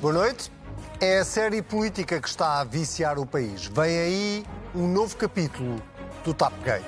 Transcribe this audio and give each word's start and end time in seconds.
Boa 0.00 0.14
noite. 0.14 0.50
É 0.98 1.18
a 1.18 1.24
série 1.26 1.60
política 1.60 2.18
que 2.18 2.26
está 2.26 2.60
a 2.60 2.64
viciar 2.64 3.18
o 3.18 3.26
país. 3.26 3.66
Vem 3.66 3.98
aí 3.98 4.46
um 4.74 4.88
novo 4.88 5.14
capítulo 5.14 5.76
do 6.24 6.32
Tapgate. 6.32 6.86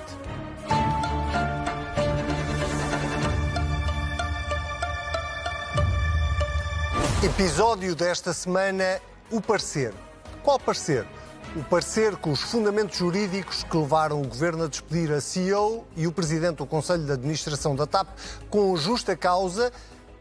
Episódio 7.23 7.95
desta 7.95 8.33
semana: 8.33 8.99
o 9.29 9.39
parecer. 9.39 9.93
Qual 10.41 10.59
parecer? 10.59 11.05
O 11.55 11.63
parecer 11.63 12.15
com 12.15 12.31
os 12.31 12.41
fundamentos 12.41 12.97
jurídicos 12.97 13.63
que 13.63 13.77
levaram 13.77 14.23
o 14.23 14.27
governo 14.27 14.63
a 14.63 14.67
despedir 14.67 15.11
a 15.11 15.21
CEO 15.21 15.85
e 15.95 16.07
o 16.07 16.11
presidente 16.11 16.55
do 16.57 16.65
Conselho 16.65 17.05
de 17.05 17.11
Administração 17.11 17.75
da 17.75 17.85
TAP 17.85 18.07
com 18.49 18.75
justa 18.75 19.15
causa, 19.15 19.71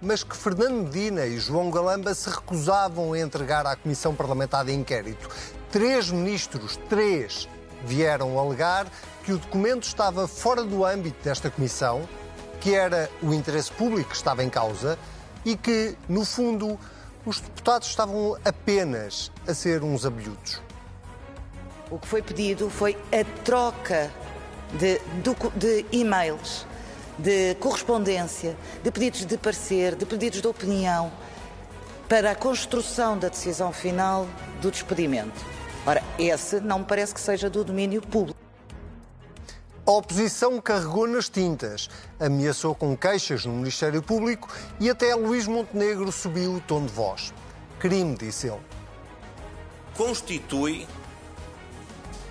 mas 0.03 0.25
que 0.25 0.37
Fernando 0.37 0.83
Medina 0.83 1.25
e 1.25 1.39
João 1.39 1.71
Galamba 1.71 2.13
se 2.13 2.29
recusavam 2.29 3.13
a 3.13 3.21
entregar 3.21 3.65
à 3.65 3.77
Comissão 3.77 4.15
Parlamentar 4.15 4.65
de 4.65 4.73
Inquérito. 4.73 5.29
Três 5.71 6.11
ministros, 6.11 6.77
três, 6.89 7.49
vieram 7.85 8.37
alegar 8.37 8.87
que 9.25 9.33
o 9.33 9.39
documento 9.39 9.85
estava 9.85 10.27
fora 10.27 10.65
do 10.65 10.85
âmbito 10.85 11.23
desta 11.23 11.49
comissão, 11.49 12.09
que 12.61 12.75
era 12.75 13.09
o 13.23 13.33
interesse 13.33 13.71
público 13.71 14.11
que 14.11 14.17
estava 14.17 14.43
em 14.43 14.51
causa 14.51 14.99
e 15.45 15.57
que, 15.57 15.97
no 16.09 16.25
fundo, 16.25 16.79
os 17.25 17.41
deputados 17.41 17.89
estavam 17.89 18.37
apenas 18.45 19.31
a 19.47 19.55
ser 19.55 19.85
uns 19.85 20.05
abelhudos. 20.05 20.61
O 21.91 21.99
que 21.99 22.09
foi 22.09 22.23
pedido 22.23 22.69
foi 22.69 22.97
a 23.13 23.25
troca 23.45 24.11
de, 24.73 25.01
de 25.57 25.87
e-mails, 25.93 26.67
de 27.19 27.55
correspondência, 27.57 28.57
de 28.83 28.91
pedidos 28.91 29.25
de 29.25 29.37
parecer, 29.37 29.95
de 29.95 30.07
pedidos 30.07 30.41
de 30.41 30.47
opinião, 30.47 31.13
para 32.09 32.33
a 32.33 32.35
construção 32.35 33.19
da 33.19 33.29
decisão 33.29 33.73
final 33.73 34.27
do 34.61 34.71
despedimento. 34.71 35.45
Ora, 35.87 36.03
esse 36.19 36.61
não 36.61 36.81
me 36.81 36.85
parece 36.85 37.15
que 37.15 37.21
seja 37.21 37.51
do 37.51 37.65
domínio 37.65 38.01
público. 38.03 38.39
A 39.85 39.91
oposição 39.91 40.61
carregou 40.61 41.09
nas 41.09 41.29
tintas, 41.29 41.91
ameaçou 42.21 42.73
com 42.73 42.97
queixas 42.97 43.45
no 43.45 43.53
Ministério 43.53 44.01
Público 44.01 44.49
e 44.79 44.89
até 44.89 45.13
Luís 45.15 45.49
Montenegro 45.49 46.13
subiu 46.13 46.55
o 46.55 46.61
tom 46.61 46.87
de 46.87 46.93
voz. 46.93 47.35
Crime, 47.81 48.17
disse 48.17 48.47
ele. 48.47 48.61
Constitui 49.97 50.87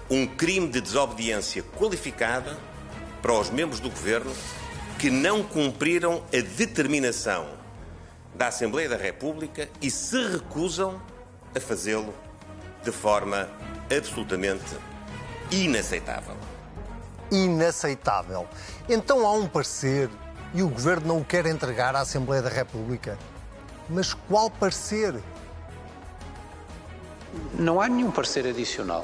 um 0.09 0.25
crime 0.25 0.69
de 0.69 0.79
desobediência 0.79 1.61
qualificada 1.77 2.57
para 3.21 3.33
os 3.33 3.49
membros 3.49 3.81
do 3.81 3.89
governo 3.89 4.31
que 5.01 5.09
não 5.09 5.41
cumpriram 5.41 6.21
a 6.27 6.41
determinação 6.55 7.47
da 8.35 8.49
Assembleia 8.49 8.87
da 8.87 8.97
República 8.97 9.67
e 9.81 9.89
se 9.89 10.15
recusam 10.27 11.01
a 11.55 11.59
fazê-lo 11.59 12.13
de 12.83 12.91
forma 12.91 13.49
absolutamente 13.89 14.77
inaceitável. 15.49 16.35
Inaceitável. 17.31 18.47
Então 18.87 19.25
há 19.25 19.33
um 19.33 19.47
parecer 19.47 20.07
e 20.53 20.61
o 20.61 20.69
governo 20.69 21.07
não 21.07 21.21
o 21.21 21.25
quer 21.25 21.47
entregar 21.47 21.95
à 21.95 22.01
Assembleia 22.01 22.43
da 22.43 22.49
República. 22.49 23.17
Mas 23.89 24.13
qual 24.13 24.51
parecer? 24.51 25.15
Não 27.57 27.81
há 27.81 27.89
nenhum 27.89 28.11
parecer 28.11 28.45
adicional. 28.45 29.03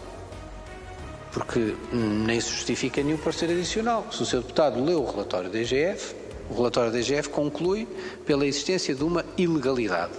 Porque 1.38 1.76
nem 1.92 2.42
se 2.42 2.50
justifica 2.50 3.04
nenhum 3.04 3.18
parecer 3.18 3.46
adicional. 3.52 4.08
Se 4.12 4.24
o 4.24 4.26
seu 4.26 4.42
deputado 4.42 4.84
leu 4.84 5.04
o 5.04 5.12
relatório 5.12 5.52
da 5.52 5.60
IGF, 5.60 6.16
o 6.50 6.56
relatório 6.56 6.92
da 6.92 7.00
IGF 7.00 7.30
conclui 7.30 7.88
pela 8.26 8.44
existência 8.44 8.96
de 8.96 9.04
uma 9.04 9.24
ilegalidade. 9.38 10.14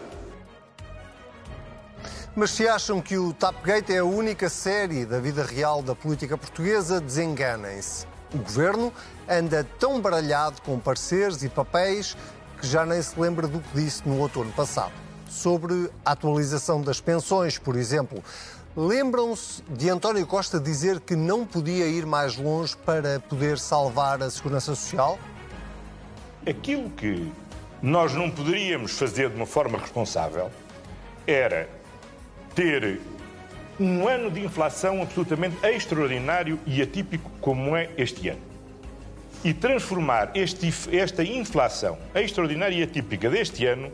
Mas 2.37 2.53
se 2.53 2.69
acham 2.69 3.03
que 3.03 3.19
o 3.19 3.33
Tapgate 3.33 3.93
é 3.93 3.99
a 3.99 4.05
única 4.05 4.49
série 4.49 5.05
da 5.05 5.19
vida 5.19 5.43
real 5.43 5.83
da 5.83 5.93
política 5.93 6.39
portuguesa, 6.39 7.01
desenganem-se. 7.01 8.07
O 8.33 8.39
governo 8.39 8.93
anda 9.29 9.67
tão 9.77 10.01
baralhado 10.01 10.63
com 10.63 10.79
pareceres 10.79 11.43
e 11.43 11.49
papéis 11.49 12.17
que 12.61 12.67
já 12.69 12.87
nem 12.87 13.03
se 13.03 13.19
lembra 13.19 13.49
do 13.49 13.59
que 13.59 13.75
disse 13.75 14.09
no 14.09 14.21
outono 14.21 14.53
passado. 14.53 14.93
Sobre 15.29 15.91
a 16.05 16.13
atualização 16.13 16.81
das 16.81 17.01
pensões, 17.01 17.59
por 17.59 17.75
exemplo. 17.75 18.23
Lembram-se 18.77 19.63
de 19.71 19.89
António 19.89 20.27
Costa 20.27 20.61
dizer 20.61 21.01
que 21.01 21.17
não 21.17 21.45
podia 21.45 21.87
ir 21.87 22.07
mais 22.07 22.37
longe 22.37 22.77
para 22.77 23.19
poder 23.19 23.59
salvar 23.59 24.23
a 24.23 24.31
segurança 24.31 24.75
social? 24.75 25.19
Aquilo 26.47 26.89
que 26.91 27.33
nós 27.83 28.15
não 28.15 28.31
poderíamos 28.31 28.93
fazer 28.93 29.31
de 29.31 29.37
uma 29.37 29.47
forma 29.47 29.79
responsável 29.79 30.51
era 31.27 31.69
ter 32.55 33.01
um 33.81 34.07
ano 34.07 34.31
de 34.31 34.45
inflação 34.45 35.03
absolutamente 35.03 35.57
extraordinário 35.65 36.59
e 36.67 36.83
atípico 36.83 37.31
como 37.41 37.77
é 37.77 37.91
este 37.97 38.29
ano. 38.29 38.41
E 39.45 39.55
transformar 39.55 40.33
este, 40.35 40.73
esta 40.97 41.25
inflação 41.25 41.97
extraordinária 42.15 42.77
e 42.77 42.83
atípica 42.83 43.31
deste 43.31 43.65
ano 43.67 43.91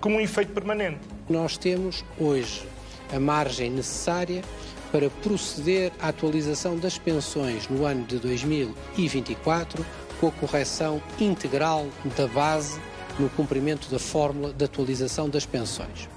como 0.00 0.16
um 0.16 0.20
efeito 0.20 0.52
permanente. 0.52 1.00
Nós 1.28 1.56
temos 1.56 2.04
hoje 2.18 2.66
a 3.12 3.20
margem 3.20 3.70
necessária 3.70 4.42
para 4.90 5.10
proceder 5.10 5.92
à 6.00 6.08
atualização 6.08 6.76
das 6.76 6.98
pensões 6.98 7.68
no 7.68 7.84
ano 7.84 8.04
de 8.04 8.18
2024 8.18 9.84
com 10.20 10.28
a 10.28 10.32
correção 10.32 11.02
integral 11.20 11.86
da 12.16 12.26
base 12.26 12.80
no 13.18 13.28
cumprimento 13.30 13.90
da 13.90 13.98
fórmula 13.98 14.52
de 14.52 14.64
atualização 14.64 15.28
das 15.28 15.44
pensões. 15.44 16.08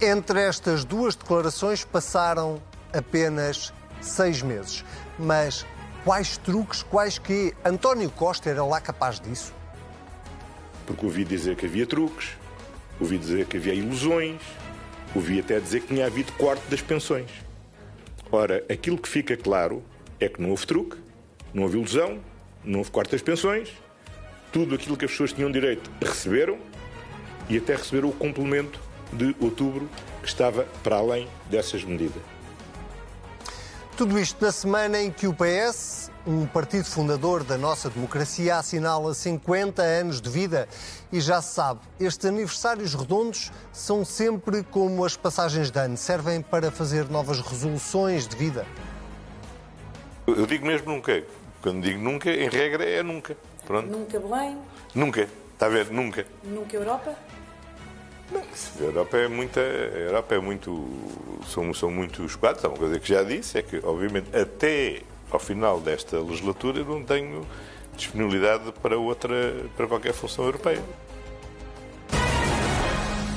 Entre 0.00 0.40
estas 0.40 0.84
duas 0.84 1.16
declarações 1.16 1.84
passaram 1.84 2.62
apenas 2.92 3.72
seis 4.00 4.42
meses. 4.42 4.84
Mas 5.18 5.66
quais 6.04 6.36
truques, 6.36 6.82
quais 6.82 7.18
que 7.18 7.54
António 7.64 8.10
Costa 8.10 8.48
era 8.48 8.64
lá 8.64 8.80
capaz 8.80 9.20
disso? 9.20 9.52
Porque 10.86 11.04
ouvi 11.04 11.24
dizer 11.24 11.56
que 11.56 11.66
havia 11.66 11.86
truques, 11.86 12.30
ouvi 13.00 13.18
dizer 13.18 13.46
que 13.46 13.56
havia 13.56 13.74
ilusões, 13.74 14.40
ouvi 15.14 15.40
até 15.40 15.58
dizer 15.58 15.80
que 15.80 15.88
tinha 15.88 16.06
havido 16.06 16.32
corte 16.32 16.62
das 16.68 16.80
pensões. 16.80 17.30
Ora, 18.30 18.64
aquilo 18.68 18.98
que 18.98 19.08
fica 19.08 19.36
claro 19.36 19.82
é 20.20 20.28
que 20.28 20.40
não 20.40 20.50
houve 20.50 20.66
truque, 20.66 20.96
não 21.52 21.62
houve 21.62 21.78
ilusão, 21.78 22.20
não 22.64 22.80
houve 22.80 22.90
corte 22.90 23.12
das 23.12 23.22
pensões, 23.22 23.72
tudo 24.52 24.74
aquilo 24.74 24.96
que 24.96 25.04
as 25.04 25.10
pessoas 25.10 25.32
tinham 25.32 25.50
direito 25.50 25.90
receberam 26.02 26.58
e 27.48 27.56
até 27.56 27.74
receberam 27.74 28.08
o 28.10 28.12
complemento 28.12 28.78
de 29.12 29.34
outubro, 29.40 29.88
que 30.20 30.28
estava 30.28 30.64
para 30.82 30.96
além 30.96 31.26
dessas 31.50 31.82
medidas. 31.82 32.22
Tudo 33.96 34.18
isto 34.18 34.44
na 34.44 34.52
semana 34.52 35.00
em 35.00 35.10
que 35.10 35.26
o 35.26 35.34
PS, 35.34 36.07
um 36.28 36.46
partido 36.46 36.84
fundador 36.84 37.42
da 37.42 37.56
nossa 37.56 37.88
democracia, 37.88 38.56
assinala 38.56 39.14
50 39.14 39.80
anos 39.80 40.20
de 40.20 40.28
vida. 40.28 40.68
E 41.10 41.22
já 41.22 41.40
se 41.40 41.54
sabe, 41.54 41.80
estes 41.98 42.26
aniversários 42.26 42.94
redondos 42.94 43.50
são 43.72 44.04
sempre 44.04 44.62
como 44.62 45.06
as 45.06 45.16
passagens 45.16 45.70
de 45.70 45.80
ano, 45.80 45.96
servem 45.96 46.42
para 46.42 46.70
fazer 46.70 47.08
novas 47.08 47.40
resoluções 47.40 48.28
de 48.28 48.36
vida. 48.36 48.66
Eu 50.26 50.44
digo 50.44 50.66
mesmo 50.66 50.92
nunca. 50.92 51.24
Quando 51.62 51.82
digo 51.82 51.98
nunca, 51.98 52.30
em 52.30 52.50
regra 52.50 52.84
é 52.84 53.02
nunca. 53.02 53.34
Pronto. 53.66 53.88
Nunca 53.88 54.20
Belém? 54.20 54.58
Nunca. 54.94 55.28
Está 55.54 55.64
a 55.64 55.70
ver? 55.70 55.90
Nunca. 55.90 56.26
Nunca 56.44 56.76
Europa? 56.76 57.14
Não, 58.30 58.42
a 58.42 58.82
Europa 58.82 59.16
é 59.16 59.28
muita, 59.28 59.60
a 59.60 59.98
Europa 59.98 60.34
é 60.34 60.38
muito, 60.38 60.86
são, 61.46 61.72
são 61.72 61.90
muitos 61.90 62.36
quadros. 62.36 62.62
Uma 62.64 62.76
coisa 62.76 63.00
que 63.00 63.08
já 63.08 63.22
disse 63.22 63.56
é 63.56 63.62
que, 63.62 63.80
obviamente, 63.82 64.28
até 64.36 65.02
ao 65.30 65.38
final 65.38 65.80
desta 65.80 66.18
legislatura 66.20 66.82
não 66.84 67.04
tenho 67.04 67.46
disponibilidade 67.96 68.72
para 68.80 68.98
outra, 68.98 69.34
para 69.76 69.86
qualquer 69.86 70.12
função 70.12 70.44
europeia. 70.44 70.82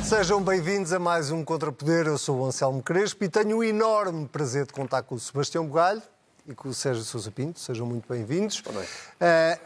Sejam 0.03 0.41
bem-vindos 0.41 0.91
a 0.91 0.99
mais 0.99 1.31
um 1.31 1.43
Contrapoder. 1.43 2.05
Eu 2.07 2.17
sou 2.17 2.39
o 2.39 2.45
Anselmo 2.45 2.83
Crespo 2.83 3.23
e 3.23 3.29
tenho 3.29 3.57
o 3.57 3.63
enorme 3.63 4.27
prazer 4.27 4.65
de 4.65 4.73
contar 4.73 5.03
com 5.03 5.15
o 5.15 5.19
Sebastião 5.19 5.65
Bugalho 5.65 6.01
e 6.45 6.53
com 6.53 6.69
o 6.69 6.73
Sérgio 6.73 7.03
Sousa 7.03 7.31
Pinto. 7.31 7.59
Sejam 7.59 7.85
muito 7.85 8.07
bem-vindos. 8.09 8.59
Uh, 8.59 8.83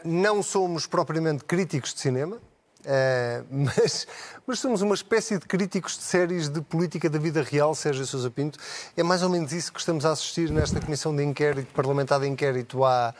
não 0.04 0.42
somos 0.42 0.86
propriamente 0.86 1.44
críticos 1.44 1.92
de 1.92 2.00
cinema, 2.00 2.38
Uh, 2.86 3.44
mas, 3.76 4.06
mas, 4.46 4.60
somos 4.60 4.80
uma 4.80 4.94
espécie 4.94 5.38
de 5.38 5.46
críticos 5.46 5.98
de 5.98 6.04
séries 6.04 6.48
de 6.48 6.60
política 6.60 7.10
da 7.10 7.18
vida 7.18 7.42
real, 7.42 7.74
Sérgio 7.74 8.06
Sousa 8.06 8.30
Pinto. 8.30 8.58
É 8.96 9.02
mais 9.02 9.22
ou 9.24 9.28
menos 9.28 9.52
isso 9.52 9.72
que 9.72 9.80
estamos 9.80 10.06
a 10.06 10.12
assistir 10.12 10.50
nesta 10.50 10.80
comissão 10.80 11.14
de 11.14 11.24
inquérito, 11.24 11.72
parlamentar 11.74 12.20
de 12.20 12.28
inquérito 12.28 12.84
à, 12.84 13.12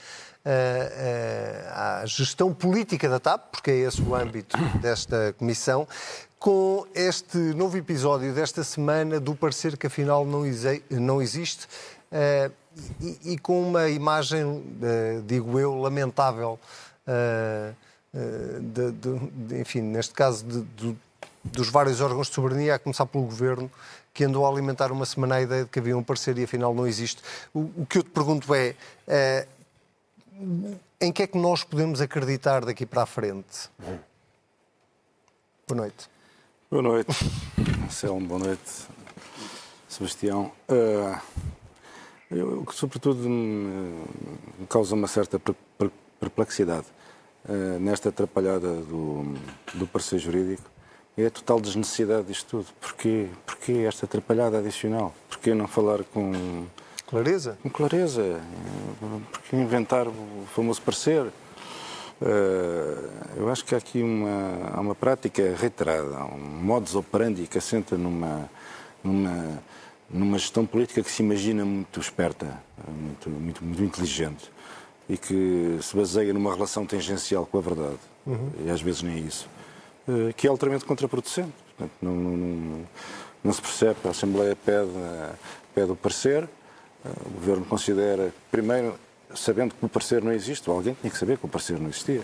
à, 1.74 2.00
à 2.02 2.06
gestão 2.06 2.54
política 2.54 3.08
da 3.08 3.18
TAP, 3.18 3.50
porque 3.50 3.72
é 3.72 3.76
esse 3.78 4.00
o 4.00 4.14
âmbito 4.14 4.56
desta 4.80 5.34
comissão, 5.36 5.88
com 6.38 6.86
este 6.94 7.36
novo 7.36 7.76
episódio 7.76 8.32
desta 8.32 8.62
semana 8.62 9.18
do 9.18 9.34
parecer 9.34 9.76
que 9.76 9.88
afinal 9.88 10.24
não, 10.24 10.42
não 10.90 11.20
existe. 11.20 11.66
Uh, 12.12 12.52
e, 13.00 13.32
e, 13.32 13.38
com 13.38 13.60
uma 13.60 13.88
imagem, 13.88 14.44
uh, 14.44 15.22
digo 15.26 15.58
eu, 15.58 15.74
lamentável 15.74 16.58
uh, 17.08 17.74
de, 18.12 18.92
de, 18.92 19.18
de, 19.18 19.60
enfim, 19.60 19.80
neste 19.82 20.14
caso, 20.14 20.44
dos 21.44 21.68
vários 21.68 22.00
órgãos 22.00 22.28
de 22.28 22.34
soberania, 22.34 22.74
a 22.74 22.78
começar 22.78 23.06
pelo 23.06 23.24
Governo, 23.24 23.70
que 24.12 24.24
andou 24.24 24.46
a 24.46 24.48
alimentar 24.48 24.90
uma 24.90 25.04
semana 25.04 25.36
a 25.36 25.42
ideia 25.42 25.64
de 25.64 25.70
que 25.70 25.78
havia 25.78 25.96
um 25.96 26.02
parecer 26.02 26.38
e 26.38 26.44
afinal 26.44 26.74
não 26.74 26.86
existe. 26.86 27.22
O, 27.52 27.60
o 27.76 27.86
que 27.86 27.98
eu 27.98 28.02
te 28.02 28.10
pergunto 28.10 28.52
é, 28.54 28.74
é, 29.06 29.46
em 31.00 31.12
que 31.12 31.22
é 31.22 31.26
que 31.26 31.38
nós 31.38 31.62
podemos 31.62 32.00
acreditar 32.00 32.64
daqui 32.64 32.86
para 32.86 33.02
a 33.02 33.06
frente? 33.06 33.70
Boa 35.68 35.82
noite. 35.82 36.08
Boa 36.70 36.82
noite, 36.82 37.12
Selmo, 37.90 38.26
boa 38.26 38.40
noite, 38.40 38.86
Sebastião. 39.88 40.50
Uh, 40.68 41.20
eu, 42.28 42.66
sobretudo, 42.72 43.28
me, 43.28 44.04
causa 44.68 44.94
uma 44.94 45.06
certa 45.06 45.40
perplexidade 46.18 46.86
nesta 47.80 48.08
atrapalhada 48.08 48.68
do, 48.68 49.34
do 49.74 49.86
parecer 49.86 50.18
jurídico 50.18 50.68
é 51.16 51.26
a 51.26 51.30
total 51.30 51.60
desnecessidade 51.60 52.26
disto 52.26 52.46
tudo. 52.48 52.66
Porquê, 52.80 53.28
porquê 53.46 53.72
esta 53.88 54.04
atrapalhada 54.04 54.58
adicional? 54.58 55.14
Porquê 55.28 55.54
não 55.54 55.66
falar 55.66 56.04
com... 56.04 56.66
Clareza? 57.06 57.56
Com 57.62 57.70
clareza. 57.70 58.40
Porquê 59.32 59.56
inventar 59.56 60.08
o 60.08 60.46
famoso 60.54 60.82
parecer? 60.82 61.22
Uh, 61.22 61.32
eu 63.36 63.48
acho 63.50 63.64
que 63.64 63.74
há 63.74 63.78
aqui 63.78 64.02
uma, 64.02 64.70
há 64.74 64.80
uma 64.80 64.94
prática 64.94 65.54
reiterada, 65.58 66.24
um 66.24 66.38
modus 66.38 66.94
operandi 66.94 67.46
que 67.46 67.58
assenta 67.58 67.96
numa, 67.96 68.48
numa, 69.04 69.62
numa 70.10 70.38
gestão 70.38 70.64
política 70.64 71.02
que 71.02 71.10
se 71.10 71.22
imagina 71.22 71.64
muito 71.64 72.00
esperta, 72.00 72.58
muito, 72.88 73.30
muito, 73.30 73.64
muito 73.64 73.84
inteligente 73.84 74.50
e 75.08 75.16
que 75.16 75.78
se 75.82 75.96
baseia 75.96 76.32
numa 76.32 76.52
relação 76.52 76.84
tangencial 76.84 77.46
com 77.46 77.58
a 77.58 77.60
verdade. 77.60 77.98
Uhum. 78.26 78.50
E 78.64 78.70
às 78.70 78.80
vezes 78.80 79.02
nem 79.02 79.18
isso. 79.18 79.48
Eh, 80.08 80.32
que 80.36 80.46
é 80.46 80.50
altamente 80.50 80.84
contraproducente. 80.84 81.52
Portanto, 81.76 81.92
não, 82.00 82.14
não, 82.14 82.86
não, 83.42 83.52
se 83.52 83.60
percebe, 83.60 83.96
a 84.04 84.10
Assembleia 84.10 84.56
pede, 84.56 84.90
pede 85.74 85.90
o 85.90 85.96
parecer, 85.96 86.44
eh, 87.04 87.08
o 87.26 87.30
Governo 87.30 87.64
considera, 87.64 88.32
primeiro, 88.50 88.94
sabendo 89.34 89.74
que 89.74 89.84
o 89.84 89.88
parecer 89.88 90.22
não 90.22 90.32
existe, 90.32 90.68
alguém 90.70 90.96
tinha 91.00 91.10
que 91.10 91.18
saber 91.18 91.38
que 91.38 91.46
o 91.46 91.48
parecer 91.48 91.78
não 91.78 91.88
existia, 91.88 92.22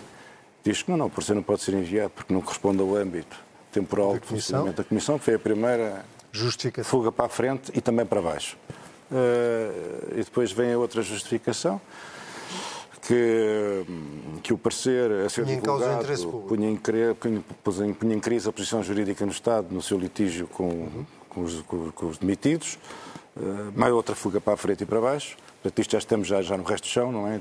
diz 0.65 0.83
que 0.83 0.91
não, 0.91 0.97
não, 0.97 1.07
o 1.07 1.11
parecer 1.11 1.35
não 1.35 1.43
pode 1.43 1.63
ser 1.63 1.75
enviado 1.75 2.11
porque 2.11 2.33
não 2.33 2.41
corresponde 2.41 2.81
ao 2.81 2.95
âmbito 2.95 3.37
temporal 3.73 4.19
de 4.19 4.27
funcionamento 4.27 4.77
da 4.77 4.85
Comissão, 4.85 5.19
que 5.19 5.25
foi 5.25 5.35
a 5.35 5.39
primeira 5.39 6.05
fuga 6.85 7.11
para 7.11 7.27
a 7.27 7.29
frente 7.29 7.73
e 7.75 7.81
também 7.81 8.07
para 8.07 8.21
baixo. 8.23 8.57
Uh, 9.11 10.13
e 10.13 10.25
depois 10.25 10.53
vem 10.53 10.73
a 10.73 10.79
outra 10.79 11.03
justificação, 11.03 11.81
que, 13.03 13.85
que 14.43 14.55
o 14.55 14.59
parecer 14.59 15.11
a 15.27 15.29
ser 15.29 15.45
punha 15.45 15.61
divulgado 15.61 16.07
punha 16.49 16.71
em, 16.71 16.77
punha, 16.77 17.45
punha 17.99 18.15
em, 18.15 18.21
crise 18.21 18.49
a 18.49 18.53
posição 18.53 18.83
jurídica 18.83 19.27
no 19.27 19.33
Estado 19.33 19.69
no 19.71 19.83
seu 19.83 19.99
litígio 19.99 20.47
com, 20.47 20.69
uhum. 20.69 21.07
com, 21.29 21.43
os, 21.43 21.61
com, 21.63 21.91
com 21.91 22.07
os 22.07 22.19
demitidos. 22.19 22.79
Uh, 23.37 23.73
mais 23.75 23.93
outra 23.93 24.15
fuga 24.15 24.41
para 24.41 24.55
a 24.55 24.57
frente 24.57 24.83
e 24.83 24.87
para 24.87 25.01
baixo. 25.01 25.37
Portanto, 25.63 25.79
isto 25.79 25.93
já 25.93 25.99
estamos 25.99 26.27
já, 26.27 26.43
já 26.43 26.57
no 26.57 26.65
resto 26.65 26.85
do 26.85 26.91
chão, 26.91 27.13
não 27.13 27.29
é? 27.29 27.41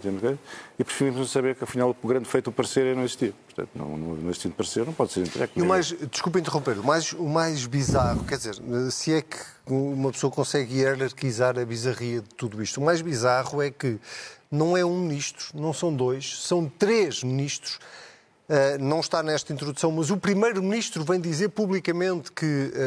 E 0.77 0.83
preferimos 0.83 1.31
saber 1.31 1.55
que, 1.55 1.63
afinal, 1.63 1.95
o 2.01 2.07
grande 2.07 2.27
feito 2.27 2.51
o 2.51 2.53
parecer 2.53 2.85
é 2.85 2.93
não 2.93 3.01
existir. 3.01 3.33
Portanto, 3.47 3.69
não, 3.73 3.97
não 3.97 4.29
existindo 4.29 4.53
parecer, 4.53 4.85
não 4.85 4.93
pode 4.93 5.11
ser 5.11 5.21
entregue. 5.21 5.53
E 5.55 5.61
o 5.61 5.65
mais, 5.65 5.87
desculpa 6.11 6.39
interromper, 6.39 6.77
o 6.77 6.83
mais, 6.83 7.13
o 7.13 7.27
mais 7.27 7.65
bizarro, 7.65 8.23
quer 8.23 8.37
dizer, 8.37 8.55
se 8.91 9.11
é 9.11 9.23
que 9.23 9.37
uma 9.65 10.11
pessoa 10.11 10.31
consegue 10.31 10.75
hierarquizar 10.75 11.57
a 11.57 11.65
bizarria 11.65 12.21
de 12.21 12.29
tudo 12.35 12.61
isto, 12.61 12.79
o 12.79 12.83
mais 12.83 13.01
bizarro 13.01 13.59
é 13.59 13.71
que 13.71 13.99
não 14.51 14.77
é 14.77 14.85
um 14.85 15.01
ministro, 15.01 15.47
não 15.55 15.73
são 15.73 15.91
dois, 15.91 16.43
são 16.43 16.69
três 16.69 17.23
ministros. 17.23 17.79
Uh, 18.49 18.83
não 18.83 18.99
está 18.99 19.23
nesta 19.23 19.53
introdução, 19.53 19.89
mas 19.93 20.11
o 20.11 20.17
primeiro-ministro 20.17 21.05
vem 21.05 21.21
dizer 21.21 21.49
publicamente 21.49 22.33
que 22.33 22.45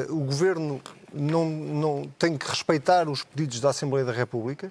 uh, 0.08 0.14
o 0.14 0.20
governo 0.20 0.78
não, 1.10 1.46
não 1.46 2.12
tem 2.18 2.36
que 2.36 2.46
respeitar 2.46 3.08
os 3.08 3.24
pedidos 3.24 3.60
da 3.60 3.70
Assembleia 3.70 4.04
da 4.04 4.12
República. 4.12 4.70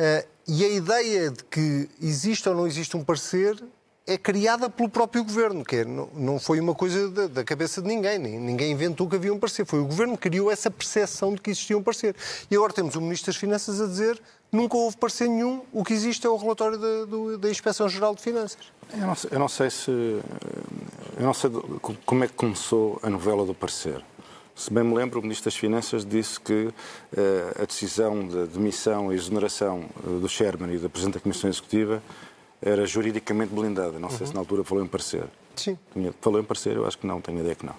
Uh, 0.00 0.26
e 0.48 0.64
a 0.64 0.68
ideia 0.68 1.30
de 1.30 1.44
que 1.44 1.86
existe 2.00 2.48
ou 2.48 2.54
não 2.54 2.66
existe 2.66 2.96
um 2.96 3.04
parecer 3.04 3.62
é 4.06 4.16
criada 4.16 4.70
pelo 4.70 4.88
próprio 4.88 5.22
governo, 5.22 5.62
que 5.62 5.76
é, 5.76 5.84
não, 5.84 6.40
foi 6.40 6.58
uma 6.58 6.74
coisa 6.74 7.28
da, 7.28 7.44
cabeça 7.44 7.82
de 7.82 7.86
ninguém, 7.86 8.18
ninguém 8.18 8.72
inventou 8.72 9.06
que 9.06 9.14
havia 9.14 9.32
um 9.32 9.38
parecer, 9.38 9.66
foi 9.66 9.78
o 9.78 9.84
governo 9.84 10.16
que 10.16 10.28
criou 10.28 10.50
essa 10.50 10.70
percepção 10.70 11.34
de 11.34 11.40
que 11.42 11.50
existia 11.50 11.76
um 11.76 11.82
parecer. 11.82 12.16
E 12.50 12.56
agora 12.56 12.72
temos 12.72 12.96
o 12.96 13.00
Ministro 13.00 13.26
das 13.26 13.36
Finanças 13.36 13.78
a 13.78 13.86
dizer 13.86 14.20
nunca 14.50 14.76
houve 14.76 14.96
parecer 14.96 15.28
nenhum, 15.28 15.62
o 15.70 15.84
que 15.84 15.92
existe 15.92 16.26
é 16.26 16.30
o 16.30 16.36
relatório 16.36 16.78
da, 16.78 17.36
da 17.36 17.50
Inspeção-Geral 17.50 18.14
de 18.14 18.22
Finanças. 18.22 18.72
Eu 18.92 19.06
não, 19.06 19.16
eu 19.30 19.38
não 19.38 19.48
sei 19.48 19.70
se. 19.70 19.90
Eu 19.90 21.26
não 21.26 21.34
sei 21.34 21.50
como 22.04 22.24
é 22.24 22.26
que 22.26 22.32
começou 22.32 22.98
a 23.02 23.10
novela 23.10 23.44
do 23.44 23.54
parecer. 23.54 24.02
Se 24.60 24.70
bem 24.70 24.84
me 24.84 24.94
lembro, 24.94 25.20
o 25.20 25.22
Ministro 25.22 25.46
das 25.46 25.56
Finanças 25.56 26.04
disse 26.04 26.38
que 26.38 26.66
uh, 26.66 26.72
a 27.62 27.64
decisão 27.64 28.28
de 28.28 28.46
demissão 28.48 29.10
e 29.10 29.16
exoneração 29.16 29.86
uh, 30.04 30.20
do 30.20 30.28
Sherman 30.28 30.74
e 30.74 30.76
da 30.76 30.86
Presidente 30.86 31.14
da 31.14 31.20
Comissão 31.20 31.48
Executiva 31.48 32.02
era 32.60 32.84
juridicamente 32.84 33.54
blindada. 33.54 33.98
Não 33.98 34.10
sei 34.10 34.20
uhum. 34.20 34.26
se 34.26 34.34
na 34.34 34.40
altura 34.40 34.62
falou 34.62 34.84
em 34.84 34.86
parecer. 34.86 35.24
Sim. 35.56 35.78
Falou 36.20 36.38
em 36.38 36.44
parecer, 36.44 36.76
eu 36.76 36.86
acho 36.86 36.98
que 36.98 37.06
não, 37.06 37.22
tenho 37.22 37.38
a 37.38 37.40
ideia 37.40 37.54
que 37.54 37.64
não. 37.64 37.74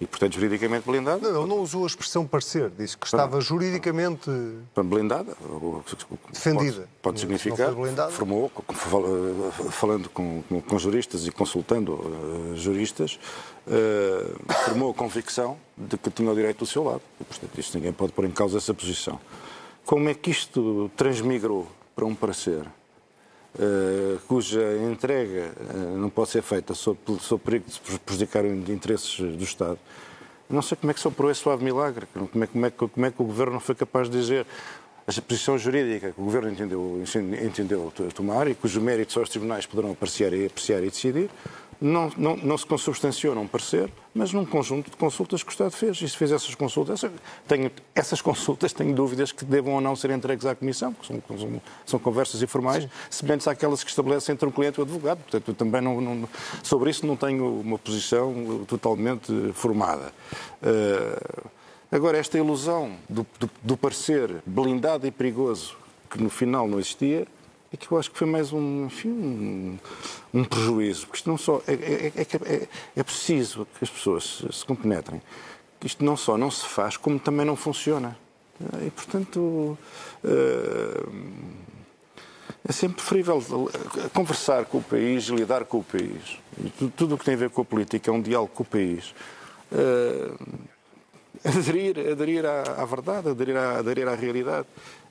E, 0.00 0.06
portanto, 0.06 0.34
juridicamente 0.34 0.86
blindada. 0.86 1.30
Não, 1.30 1.46
não 1.46 1.58
usou 1.58 1.84
a 1.84 1.86
expressão 1.86 2.26
parecer, 2.26 2.70
disse 2.70 2.96
que 2.96 3.04
estava 3.04 3.36
ah, 3.36 3.40
juridicamente. 3.40 4.30
Blindada. 4.82 5.36
Defendida. 6.32 6.88
Pode, 7.02 7.18
pode 7.18 7.20
significar. 7.20 7.74
Formou, 8.10 8.50
falando 9.70 10.08
com, 10.08 10.42
com, 10.66 10.78
juristas 10.78 11.26
e 11.26 11.30
consultando 11.30 11.92
uh, 11.92 12.56
juristas, 12.56 13.20
uh, 13.66 14.54
formou 14.64 14.90
a 14.90 14.94
convicção 14.94 15.58
de 15.76 15.98
que 15.98 16.10
tinha 16.10 16.30
o 16.30 16.34
direito 16.34 16.60
do 16.60 16.66
seu 16.66 16.82
lado. 16.82 17.02
E, 17.20 17.24
portanto, 17.24 17.58
isto 17.58 17.76
ninguém 17.76 17.92
pode 17.92 18.12
pôr 18.12 18.24
em 18.24 18.30
causa 18.30 18.56
essa 18.56 18.72
posição. 18.72 19.20
Como 19.84 20.08
é 20.08 20.14
que 20.14 20.30
isto 20.30 20.90
transmigrou 20.96 21.66
para 21.94 22.06
um 22.06 22.14
parecer? 22.14 22.64
Uh, 23.52 24.20
cuja 24.28 24.60
entrega 24.90 25.50
uh, 25.74 25.98
não 25.98 26.08
pode 26.08 26.30
ser 26.30 26.40
feita 26.40 26.72
sob, 26.72 26.98
sob 27.18 27.42
perigo 27.42 27.64
de 27.68 27.98
prejudicar 27.98 28.44
os 28.44 28.68
interesses 28.68 29.18
do 29.18 29.42
Estado. 29.42 29.78
Não 30.48 30.62
sei 30.62 30.76
como 30.76 30.90
é 30.90 30.94
que 30.94 31.00
soprou 31.00 31.30
esse 31.30 31.40
suave 31.40 31.64
milagre, 31.64 32.06
como 32.12 32.44
é, 32.44 32.46
como, 32.46 32.66
é, 32.66 32.70
como 32.70 33.06
é 33.06 33.10
que 33.10 33.20
o 33.20 33.24
Governo 33.24 33.54
não 33.54 33.60
foi 33.60 33.74
capaz 33.74 34.08
de 34.08 34.18
dizer 34.18 34.46
a 35.06 35.22
posição 35.22 35.58
jurídica 35.58 36.12
que 36.12 36.20
o 36.20 36.24
Governo 36.24 36.50
entendeu, 36.50 37.02
entendeu 37.44 37.92
tomar 38.14 38.48
e 38.48 38.54
cujos 38.54 38.82
méritos 38.82 39.14
só 39.14 39.22
os 39.22 39.28
tribunais 39.28 39.66
poderão 39.66 39.92
apreciar 39.92 40.32
e, 40.32 40.46
apreciar 40.46 40.82
e 40.82 40.90
decidir, 40.90 41.30
não, 41.80 42.12
não, 42.16 42.36
não 42.36 42.58
se 42.58 42.66
consubstanciou 42.66 43.34
num 43.34 43.46
parecer, 43.46 43.90
mas 44.14 44.32
num 44.32 44.44
conjunto 44.44 44.90
de 44.90 44.96
consultas 44.96 45.42
que 45.42 45.48
o 45.48 45.52
Estado 45.52 45.70
fez. 45.70 46.00
E 46.02 46.08
se 46.08 46.16
fez 46.16 46.30
essas 46.30 46.54
consultas, 46.54 47.02
tenho, 47.48 47.70
essas 47.94 48.20
consultas 48.20 48.72
tenho 48.72 48.94
dúvidas 48.94 49.32
que 49.32 49.44
devam 49.44 49.74
ou 49.74 49.80
não 49.80 49.96
ser 49.96 50.10
entregues 50.10 50.44
à 50.44 50.54
Comissão, 50.54 50.92
porque 50.92 51.12
são, 51.12 51.38
são, 51.38 51.62
são 51.86 51.98
conversas 51.98 52.42
informais, 52.42 52.84
Sim. 52.84 52.90
semelhantes 53.08 53.48
àquelas 53.48 53.82
que 53.82 53.88
estabelecem 53.88 54.34
entre 54.34 54.46
um 54.46 54.52
cliente 54.52 54.78
e 54.78 54.80
o 54.80 54.84
advogado. 54.84 55.18
Portanto, 55.18 55.48
eu 55.48 55.54
também 55.54 55.80
não, 55.80 56.00
não, 56.00 56.28
sobre 56.62 56.90
isso 56.90 57.06
não 57.06 57.16
tenho 57.16 57.60
uma 57.60 57.78
posição 57.78 58.64
totalmente 58.68 59.32
formada. 59.54 60.12
Uh, 60.62 61.59
agora, 61.90 62.18
esta 62.18 62.38
ilusão 62.38 62.96
do, 63.08 63.26
do, 63.38 63.50
do 63.62 63.76
parecer 63.76 64.42
blindado 64.46 65.06
e 65.06 65.10
perigoso, 65.10 65.76
que 66.10 66.22
no 66.22 66.30
final 66.30 66.66
não 66.66 66.78
existia, 66.78 67.26
é 67.72 67.76
que 67.76 67.90
eu 67.90 67.98
acho 67.98 68.10
que 68.10 68.18
foi 68.18 68.26
mais 68.26 68.52
um, 68.52 68.86
enfim, 68.86 69.08
um, 69.08 69.78
um 70.34 70.44
prejuízo. 70.44 71.06
Porque 71.06 71.18
isto 71.18 71.30
não 71.30 71.38
só. 71.38 71.62
É, 71.66 71.72
é, 71.72 72.12
é, 72.16 72.54
é, 72.54 72.68
é 72.96 73.02
preciso 73.02 73.66
que 73.78 73.84
as 73.84 73.90
pessoas 73.90 74.44
se, 74.50 74.64
compenetrem. 74.64 75.22
Isto 75.84 76.04
não 76.04 76.16
só 76.16 76.36
não 76.36 76.50
se 76.50 76.66
faz, 76.66 76.96
como 76.96 77.18
também 77.18 77.46
não 77.46 77.56
funciona. 77.56 78.16
E, 78.84 78.90
portanto, 78.90 79.78
é 82.68 82.72
sempre 82.72 82.96
preferível 82.96 83.40
conversar 84.12 84.66
com 84.66 84.78
o 84.78 84.82
país, 84.82 85.24
lidar 85.24 85.64
com 85.64 85.78
o 85.78 85.84
país. 85.84 86.38
Tudo 86.96 87.14
o 87.14 87.18
que 87.18 87.24
tem 87.24 87.34
a 87.34 87.38
ver 87.38 87.50
com 87.50 87.62
a 87.62 87.64
política 87.64 88.10
é 88.10 88.12
um 88.12 88.20
diálogo 88.20 88.52
com 88.52 88.62
o 88.62 88.66
país. 88.66 89.14
Aderir, 91.44 91.98
aderir 91.98 92.44
à, 92.44 92.82
à 92.82 92.84
verdade, 92.84 93.30
aderir 93.30 93.56
à, 93.56 93.78
aderir 93.78 94.06
à 94.06 94.14
realidade 94.14 94.66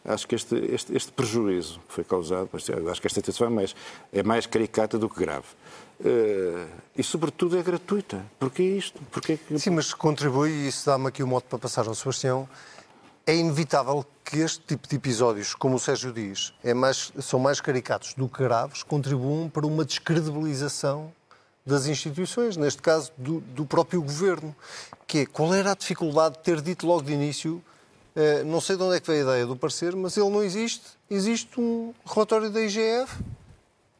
acho 0.06 0.28
que 0.28 0.36
este, 0.36 0.56
este, 0.56 0.96
este 0.96 1.12
prejuízo 1.12 1.80
que 1.88 1.94
foi 1.94 2.04
causado, 2.04 2.50
acho 2.54 3.02
que 3.02 3.08
esta 3.08 3.20
situação 3.20 3.48
é 3.48 3.50
mais, 3.50 3.76
é 4.12 4.24
mais 4.24 4.46
caricata 4.46 4.98
do 4.98 5.10
que 5.10 5.20
grave. 5.20 5.46
Uh, 6.00 6.68
e, 6.98 7.04
sobretudo, 7.04 7.58
é 7.58 7.62
gratuita. 7.62 8.26
Porquê 8.40 8.64
isto? 8.64 9.02
Porquê 9.12 9.38
que... 9.38 9.60
Sim, 9.60 9.72
mas 9.72 9.94
contribui, 9.94 10.50
e 10.50 10.68
isso 10.70 10.86
dá-me 10.86 11.08
aqui 11.08 11.22
o 11.22 11.26
um 11.26 11.30
modo 11.30 11.44
para 11.44 11.60
passar 11.60 11.88
ao 11.88 11.96
Sebastião, 11.96 12.48
é 13.26 13.36
inevitável 13.36 14.06
que 14.24 14.40
este 14.40 14.62
tipo 14.62 14.88
de 14.88 14.96
episódios, 14.96 15.54
como 15.54 15.76
o 15.76 15.80
Sérgio 15.80 16.14
diz, 16.14 16.54
é 16.64 16.74
mais, 16.74 17.12
são 17.20 17.40
mais 17.40 17.60
caricatos 17.60 18.14
do 18.14 18.28
que 18.30 18.42
graves, 18.42 18.82
contribuam 18.82 19.50
para 19.50 19.68
uma 19.68 19.84
descredibilização 19.84 21.12
das 21.66 21.86
instituições, 21.86 22.58
neste 22.58 22.82
caso 22.82 23.12
do, 23.18 23.40
do 23.42 23.66
próprio 23.66 24.02
governo. 24.02 24.56
Que 25.06 25.20
é, 25.20 25.26
qual 25.26 25.54
era 25.54 25.72
a 25.72 25.76
dificuldade 25.76 26.38
de 26.38 26.44
ter 26.44 26.62
dito 26.62 26.86
logo 26.86 27.04
de 27.04 27.14
início 27.14 27.64
eh, 28.16 28.44
não 28.44 28.60
sei 28.60 28.76
de 28.76 28.84
onde 28.84 28.98
é 28.98 29.00
que 29.00 29.08
veio 29.08 29.22
a 29.22 29.32
ideia 29.32 29.46
do 29.46 29.56
parecer, 29.56 29.96
mas 29.96 30.18
ele 30.18 30.30
não 30.30 30.44
existe. 30.44 30.84
Existe 31.10 31.60
um 31.60 31.94
relatório 32.06 32.50
da 32.50 32.62
IGF 32.62 33.18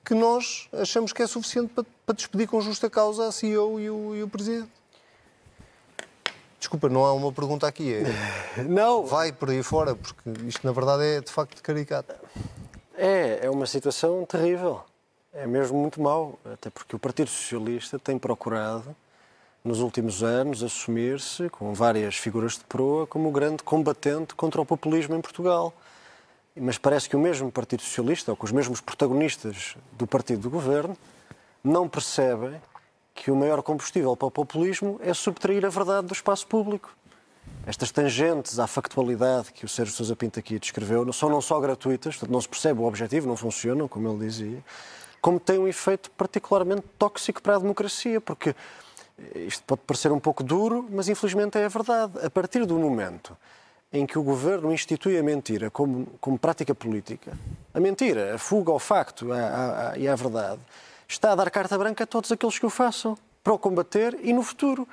que 0.04 0.14
nós 0.14 0.68
achamos 0.74 1.14
que 1.14 1.22
é 1.22 1.28
suficiente 1.28 1.72
para, 1.74 1.86
para 2.06 2.16
despedir 2.16 2.48
com 2.48 2.60
justa 2.60 2.90
causa 2.90 3.28
a 3.28 3.32
CEO 3.32 3.80
e 3.80 3.90
o, 3.90 4.16
e 4.16 4.24
o 4.24 4.28
Presidente. 4.28 4.72
Desculpa, 6.60 6.90
não 6.90 7.06
há 7.06 7.14
uma 7.14 7.32
pergunta 7.32 7.66
aqui. 7.66 7.94
É... 7.94 8.64
Não. 8.68 9.06
Vai 9.06 9.32
por 9.32 9.50
aí 9.50 9.64
fora, 9.64 9.96
porque 9.96 10.30
isto 10.46 10.68
na 10.68 10.74
verdade 10.74 11.04
é 11.04 11.22
de 11.22 11.32
facto 11.32 11.62
caricato. 11.64 12.14
É, 12.98 13.46
é 13.46 13.50
uma 13.50 13.66
situação 13.66 14.26
terrível. 14.26 14.84
É 15.34 15.46
mesmo 15.46 15.78
muito 15.78 16.02
mau. 16.02 16.40
Até 16.44 16.70
porque 16.70 16.96
o 16.96 17.00
Partido 17.00 17.30
Socialista 17.30 18.00
tem 18.00 18.18
procurado, 18.18 18.96
nos 19.64 19.80
últimos 19.80 20.24
anos, 20.24 20.64
assumir-se, 20.64 21.50
com 21.50 21.74
várias 21.74 22.16
figuras 22.16 22.54
de 22.54 22.64
proa, 22.64 23.06
como 23.06 23.30
o 23.30 23.32
grande 23.32 23.62
combatente 23.62 24.34
contra 24.34 24.60
o 24.60 24.66
populismo 24.66 25.16
em 25.16 25.22
Portugal. 25.22 25.74
Mas 26.56 26.78
parece 26.78 27.08
que 27.08 27.16
o 27.16 27.20
mesmo 27.20 27.52
Partido 27.52 27.84
Socialista, 27.84 28.32
ou 28.32 28.38
que 28.38 28.46
os 28.46 28.52
mesmos 28.52 28.82
protagonistas 28.82 29.76
do 29.94 30.08
partido 30.08 30.42
do 30.42 30.50
governo, 30.50 30.98
não 31.64 31.88
percebem 31.88 32.60
que 33.14 33.30
o 33.30 33.36
maior 33.36 33.62
combustível 33.62 34.16
para 34.16 34.28
o 34.28 34.32
populismo 34.32 35.00
é 35.04 35.14
subtrair 35.14 35.66
a 35.66 35.70
verdade 35.70 36.08
do 36.08 36.14
espaço 36.14 36.48
público. 36.48 36.96
Estas 37.68 37.92
tangentes 37.92 38.58
à 38.58 38.66
factualidade 38.66 39.52
que 39.52 39.66
o 39.66 39.70
Sérgio 39.70 39.94
Sousa 39.94 40.16
Pinto 40.16 40.40
aqui 40.40 40.58
descreveu 40.58 41.12
são 41.14 41.30
não 41.30 41.42
só 41.42 41.60
gratuitas, 41.60 42.20
não 42.22 42.42
se 42.42 42.48
percebe 42.48 42.80
o 42.80 42.86
objetivo, 42.86 43.28
não 43.28 43.36
funcionam, 43.36 43.88
como 43.88 44.10
ele 44.10 44.26
dizia, 44.26 44.64
como 45.22 45.40
têm 45.40 45.60
um 45.60 45.68
efeito 45.68 46.10
particularmente 46.12 46.84
tóxico 46.98 47.42
para 47.42 47.56
a 47.56 47.60
democracia, 47.60 48.20
porque 48.22 48.56
isto 49.36 49.64
pode 49.66 49.82
parecer 49.86 50.12
um 50.12 50.20
pouco 50.20 50.44
duro, 50.44 50.88
mas 50.90 51.10
infelizmente 51.10 51.58
é 51.58 51.66
a 51.66 51.68
verdade. 51.68 52.14
A 52.26 52.30
partir 52.30 52.66
do 52.66 52.78
momento 52.78 53.36
em 53.92 54.06
que 54.06 54.18
o 54.18 54.24
governo 54.24 54.72
institui 54.72 55.18
a 55.18 55.24
mentira 55.24 55.70
como, 55.70 56.06
como 56.22 56.38
prática 56.38 56.76
política, 56.76 57.34
a 57.74 57.80
mentira, 57.80 58.36
a 58.36 58.38
fuga 58.38 58.72
ao 58.72 58.80
facto 58.80 59.28
e 59.98 60.08
à 60.08 60.16
verdade, 60.16 60.62
está 61.08 61.32
a 61.32 61.36
dar 61.36 61.50
carta 61.50 61.78
branca 61.78 62.04
a 62.04 62.08
todos 62.08 62.32
aqueles 62.32 62.60
que 62.60 62.66
o 62.66 62.70
façam 62.70 63.18
para 63.44 63.54
o 63.54 63.58
combater 63.58 64.18
e 64.22 64.32
no 64.32 64.44
futuro. 64.44 64.88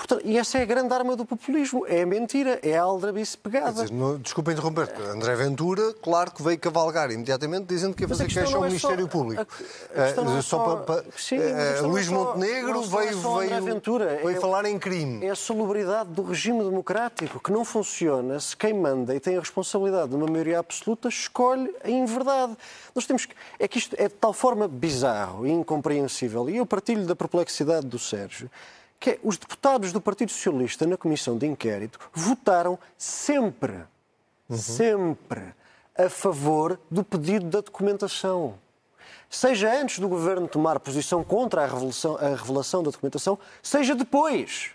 Portanto, 0.00 0.22
e 0.24 0.38
essa 0.38 0.56
é 0.56 0.62
a 0.62 0.64
grande 0.64 0.92
arma 0.94 1.14
do 1.14 1.26
populismo. 1.26 1.84
É 1.86 2.02
a 2.02 2.06
mentira, 2.06 2.58
é 2.62 2.76
a 2.76 2.82
aldrabice 2.82 3.36
pegada. 3.36 3.82
Dizer, 3.82 3.92
não, 3.92 4.16
desculpa 4.16 4.50
interromper. 4.50 4.88
André 5.10 5.36
Ventura, 5.36 5.92
claro 6.02 6.30
que 6.30 6.42
veio 6.42 6.58
cavalgar 6.58 7.10
imediatamente 7.10 7.66
dizendo 7.66 7.94
que 7.94 8.04
ia 8.04 8.08
fazer 8.08 8.26
queixa 8.26 8.56
ao 8.56 8.64
é 8.64 8.68
Ministério 8.68 9.04
só, 9.04 9.10
Público. 9.10 9.46
A, 9.94 10.00
a 10.00 10.06
é 10.06 10.38
uh, 10.38 10.42
só, 10.42 10.76
para, 10.76 11.04
Sim, 11.16 11.36
Luís 11.82 12.08
é 12.08 12.10
Montenegro 12.10 12.82
veio, 12.82 13.20
veio, 13.20 13.62
Ventura. 13.62 14.20
veio 14.24 14.36
é, 14.38 14.40
falar 14.40 14.64
em 14.64 14.78
crime. 14.78 15.24
É 15.24 15.30
a 15.30 15.36
celebridade 15.36 16.08
do 16.10 16.22
regime 16.22 16.64
democrático 16.64 17.38
que 17.38 17.52
não 17.52 17.62
funciona 17.64 18.40
se 18.40 18.56
quem 18.56 18.72
manda 18.72 19.14
e 19.14 19.20
tem 19.20 19.36
a 19.36 19.40
responsabilidade 19.40 20.08
de 20.08 20.16
uma 20.16 20.26
maioria 20.26 20.60
absoluta 20.60 21.08
escolhe 21.08 21.70
a 21.84 21.90
inverdade. 21.90 22.56
Nós 22.94 23.06
temos 23.06 23.26
que... 23.26 23.34
É 23.58 23.68
que 23.68 23.76
isto 23.76 23.94
é 23.98 24.08
de 24.08 24.14
tal 24.14 24.32
forma 24.32 24.66
bizarro 24.66 25.46
e 25.46 25.50
incompreensível. 25.50 26.48
E 26.48 26.56
eu 26.56 26.64
partilho 26.64 27.04
da 27.04 27.14
perplexidade 27.14 27.86
do 27.86 27.98
Sérgio 27.98 28.50
que 29.00 29.10
é, 29.10 29.20
os 29.24 29.38
deputados 29.38 29.92
do 29.92 30.00
Partido 30.00 30.30
Socialista 30.30 30.86
na 30.86 30.96
comissão 30.96 31.38
de 31.38 31.46
inquérito 31.46 31.98
votaram 32.12 32.78
sempre, 32.98 33.78
uhum. 34.48 34.58
sempre 34.58 35.54
a 35.96 36.10
favor 36.10 36.78
do 36.90 37.02
pedido 37.02 37.46
da 37.46 37.62
documentação. 37.62 38.54
Seja 39.28 39.72
antes 39.72 39.98
do 40.00 40.08
governo 40.08 40.46
tomar 40.46 40.78
posição 40.80 41.24
contra 41.24 41.62
a 41.62 41.64
a 41.64 42.36
revelação 42.36 42.82
da 42.82 42.90
documentação, 42.90 43.38
seja 43.62 43.94
depois. 43.94 44.72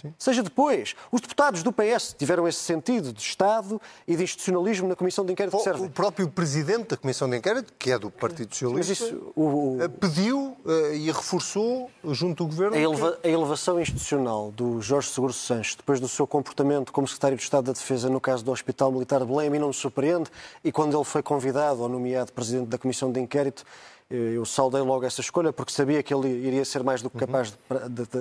Sim. 0.00 0.14
Seja 0.18 0.42
depois. 0.42 0.94
Os 1.10 1.20
deputados 1.20 1.62
do 1.62 1.72
PS 1.72 2.14
tiveram 2.16 2.46
esse 2.46 2.60
sentido 2.60 3.12
de 3.12 3.20
Estado 3.20 3.80
e 4.06 4.14
de 4.14 4.22
institucionalismo 4.22 4.88
na 4.88 4.94
Comissão 4.94 5.24
de 5.24 5.32
Inquérito. 5.32 5.56
O, 5.56 5.84
o 5.84 5.90
próprio 5.90 6.28
Presidente 6.28 6.90
da 6.90 6.96
Comissão 6.96 7.28
de 7.28 7.36
Inquérito, 7.36 7.72
que 7.78 7.90
é 7.90 7.98
do 7.98 8.10
Partido 8.10 8.54
Socialista, 8.54 8.92
isso, 8.92 9.32
o, 9.34 9.76
o... 9.76 9.82
Eh, 9.82 9.88
pediu 9.88 10.56
uh, 10.64 10.94
e 10.94 11.10
reforçou, 11.10 11.90
junto 12.10 12.44
do 12.44 12.50
Governo... 12.50 12.76
A, 12.76 12.78
eleva, 12.78 13.18
a, 13.22 13.28
elevação 13.28 13.80
institucional 13.80 14.52
do 14.52 14.80
Jorge 14.80 15.08
Seguro 15.08 15.32
Sanches, 15.32 15.74
depois 15.74 15.98
do 15.98 16.08
seu 16.08 16.26
comportamento 16.26 16.92
como 16.92 17.08
Secretário 17.08 17.36
de 17.36 17.42
Estado 17.42 17.64
da 17.64 17.72
Defesa 17.72 18.08
no 18.08 18.20
caso 18.20 18.44
do 18.44 18.52
Hospital 18.52 18.92
Militar 18.92 19.20
de 19.20 19.26
Belém, 19.26 19.48
a 19.48 19.50
mim 19.50 19.58
não 19.58 19.68
me 19.68 19.74
surpreende, 19.74 20.30
e 20.62 20.70
quando 20.70 20.96
ele 20.96 21.04
foi 21.04 21.22
convidado 21.22 21.82
ou 21.82 21.88
nomeado 21.88 22.32
Presidente 22.32 22.68
da 22.68 22.78
Comissão 22.78 23.10
de 23.10 23.20
Inquérito, 23.20 23.64
eu 24.10 24.44
saudei 24.44 24.80
logo 24.80 25.04
essa 25.04 25.20
escolha 25.20 25.52
porque 25.52 25.72
sabia 25.72 26.02
que 26.02 26.14
ele 26.14 26.28
iria 26.28 26.64
ser 26.64 26.82
mais 26.82 27.02
do 27.02 27.10
que 27.10 27.18
capaz 27.18 27.56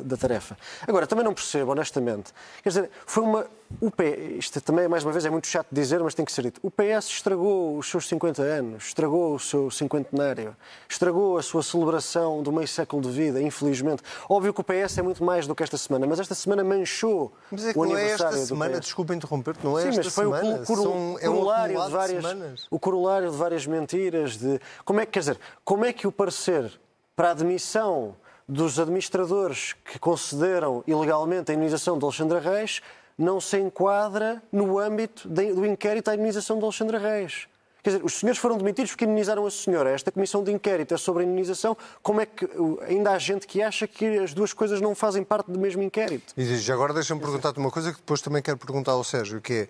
da 0.04 0.18
tarefa. 0.18 0.58
Agora, 0.86 1.08
também 1.08 1.24
não 1.24 1.34
percebo, 1.34 1.72
honestamente. 1.72 2.34
Quer 2.62 2.70
dizer, 2.70 2.92
foi 3.06 3.24
uma. 3.24 3.48
O 3.82 3.92
PS, 3.92 4.38
isto 4.38 4.62
também, 4.62 4.88
mais 4.88 5.04
uma 5.04 5.12
vez, 5.12 5.26
é 5.26 5.30
muito 5.30 5.46
chato 5.46 5.68
de 5.70 5.80
dizer, 5.80 6.02
mas 6.02 6.14
tem 6.14 6.26
que 6.26 6.32
ser 6.32 6.42
dito. 6.44 6.60
O 6.64 6.72
PS 6.72 7.08
estragou 7.10 7.78
os 7.78 7.90
seus 7.90 8.08
50 8.08 8.42
anos, 8.42 8.86
estragou 8.86 9.36
o 9.36 9.40
seu 9.40 9.70
cinquentenário, 9.70 10.56
estragou 10.88 11.38
a 11.38 11.44
sua 11.44 11.62
celebração 11.62 12.42
do 12.42 12.52
meio 12.52 12.68
século 12.68 13.02
de 13.02 13.10
vida, 13.10 13.42
infelizmente. 13.42 14.02
Óbvio 14.30 14.54
que 14.54 14.62
o 14.62 14.64
PS 14.64 14.98
é 15.00 15.02
muito 15.02 15.24
mais 15.24 15.46
do 15.46 15.54
que 15.54 15.62
esta 15.62 15.78
semana, 15.78 16.08
mas 16.08 16.20
esta 16.20 16.34
semana 16.34 16.64
manchou 16.64 17.34
mas 17.52 17.66
é 17.66 17.74
que 17.74 17.80
o 17.80 17.86
não 17.86 17.98
é 17.98 18.12
esta 18.12 18.32
semana, 18.32 18.80
desculpa 18.80 19.14
interromper-te, 19.14 19.64
não 19.64 19.78
é 19.78 19.84
Sim, 19.84 19.90
esta 19.90 20.04
mas 20.04 20.14
foi 20.14 20.24
semana. 20.24 20.62
O, 20.62 20.66
corolário 20.66 21.78
é 21.78 21.82
um 21.82 21.86
de 21.86 21.92
várias, 21.92 22.24
de 22.24 22.68
o 22.72 22.80
corolário 22.80 23.32
de 23.32 23.38
várias 23.38 23.68
mentiras, 23.68 24.38
de. 24.38 24.60
Como 24.86 25.02
é 25.02 25.06
que, 25.06 25.12
quer 25.12 25.20
dizer, 25.20 25.40
como 25.66 25.84
é 25.84 25.92
que 25.92 26.08
o 26.08 26.12
parecer 26.12 26.72
para 27.16 27.30
a 27.30 27.32
admissão 27.32 28.16
dos 28.48 28.80
administradores 28.80 29.76
que 29.84 30.00
concederam 30.00 30.84
ilegalmente 30.88 31.52
a 31.52 31.54
indenização 31.54 31.98
de 31.98 32.06
Alexandra 32.06 32.40
Reis 32.40 32.82
não 33.18 33.42
se 33.42 33.58
enquadra 33.58 34.42
no 34.52 34.78
âmbito 34.78 35.28
do 35.28 35.66
inquérito 35.66 36.10
à 36.10 36.14
indenização 36.14 36.58
de 36.58 36.64
Alexandra 36.64 37.00
Reis. 37.00 37.48
Quer 37.84 37.92
dizer, 37.92 38.06
os 38.06 38.14
senhores 38.20 38.38
foram 38.40 38.58
demitidos 38.58 38.92
porque 38.92 39.06
indenizaram 39.06 39.46
a 39.46 39.52
senhora. 39.52 39.92
Esta 39.92 40.12
comissão 40.12 40.44
de 40.44 40.52
inquérito 40.52 40.94
é 40.94 40.98
sobre 40.98 41.24
a 41.24 41.26
indenização. 41.26 41.78
Como 42.04 42.20
é 42.20 42.26
que 42.26 42.48
ainda 42.86 43.12
há 43.12 43.18
gente 43.18 43.48
que 43.48 43.62
acha 43.62 43.88
que 43.88 44.20
as 44.20 44.34
duas 44.34 44.52
coisas 44.52 44.82
não 44.82 44.94
fazem 44.94 45.24
parte 45.24 45.50
do 45.50 45.58
mesmo 45.58 45.82
inquérito? 45.82 46.34
E 46.36 46.58
já 46.58 46.74
agora 46.74 46.94
deixa-me 46.94 47.22
perguntar-te 47.22 47.58
uma 47.60 47.72
coisa 47.72 47.92
que 47.92 47.98
depois 47.98 48.22
também 48.22 48.42
quero 48.42 48.58
perguntar 48.58 48.92
ao 48.92 49.04
Sérgio, 49.04 49.40
que 49.40 49.54
é 49.54 49.68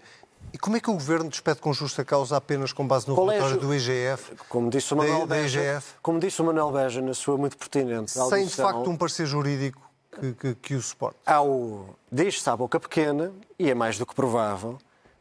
e 0.54 0.58
como 0.58 0.78
é 0.78 0.80
que 0.80 0.90
o 0.90 0.94
Governo 0.94 1.30
despede 1.30 1.60
com 1.60 1.74
justa 1.74 2.06
causa 2.06 2.38
apenas 2.38 2.72
com 2.72 2.88
base 2.88 3.08
no 3.08 3.16
Colégio, 3.16 3.44
relatório 3.44 3.68
do 3.68 3.76
IGF? 3.76 4.32
Como 4.48 4.70
disse 4.70 4.94
o 4.94 4.98
Manuel, 4.98 5.28
Beja, 5.28 5.84
como 6.02 6.20
disse 6.20 6.42
o 6.42 6.46
Manuel 6.46 6.72
Beja 6.72 7.02
na 7.02 7.14
sua 7.14 7.38
muito 7.38 7.58
pertinente 7.58 8.18
audição, 8.18 8.30
Sem, 8.30 8.46
de 8.46 8.56
facto, 8.56 8.90
um 8.90 8.96
parecer 8.96 9.26
jurídico 9.26 9.82
que, 10.20 10.34
que, 10.34 10.56
que 10.56 10.74
o 10.76 10.82
suporte? 10.82 11.18
Ao, 11.26 11.96
diz-se 12.12 12.50
à 12.50 12.56
boca 12.56 12.80
pequena, 12.80 13.32
e 13.58 13.70
é 13.70 13.74
mais 13.74 13.98
do 13.98 14.06
que 14.06 14.16
provável, 14.16 14.78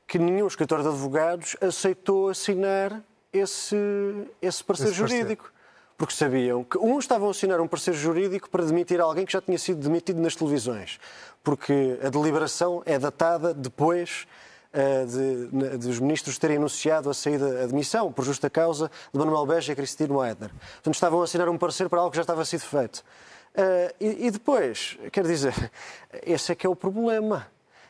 que 0.06 0.18
nenhum 0.18 0.46
escritor 0.46 0.82
de 0.82 0.88
advogados 0.88 1.56
aceitou 1.60 2.28
assinar 2.28 3.02
esse, 3.32 3.76
esse 4.40 4.62
parecer 4.62 4.86
esse 4.86 4.94
jurídico. 4.94 5.44
Parecer. 5.44 5.56
Porque 5.98 6.14
sabiam 6.14 6.62
que 6.62 6.76
uns 6.76 7.04
estavam 7.04 7.28
a 7.28 7.30
assinar 7.30 7.58
um 7.58 7.66
parecer 7.66 7.94
jurídico 7.94 8.50
para 8.50 8.64
demitir 8.64 9.00
alguém 9.00 9.24
que 9.24 9.32
já 9.32 9.40
tinha 9.40 9.58
sido 9.58 9.80
demitido 9.80 10.20
nas 10.20 10.36
televisões. 10.36 11.00
Porque 11.42 11.98
a 12.04 12.10
deliberação 12.10 12.82
é 12.84 12.98
datada 12.98 13.54
depois 13.54 14.26
eh, 14.74 15.06
de, 15.06 15.78
de, 15.78 15.88
os 15.88 15.98
ministros 15.98 16.36
terem 16.36 16.58
anunciado 16.58 17.08
a 17.08 17.14
saída, 17.14 17.62
a 17.62 17.66
demissão, 17.66 18.12
por 18.12 18.26
justa 18.26 18.50
causa, 18.50 18.90
de 19.10 19.18
Manuel 19.18 19.46
Beja 19.46 19.72
e 19.72 19.76
Cristina 19.76 20.14
Weidner. 20.14 20.50
Portanto, 20.50 20.94
estavam 20.94 21.22
a 21.22 21.24
assinar 21.24 21.48
um 21.48 21.56
parecer 21.56 21.88
para 21.88 22.00
algo 22.00 22.10
que 22.10 22.16
já 22.16 22.22
estava 22.22 22.44
sido 22.44 22.60
feito. 22.60 23.02
Uh, 23.56 23.94
e, 23.98 24.26
e, 24.26 24.30
depois, 24.30 24.98
quer 25.10 25.24
dizer, 25.24 25.54
esse 26.26 26.52
é 26.52 26.54
que 26.54 26.66
é 26.66 26.68
o 26.68 26.76
problema. 26.76 27.46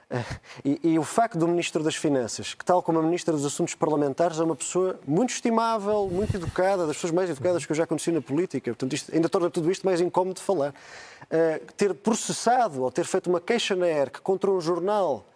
Uh, 0.08 0.40
e, 0.64 0.92
e, 0.92 0.98
o 0.98 1.02
facto 1.02 1.36
do 1.36 1.48
Ministro 1.48 1.82
das 1.82 1.96
Finanças, 1.96 2.54
que 2.54 2.64
tal 2.64 2.80
como 2.80 3.00
a 3.00 3.02
Ministra 3.02 3.34
dos 3.34 3.44
Assuntos 3.44 3.74
Parlamentares, 3.74 4.38
é 4.38 4.44
uma 4.44 4.54
pessoa 4.54 5.00
muito 5.04 5.30
estimável, 5.30 6.08
muito 6.08 6.36
educada, 6.36 6.86
das 6.86 6.94
pessoas 6.94 7.12
mais 7.12 7.28
educadas 7.28 7.66
que 7.66 7.72
eu 7.72 7.76
já 7.76 7.84
conheci 7.84 8.12
na 8.12 8.22
política, 8.22 8.70
portanto, 8.70 8.92
isto, 8.92 9.12
ainda 9.12 9.28
torna 9.28 9.50
tudo 9.50 9.68
isto 9.68 9.84
mais 9.84 10.00
incómodo 10.00 10.36
de 10.36 10.42
falar, 10.42 10.70
uh, 10.70 11.72
ter 11.76 11.92
processado 11.94 12.84
ou 12.84 12.92
ter 12.92 13.04
feito 13.04 13.28
uma 13.28 13.40
queixa 13.40 13.74
na 13.74 13.88
ERC 13.88 14.20
contra 14.20 14.48
um 14.48 14.60
jornal 14.60 15.26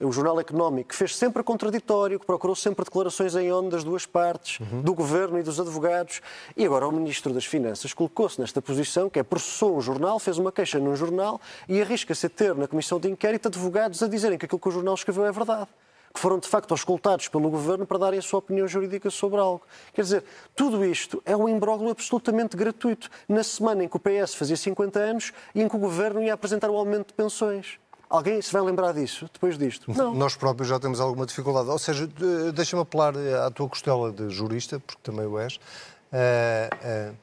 o 0.00 0.12
Jornal 0.12 0.38
Económico, 0.38 0.90
que 0.90 0.96
fez 0.96 1.16
sempre 1.16 1.42
contraditório, 1.42 2.20
que 2.20 2.26
procurou 2.26 2.54
sempre 2.54 2.84
declarações 2.84 3.34
em 3.34 3.52
onda 3.52 3.70
das 3.70 3.82
duas 3.82 4.06
partes, 4.06 4.60
uhum. 4.60 4.80
do 4.82 4.94
governo 4.94 5.38
e 5.38 5.42
dos 5.42 5.58
advogados, 5.58 6.20
e 6.56 6.64
agora 6.64 6.86
o 6.86 6.92
Ministro 6.92 7.32
das 7.32 7.44
Finanças 7.44 7.92
colocou-se 7.92 8.40
nesta 8.40 8.62
posição, 8.62 9.10
que 9.10 9.18
é 9.18 9.22
processou 9.24 9.76
um 9.76 9.80
jornal, 9.80 10.18
fez 10.20 10.38
uma 10.38 10.52
queixa 10.52 10.78
num 10.78 10.94
jornal 10.94 11.40
e 11.68 11.82
arrisca-se 11.82 12.26
a 12.26 12.30
ter 12.30 12.54
na 12.54 12.68
Comissão 12.68 13.00
de 13.00 13.08
Inquérito 13.08 13.48
advogados 13.48 14.02
a 14.02 14.06
dizerem 14.06 14.38
que 14.38 14.46
aquilo 14.46 14.60
que 14.60 14.68
o 14.68 14.72
jornal 14.72 14.94
escreveu 14.94 15.26
é 15.26 15.32
verdade 15.32 15.68
que 16.12 16.20
foram 16.20 16.38
de 16.38 16.48
facto 16.48 16.72
auscultados 16.72 17.28
pelo 17.28 17.50
governo 17.50 17.86
para 17.86 17.98
darem 17.98 18.18
a 18.18 18.22
sua 18.22 18.38
opinião 18.38 18.66
jurídica 18.66 19.10
sobre 19.10 19.38
algo. 19.38 19.62
Quer 19.92 20.02
dizer, 20.02 20.24
tudo 20.56 20.84
isto 20.84 21.22
é 21.24 21.36
um 21.36 21.48
imbróglio 21.48 21.90
absolutamente 21.90 22.56
gratuito, 22.56 23.10
na 23.28 23.42
semana 23.42 23.84
em 23.84 23.88
que 23.88 23.96
o 23.96 24.00
PS 24.00 24.34
fazia 24.34 24.56
50 24.56 24.98
anos 24.98 25.32
e 25.54 25.62
em 25.62 25.68
que 25.68 25.76
o 25.76 25.78
governo 25.78 26.22
ia 26.22 26.34
apresentar 26.34 26.70
o 26.70 26.76
aumento 26.76 27.08
de 27.08 27.14
pensões. 27.14 27.78
Alguém 28.10 28.40
se 28.40 28.52
vai 28.52 28.62
lembrar 28.62 28.92
disso 28.92 29.28
depois 29.32 29.58
disto? 29.58 29.92
Não. 29.92 30.14
Nós 30.14 30.34
próprios 30.34 30.68
já 30.68 30.78
temos 30.78 30.98
alguma 30.98 31.26
dificuldade. 31.26 31.68
Ou 31.68 31.78
seja, 31.78 32.08
deixa-me 32.54 32.82
apelar 32.82 33.14
à 33.44 33.50
tua 33.50 33.68
costela 33.68 34.10
de 34.10 34.30
jurista, 34.30 34.80
porque 34.80 35.00
também 35.02 35.26
o 35.26 35.38
és. 35.38 35.56
Uh, 35.56 37.10
uh, 37.10 37.14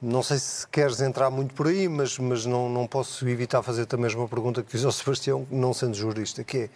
não 0.00 0.22
sei 0.22 0.38
se 0.38 0.68
queres 0.68 1.00
entrar 1.00 1.30
muito 1.30 1.54
por 1.54 1.66
aí, 1.66 1.88
mas, 1.88 2.18
mas 2.18 2.46
não, 2.46 2.68
não 2.68 2.86
posso 2.86 3.26
evitar 3.28 3.62
fazer 3.62 3.86
também 3.86 4.04
a 4.04 4.08
mesma 4.08 4.28
pergunta 4.28 4.62
que 4.62 4.70
fiz 4.70 4.84
ao 4.84 4.92
Sebastião, 4.92 5.46
não 5.50 5.72
sendo 5.74 5.94
jurista, 5.94 6.44
que 6.44 6.58
é, 6.58 6.70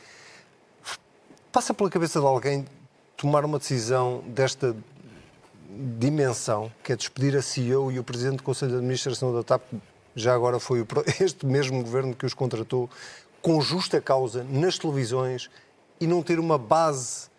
passa 1.53 1.75
pela 1.75 1.91
cabeça 1.91 2.19
de 2.19 2.27
alguém 2.27 2.65
tomar 3.17 3.45
uma 3.45 3.59
decisão 3.59 4.25
desta 4.27 4.75
dimensão, 5.99 6.73
que 6.83 6.93
é 6.93 6.97
despedir 6.97 7.37
a 7.37 7.43
CEO 7.43 7.93
e 7.93 7.99
o 7.99 8.05
Presidente 8.05 8.39
do 8.39 8.43
Conselho 8.43 8.73
de 8.73 8.79
Administração 8.79 9.33
da 9.33 9.45
TAP, 9.45 9.63
já 10.17 10.35
agora 10.35 10.59
foi 10.59 10.85
este 11.21 11.47
mesmo 11.47 11.83
governo 11.83 12.15
que 12.15 12.27
os 12.27 12.35
contratou 12.35 12.91
com 13.43 13.61
justa 13.61 14.01
causa 14.01 14.45
nas 14.45 14.79
televisões 14.79 15.51
e 16.01 16.07
não 16.07 16.23
ter 16.23 16.39
uma 16.39 16.59
base 16.59 17.31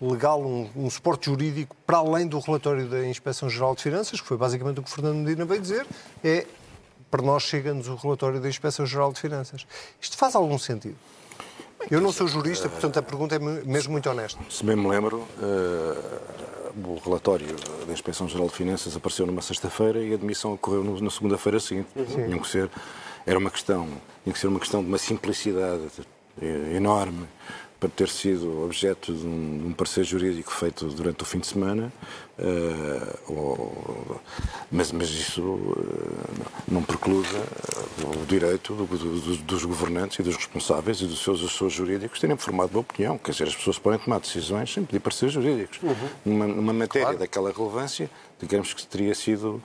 legal, 0.00 0.42
um, 0.42 0.68
um, 0.76 0.90
suporte 0.90 1.26
jurídico 1.26 1.74
para 1.86 1.98
além 1.98 2.26
do 2.26 2.38
relatório 2.38 2.86
da 2.86 3.06
Inspeção-Geral 3.06 3.74
de 3.74 3.82
Finanças, 3.82 4.20
que 4.20 4.26
foi 4.26 4.36
basicamente 4.36 4.80
o 4.80 4.82
que 4.82 4.90
Fernando 4.90 5.16
Medina 5.16 5.44
veio 5.44 5.60
dizer, 5.60 5.86
é 6.22 6.46
para 7.10 7.22
nós 7.22 7.44
chega-nos 7.44 7.88
o 7.88 7.94
relatório 7.94 8.40
da 8.40 8.48
Inspeção-Geral 8.48 9.12
de 9.12 9.20
Finanças. 9.20 9.66
Isto 10.00 10.16
faz 10.16 10.34
algum 10.34 10.58
sentido? 10.58 10.96
Eu 11.90 12.00
não 12.00 12.10
sou 12.10 12.26
jurista, 12.26 12.68
portanto 12.68 12.98
a 12.98 13.02
pergunta 13.02 13.36
é 13.36 13.38
mesmo 13.38 13.92
muito 13.92 14.10
honesta. 14.10 14.40
Se 14.50 14.64
bem 14.64 14.76
me 14.76 14.88
lembro, 14.88 15.18
uh, 15.38 16.88
o 16.88 17.00
relatório 17.04 17.54
da 17.86 17.92
Inspeção-Geral 17.92 18.48
de 18.48 18.54
Finanças 18.54 18.96
apareceu 18.96 19.26
numa 19.26 19.42
sexta-feira 19.42 20.02
e 20.02 20.12
a 20.12 20.14
admissão 20.14 20.54
ocorreu 20.54 20.82
na 21.00 21.10
segunda-feira 21.10 21.60
seguinte. 21.60 21.88
Uhum. 21.94 22.38
que 22.38 22.48
ser, 22.48 22.68
era 23.26 23.38
uma 23.38 23.50
questão, 23.50 23.88
tinha 24.22 24.32
que 24.32 24.38
ser 24.38 24.46
uma 24.46 24.60
questão 24.60 24.82
de 24.82 24.88
uma 24.88 24.98
simplicidade 24.98 25.82
enorme 26.74 27.26
para 27.78 27.88
ter 27.90 28.08
sido 28.08 28.64
objeto 28.64 29.12
de 29.12 29.26
um, 29.26 29.58
de 29.58 29.66
um 29.66 29.72
parecer 29.72 30.04
jurídico 30.04 30.50
feito 30.50 30.86
durante 30.86 31.22
o 31.22 31.26
fim 31.26 31.38
de 31.38 31.46
semana, 31.46 31.92
uh, 32.38 33.32
ou, 33.32 34.20
mas, 34.70 34.92
mas, 34.92 35.10
isso 35.10 35.42
uh, 35.42 36.26
não 36.66 36.82
precluda 36.82 37.28
uh, 37.28 38.22
o 38.22 38.26
direito 38.26 38.74
do, 38.74 38.86
do, 38.86 39.36
dos 39.36 39.64
governantes 39.64 40.18
e 40.18 40.22
dos 40.22 40.36
responsáveis 40.36 41.00
e 41.00 41.06
dos 41.06 41.22
seus 41.22 41.40
assessores 41.40 41.74
jurídicos 41.74 42.18
terem 42.18 42.36
formado 42.36 42.70
uma 42.72 42.80
opinião. 42.80 43.18
Quer 43.18 43.32
dizer, 43.32 43.48
as 43.48 43.56
pessoas 43.56 43.78
podem 43.78 43.98
tomar 43.98 44.20
decisões 44.20 44.72
sem 44.72 44.84
pedir 44.84 45.00
pareceres 45.00 45.34
jurídicos. 45.34 45.78
Uhum. 45.82 45.94
Numa, 46.24 46.46
numa 46.46 46.72
matéria 46.72 47.06
claro. 47.08 47.18
daquela 47.18 47.52
relevância, 47.52 48.10
digamos 48.40 48.72
que 48.72 48.86
teria 48.86 49.14
sido 49.14 49.62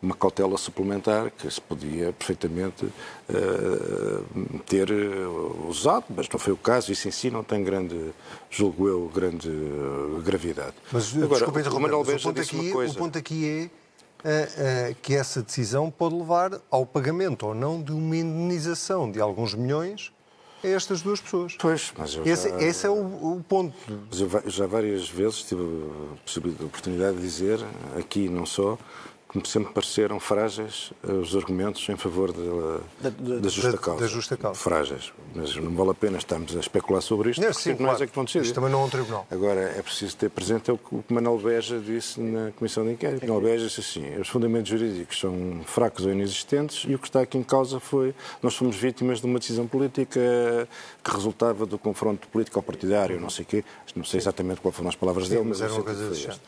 uma 0.00 0.14
cautela 0.14 0.56
suplementar 0.56 1.30
que 1.30 1.50
se 1.50 1.60
podia 1.60 2.12
perfeitamente 2.12 2.84
uh, 2.84 4.58
ter 4.66 4.90
usado, 5.68 6.06
mas 6.10 6.28
não 6.28 6.38
foi 6.38 6.52
o 6.52 6.56
caso. 6.56 6.92
Isso 6.92 7.08
em 7.08 7.10
si 7.10 7.30
não 7.30 7.42
tem 7.42 7.62
grande, 7.62 8.12
julgo 8.50 8.88
eu, 8.88 9.10
grande 9.14 9.50
gravidade. 10.24 10.74
Mas, 10.90 11.14
Agora, 11.16 11.48
o 11.48 11.80
Manuel 11.80 12.04
Beja 12.04 12.32
disse 12.32 12.56
aqui, 12.56 12.66
uma 12.66 12.72
coisa. 12.72 12.92
O 12.94 12.96
ponto 12.96 13.18
aqui 13.18 13.70
é 14.24 14.94
que 15.02 15.14
essa 15.14 15.42
decisão 15.42 15.90
pode 15.90 16.14
levar 16.14 16.60
ao 16.70 16.86
pagamento 16.86 17.46
ou 17.46 17.54
não 17.54 17.82
de 17.82 17.92
uma 17.92 18.16
indenização 18.16 19.10
de 19.10 19.20
alguns 19.20 19.54
milhões 19.54 20.12
a 20.64 20.68
estas 20.68 21.02
duas 21.02 21.20
pessoas. 21.20 21.56
Pois, 21.58 21.92
mas 21.96 22.14
eu 22.14 22.24
esse, 22.24 22.48
já, 22.48 22.60
esse 22.60 22.86
é 22.86 22.90
o, 22.90 22.94
o, 22.94 23.44
ponto. 23.46 23.74
Mas 24.10 24.20
eu 24.20 24.28
já 24.46 24.66
várias 24.66 25.08
vezes 25.08 25.42
tive 25.42 25.62
a 26.60 26.64
oportunidade 26.64 27.16
de 27.16 27.22
dizer, 27.22 27.60
aqui 27.98 28.28
não 28.28 28.46
só, 28.46 28.78
que 29.40 29.48
sempre 29.48 29.72
pareceram 29.72 30.20
frágeis 30.20 30.92
eh, 31.02 31.12
os 31.12 31.34
argumentos 31.34 31.88
em 31.88 31.96
favor 31.96 32.32
da, 32.32 33.10
da, 33.10 33.38
da, 33.38 33.48
justa, 33.48 33.78
causa. 33.78 34.00
da 34.00 34.06
justa 34.06 34.36
causa. 34.36 34.60
Frágeis. 34.60 35.12
Mas 35.34 35.56
não 35.56 35.74
vale 35.74 35.90
a 35.90 35.94
pena 35.94 36.18
estarmos 36.18 36.56
a 36.56 36.60
especular 36.60 37.02
sobre 37.02 37.30
isto, 37.30 37.40
não, 37.40 37.48
porque 37.48 37.62
sim, 37.62 37.70
nós 37.70 37.78
claro. 37.78 38.04
é 38.04 38.06
que 38.06 38.14
vão 38.14 38.24
decidir. 38.24 38.44
Isto 38.44 38.54
também 38.54 38.70
não 38.70 38.82
é 38.82 38.84
um 38.84 38.88
tribunal. 38.88 39.26
Agora, 39.30 39.60
é 39.60 39.82
preciso 39.82 40.16
ter 40.16 40.30
presente 40.30 40.70
o 40.70 40.78
que 40.78 40.94
o 40.94 41.04
Manuel 41.08 41.38
Beja 41.38 41.78
disse 41.78 42.20
na 42.20 42.52
Comissão 42.52 42.84
de 42.84 42.92
Inquérito. 42.92 43.22
Manuel 43.26 43.40
Beja 43.40 43.66
disse 43.66 43.80
assim, 43.80 44.16
os 44.20 44.28
fundamentos 44.28 44.68
jurídicos 44.68 45.18
são 45.18 45.60
fracos 45.64 46.04
ou 46.04 46.12
inexistentes 46.12 46.84
e 46.88 46.94
o 46.94 46.98
que 46.98 47.08
está 47.08 47.22
aqui 47.22 47.36
em 47.36 47.42
causa 47.42 47.80
foi, 47.80 48.14
nós 48.42 48.54
fomos 48.54 48.76
vítimas 48.76 49.20
de 49.20 49.26
uma 49.26 49.38
decisão 49.38 49.66
política 49.66 50.20
que 51.02 51.10
resultava 51.10 51.66
do 51.66 51.78
confronto 51.78 52.28
político-partidário, 52.28 53.20
não 53.20 53.30
sei 53.30 53.44
o 53.44 53.46
quê, 53.46 53.64
não 53.96 54.04
sei 54.04 54.18
exatamente 54.18 54.60
quais 54.60 54.76
foram 54.76 54.88
as 54.88 54.96
palavras 54.96 55.26
sim, 55.26 55.34
dele, 55.34 55.48
mas, 55.48 55.60
mas 55.60 55.70
era 55.70 55.74
uma 55.74 55.84
coisa 55.84 56.08
deste. 56.08 56.40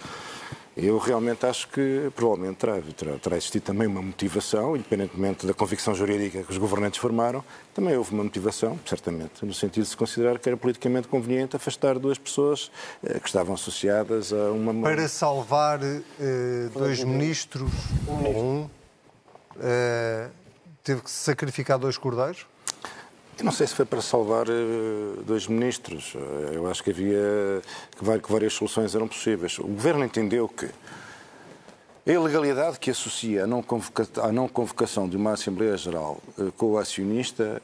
Eu 0.77 0.99
realmente 0.99 1.47
acho 1.47 1.69
que 1.69 2.13
provavelmente 2.15 2.59
terá, 2.59 2.79
terá, 2.95 3.19
terá, 3.19 3.37
existido 3.39 3.65
também 3.65 3.87
uma 3.87 4.03
motivação, 4.03 4.77
independentemente 4.77 5.47
da 5.47 5.55
convicção 5.55 5.95
jurídica 5.95 6.43
que 6.43 6.51
os 6.53 6.59
governantes 6.59 7.01
formaram, 7.01 7.43
também 7.73 7.97
houve 7.97 8.13
uma 8.13 8.23
motivação, 8.23 8.79
certamente, 8.85 9.43
no 9.43 9.55
sentido 9.55 9.85
de 9.85 9.89
se 9.89 9.97
considerar 9.97 10.39
que 10.39 10.47
era 10.47 10.57
politicamente 10.57 11.09
conveniente 11.09 11.57
afastar 11.57 11.99
duas 11.99 12.19
pessoas 12.19 12.71
eh, 13.03 13.19
que 13.19 13.27
estavam 13.27 13.55
associadas 13.55 14.35
a 14.35 14.51
uma. 14.51 14.75
Para 14.83 15.09
salvar 15.09 15.81
eh, 15.83 16.69
dois 16.75 17.03
ministros, 17.03 17.73
um, 18.07 18.39
um 18.39 18.71
eh, 19.59 20.29
teve 20.85 21.01
que 21.01 21.11
sacrificar 21.11 21.79
dois 21.79 21.97
cordeiros? 21.97 22.47
Eu 23.39 23.45
não 23.45 23.53
sei 23.53 23.67
se 23.67 23.75
foi 23.75 23.85
para 23.85 24.01
salvar 24.01 24.49
uh, 24.49 25.23
dois 25.27 25.47
ministros. 25.47 26.15
Uh, 26.15 26.19
eu 26.55 26.71
acho 26.71 26.83
que 26.83 26.91
havia 26.91 27.63
que, 27.95 28.33
várias 28.33 28.55
soluções 28.55 28.95
eram 28.95 29.07
possíveis. 29.07 29.59
O 29.59 29.67
governo 29.67 30.05
entendeu 30.05 30.49
que 30.49 30.71
a 32.07 32.11
ilegalidade 32.11 32.79
que 32.79 32.91
associa 32.91 33.45
a 33.45 33.47
não, 33.47 33.63
não 34.33 34.49
convocação 34.49 35.07
de 35.07 35.17
uma 35.17 35.33
Assembleia 35.33 35.77
Geral 35.77 36.19
uh, 36.39 36.51
com 36.53 36.73
o 36.73 36.79
acionista 36.79 37.61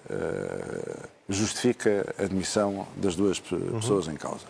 justifica 1.27 2.15
a 2.19 2.25
admissão 2.25 2.87
das 2.97 3.17
duas 3.17 3.41
pessoas 3.41 4.07
uhum. 4.07 4.13
em 4.13 4.17
causa. 4.17 4.45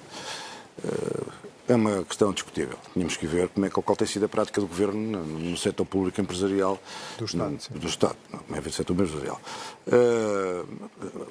É 1.72 1.74
uma 1.74 2.04
questão 2.04 2.32
discutível. 2.32 2.76
Tínhamos 2.92 3.16
que 3.16 3.26
ver 3.26 3.48
como 3.48 3.64
é, 3.64 3.70
qual 3.70 3.96
tem 3.96 4.06
sido 4.06 4.26
a 4.26 4.28
prática 4.28 4.60
do 4.60 4.66
Governo 4.66 5.24
no, 5.24 5.56
setor 5.56 5.86
público 5.86 6.20
empresarial. 6.20 6.78
Do 7.16 7.24
Estado. 7.24 7.58
No, 7.70 7.80
do 7.80 7.86
Estado, 7.86 8.16
não 8.30 8.58
é 8.58 8.60
no 8.60 8.70
setor 8.70 8.92
empresarial. 8.92 9.40
Uh, 9.86 11.28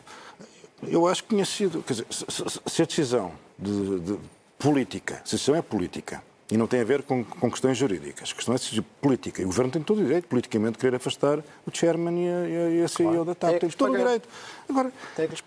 eu 0.88 1.08
acho 1.08 1.24
que 1.24 1.30
tinha 1.30 1.46
sido. 1.46 1.84
Quer 1.84 1.94
dizer, 1.94 2.08
se, 2.10 2.82
a 2.82 2.86
decisão 2.86 3.34
de, 3.60 4.00
de, 4.00 4.18
política, 4.58 5.22
se 5.24 5.36
a 5.36 5.38
decisão 5.38 5.56
é 5.56 5.62
política, 5.62 6.24
e 6.50 6.58
não 6.58 6.66
tem 6.66 6.82
a 6.82 6.84
ver 6.84 7.04
com, 7.04 7.24
com 7.24 7.52
questões 7.52 7.78
jurídicas, 7.78 8.32
a 8.32 8.36
questão 8.36 8.56
é 8.56 8.58
de 8.58 8.82
política. 8.82 9.44
E 9.44 9.46
o 9.46 9.48
Governo 9.48 9.72
tem 9.72 9.84
todo 9.84 10.00
o 10.00 10.04
direito, 10.04 10.28
politicamente, 10.28 10.74
de 10.74 10.80
querer 10.80 10.96
afastar 10.96 11.38
o 11.68 11.72
Chairman 11.72 12.26
e 12.26 12.28
a, 12.28 12.70
e 12.70 12.84
a 12.84 12.88
CEO 12.88 13.10
claro. 13.10 13.26
da 13.26 13.36
TAP. 13.36 13.52
Tem, 13.52 13.60
tem 13.60 13.70
todo 13.70 13.94
o 13.94 13.98
direito. 13.98 14.28
Agora, 14.68 14.92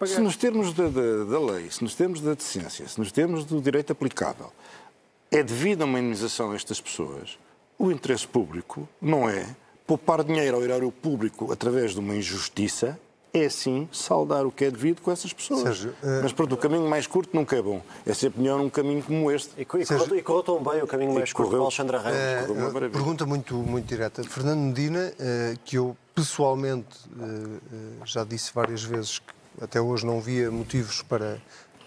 se 0.07 0.20
nos 0.20 0.37
termos 0.37 0.72
da, 0.72 0.85
da, 0.85 1.24
da 1.24 1.40
lei, 1.40 1.68
se 1.68 1.83
nos 1.83 1.96
termos 1.96 2.20
da 2.20 2.35
decência, 2.35 2.87
se 2.87 2.98
nos 2.98 3.11
termos 3.11 3.44
do 3.44 3.61
direito 3.61 3.92
aplicável, 3.92 4.52
é 5.35 5.42
devido 5.42 5.83
a 5.83 5.85
uma 5.85 5.99
indenização 5.99 6.53
a 6.53 6.55
estas 6.55 6.81
pessoas, 6.81 7.38
o 7.77 7.90
interesse 7.90 8.27
público 8.27 8.88
não 9.03 9.29
é 9.29 9.44
poupar 9.85 10.23
dinheiro 10.23 10.57
ao 10.57 10.62
erário 10.62 10.90
público 10.92 11.53
através 11.53 11.92
de 11.92 11.99
uma 11.99 12.14
injustiça, 12.14 12.99
é 13.33 13.49
sim 13.49 13.88
saldar 13.90 14.47
o 14.47 14.53
que 14.53 14.64
é 14.64 14.70
devido 14.70 15.03
com 15.03 15.11
essas 15.11 15.33
pessoas. 15.33 15.62
Sérgio, 15.62 15.90
uh... 15.90 16.23
Mas 16.23 16.33
pronto, 16.33 16.55
o 16.55 16.57
caminho 16.57 16.88
mais 16.88 17.09
curto 17.09 17.37
nunca 17.37 17.57
é 17.57 17.61
bom. 17.61 17.83
É 18.07 18.14
sempre 18.14 18.40
melhor 18.40 18.61
um 18.61 18.70
caminho 18.70 19.03
como 19.03 19.29
este. 19.29 19.51
E, 19.61 19.66
e, 19.79 19.85
Sérgio... 19.85 20.16
e 20.16 20.23
correu 20.23 20.44
tão 20.44 20.62
bem 20.62 20.81
o 20.81 20.87
caminho 20.87 21.12
mais 21.12 21.33
curto 21.33 21.51
com 21.51 21.62
Alexandra 21.62 21.99
Ramos. 21.99 22.51
Uh, 22.51 22.90
pergunta 22.92 23.27
muito, 23.27 23.57
muito 23.57 23.87
direta. 23.87 24.23
Fernando 24.23 24.61
Medina, 24.61 25.12
uh, 25.18 25.59
que 25.64 25.77
eu 25.77 25.97
pessoalmente 26.14 26.97
já 28.05 28.23
disse 28.23 28.53
várias 28.55 28.85
vezes 28.85 29.18
que 29.18 29.35
até 29.61 29.81
hoje 29.81 30.07
não 30.07 30.20
via 30.20 30.49
motivos 30.49 31.03
para 31.03 31.40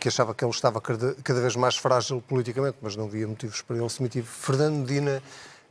que 0.08 0.10
achava 0.10 0.34
que 0.34 0.44
ele 0.44 0.52
estava 0.52 0.80
cada, 0.80 1.42
vez 1.42 1.56
mais 1.56 1.76
frágil 1.76 2.22
politicamente, 2.22 2.78
mas 2.82 2.96
não 2.96 3.10
via 3.10 3.28
motivos 3.28 3.62
para 3.62 3.78
ele 3.78 3.90
se 3.90 4.00
demitir. 4.00 4.24
Fernando 4.24 4.76
Medina 4.76 5.22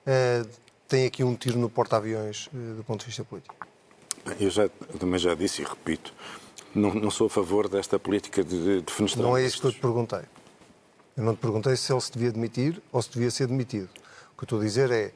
uh, 0.07 0.49
tem 0.87 1.07
aqui 1.07 1.25
um 1.25 1.35
tiro 1.35 1.59
no 1.59 1.71
porta-aviões 1.71 2.49
uh, 2.49 2.75
do 2.77 2.85
ponto 2.85 3.01
de 3.01 3.07
vista 3.07 3.25
político. 3.25 3.55
Eu, 4.39 4.51
já, 4.51 4.65
eu 4.65 4.99
também 4.99 5.19
já 5.19 5.35
disse 5.35 5.63
e 5.63 5.65
repito, 5.65 6.13
não, 6.75 6.93
não, 6.93 7.11
sou 7.11 7.29
a 7.29 7.31
favor 7.31 7.69
desta 7.69 7.99
política 7.99 8.45
de, 8.45 8.83
de 8.83 8.93
fenestrar. 8.93 9.27
Não 9.27 9.37
é 9.37 9.45
isso 9.45 9.61
que 9.61 9.67
eu 9.67 9.73
te 9.73 9.81
perguntei. 9.81 10.23
Eu 11.17 11.25
não 11.25 11.35
te 11.35 11.39
perguntei 11.39 11.75
se 11.77 11.91
ele 11.91 12.01
se 12.01 12.13
devia 12.13 12.31
demitir 12.31 12.83
ou 12.93 13.01
se 13.01 13.11
devia 13.11 13.31
ser 13.31 13.47
demitido. 13.47 13.89
O 14.35 14.37
que 14.37 14.43
eu 14.43 14.45
estou 14.45 14.61
a 14.61 14.63
dizer 14.63 14.91
é, 14.91 15.13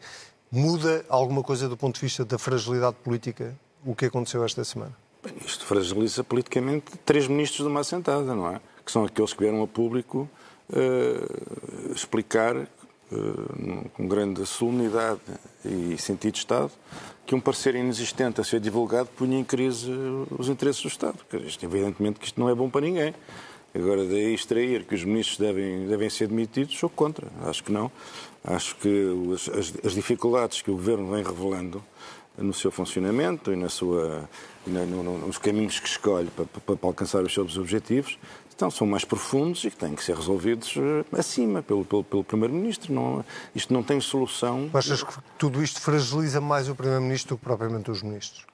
muda 0.50 1.04
alguma 1.11 1.42
coisa 1.42 1.68
do 1.68 1.76
ponto 1.76 1.96
de 1.96 2.00
vista 2.00 2.24
da 2.24 2.38
fragilidade 2.38 2.96
política 3.04 3.54
o 3.85 3.94
que 3.94 4.06
aconteceu 4.06 4.42
esta 4.44 4.64
semana? 4.64 4.96
Bem, 5.22 5.35
isto 5.44 5.66
fragiliza 5.66 6.24
politicamente 6.24 6.96
três 7.04 7.26
ministros 7.26 7.66
de 7.66 7.70
uma 7.70 7.80
assentada, 7.80 8.35
não 8.35 8.48
é? 8.48 8.61
Que 8.84 8.90
são 8.90 9.04
aqueles 9.04 9.32
que 9.32 9.40
vieram 9.40 9.62
a 9.62 9.66
público 9.66 10.28
uh, 10.70 11.92
explicar 11.94 12.56
uh, 12.56 13.90
com 13.94 14.06
grande 14.06 14.44
solenidade 14.46 15.20
e 15.64 15.96
sentido 15.98 16.32
de 16.32 16.38
Estado 16.38 16.72
que 17.26 17.34
um 17.34 17.40
parecer 17.40 17.76
inexistente 17.76 18.40
a 18.40 18.44
ser 18.44 18.58
divulgado 18.58 19.08
punha 19.16 19.38
em 19.38 19.44
crise 19.44 19.88
os 20.36 20.48
interesses 20.48 20.82
do 20.82 20.88
Estado. 20.88 21.18
Isto, 21.46 21.64
evidentemente 21.64 22.18
que 22.18 22.26
isto 22.26 22.40
não 22.40 22.48
é 22.48 22.54
bom 22.54 22.68
para 22.68 22.80
ninguém. 22.80 23.14
Agora, 23.72 24.04
daí 24.04 24.34
extrair 24.34 24.84
que 24.84 24.96
os 24.96 25.04
ministros 25.04 25.38
devem, 25.38 25.86
devem 25.86 26.10
ser 26.10 26.26
demitidos, 26.26 26.76
sou 26.76 26.90
contra. 26.90 27.28
Acho 27.46 27.62
que 27.62 27.70
não. 27.70 27.90
Acho 28.42 28.74
que 28.76 29.14
as, 29.32 29.72
as 29.86 29.92
dificuldades 29.92 30.60
que 30.60 30.72
o 30.72 30.74
Governo 30.74 31.12
vem 31.12 31.22
revelando 31.22 31.80
no 32.36 32.52
seu 32.52 32.72
funcionamento 32.72 33.52
e 33.52 33.56
na 33.56 33.68
sua, 33.68 34.28
no, 34.66 34.86
no, 34.86 35.18
nos 35.18 35.38
caminhos 35.38 35.78
que 35.78 35.86
escolhe 35.86 36.30
para, 36.30 36.46
para, 36.46 36.76
para, 36.76 36.88
alcançar 36.88 37.22
os 37.22 37.32
seus 37.32 37.56
objetivos 37.56 38.18
então, 38.61 38.70
são 38.70 38.87
mais 38.87 39.07
profundos 39.07 39.64
e 39.64 39.70
que 39.70 39.77
têm 39.77 39.94
que 39.94 40.05
ser 40.05 40.14
resolvidos 40.14 40.75
eh, 40.77 41.18
acima, 41.18 41.62
pelo, 41.62 41.83
pelo, 41.83 42.05
pelo 42.05 42.23
Primeiro-Ministro. 42.23 42.92
Não, 42.92 43.25
isto 43.55 43.73
não 43.73 43.83
tem 43.83 43.99
solução. 44.03 44.68
Achas 44.75 45.03
que 45.03 45.14
tudo 45.38 45.62
isto 45.62 45.81
fragiliza 45.81 46.42
mais 46.42 46.68
o 46.68 46.75
Primeiro-Ministro 46.75 47.37
do 47.37 47.38
que 47.38 47.44
propriamente 47.44 47.90
os 47.90 48.03
ministros? 48.03 48.44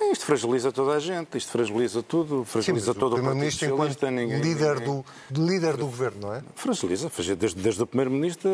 É, 0.00 0.10
isto 0.10 0.24
fragiliza 0.24 0.72
toda 0.72 0.92
a 0.92 0.98
gente, 0.98 1.36
isto 1.36 1.52
fragiliza 1.52 2.02
tudo, 2.02 2.44
fragiliza 2.44 2.94
Sim, 2.94 2.98
todo 2.98 3.12
o, 3.12 3.14
Primeiro-Ministro 3.16 3.68
enquanto 3.68 4.06
ninguém, 4.06 4.40
líder, 4.40 4.80
ninguém... 4.80 5.04
Do, 5.30 5.46
líder 5.46 5.76
do 5.76 5.84
governo, 5.84 6.20
não 6.22 6.34
é? 6.34 6.42
Fragiliza, 6.54 7.10
desde, 7.38 7.60
desde 7.60 7.82
o 7.82 7.86
Primeiro-Ministro 7.86 8.50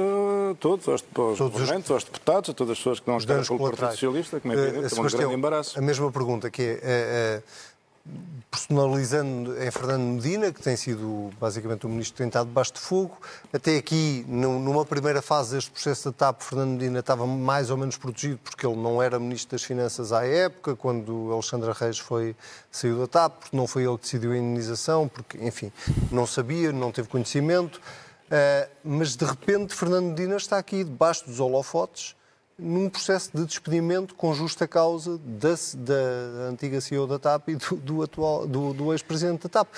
a 0.51 0.55
todos, 0.57 0.89
aos, 0.89 1.05
aos 1.15 1.39
todos 1.39 1.53
governantes, 1.53 1.91
os... 1.91 1.91
aos 1.93 2.05
deputados, 2.05 2.51
a 2.51 2.55
todas 2.55 2.73
as 2.73 2.79
pessoas 2.79 2.99
que 2.99 3.09
não 3.09 3.19
estão 3.19 3.41
pelo 3.45 3.59
Partido 3.71 3.91
Socialista, 3.91 4.41
como 4.41 4.53
é 4.53 4.57
evidente, 4.57 4.95
uh, 4.95 4.99
é 4.99 5.01
um 5.01 5.07
grande 5.07 5.35
embaraço. 5.35 5.79
A 5.79 5.83
mesma 5.83 6.11
pergunta 6.11 6.51
que 6.51 6.61
é, 6.61 6.67
é, 6.67 6.81
é 6.83 7.43
personalizando 8.51 9.63
em 9.63 9.71
Fernando 9.71 10.03
Medina, 10.03 10.53
que 10.53 10.61
tem 10.61 10.77
sido 10.77 11.31
basicamente 11.39 11.87
o 11.87 11.89
ministro 11.89 12.15
que 12.15 12.19
tem 12.19 12.27
estado 12.27 12.49
debaixo 12.49 12.73
de 12.73 12.81
fogo. 12.81 13.17
Até 13.53 13.77
aqui, 13.77 14.25
numa 14.29 14.85
primeira 14.85 15.23
fase 15.23 15.55
deste 15.55 15.71
processo 15.71 16.11
da 16.11 16.13
TAP, 16.13 16.43
Fernando 16.43 16.71
Medina 16.71 16.99
estava 16.99 17.27
mais 17.27 17.71
ou 17.71 17.77
menos 17.77 17.97
protegido 17.97 18.41
porque 18.43 18.67
ele 18.67 18.77
não 18.77 19.01
era 19.01 19.19
ministro 19.21 19.53
das 19.53 19.63
Finanças 19.63 20.13
à 20.13 20.27
época, 20.27 20.75
quando 20.75 21.33
Alexandra 21.33 21.73
Reis 21.73 21.99
foi, 21.99 22.35
saiu 22.71 22.99
da 22.99 23.07
TAP, 23.07 23.39
porque 23.39 23.57
não 23.57 23.67
foi 23.67 23.85
ele 23.85 23.97
que 23.97 24.03
decidiu 24.03 24.33
a 24.33 24.37
indenização, 24.37 25.07
porque, 25.07 25.39
enfim, 25.39 25.71
não 26.11 26.27
sabia, 26.27 26.73
não 26.73 26.91
teve 26.91 27.09
conhecimento. 27.09 27.81
Uh, 28.27 28.71
mas 28.85 29.17
de 29.17 29.25
repente 29.25 29.75
Fernando 29.75 30.07
Medina 30.11 30.37
está 30.37 30.57
aqui 30.57 30.85
debaixo 30.85 31.27
dos 31.27 31.41
holofotes 31.41 32.15
num 32.61 32.89
processo 32.89 33.31
de 33.35 33.45
despedimento 33.45 34.15
com 34.15 34.35
justa 34.35 34.69
causa 34.69 35.19
da, 35.19 35.55
da 35.75 36.43
antiga 36.51 36.81
CEO 36.81 37.07
da 37.07 37.19
TAP 37.19 37.49
e 37.49 37.57
do, 37.57 37.77
do, 37.77 38.03
atual, 38.03 38.47
do, 38.47 38.73
do 38.75 38.93
ex-presidente 38.93 39.45
da 39.45 39.49
TAP. 39.49 39.69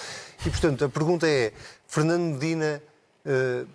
E, 0.44 0.50
portanto, 0.50 0.84
a 0.84 0.88
pergunta 0.88 1.26
é, 1.26 1.52
Fernando 1.86 2.34
Medina 2.34 2.82
uh, 3.24 3.66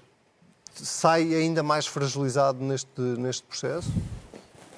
sai 0.73 1.33
ainda 1.33 1.63
mais 1.63 1.87
fragilizado 1.87 2.63
neste, 2.63 2.99
neste 2.99 3.43
processo? 3.43 3.91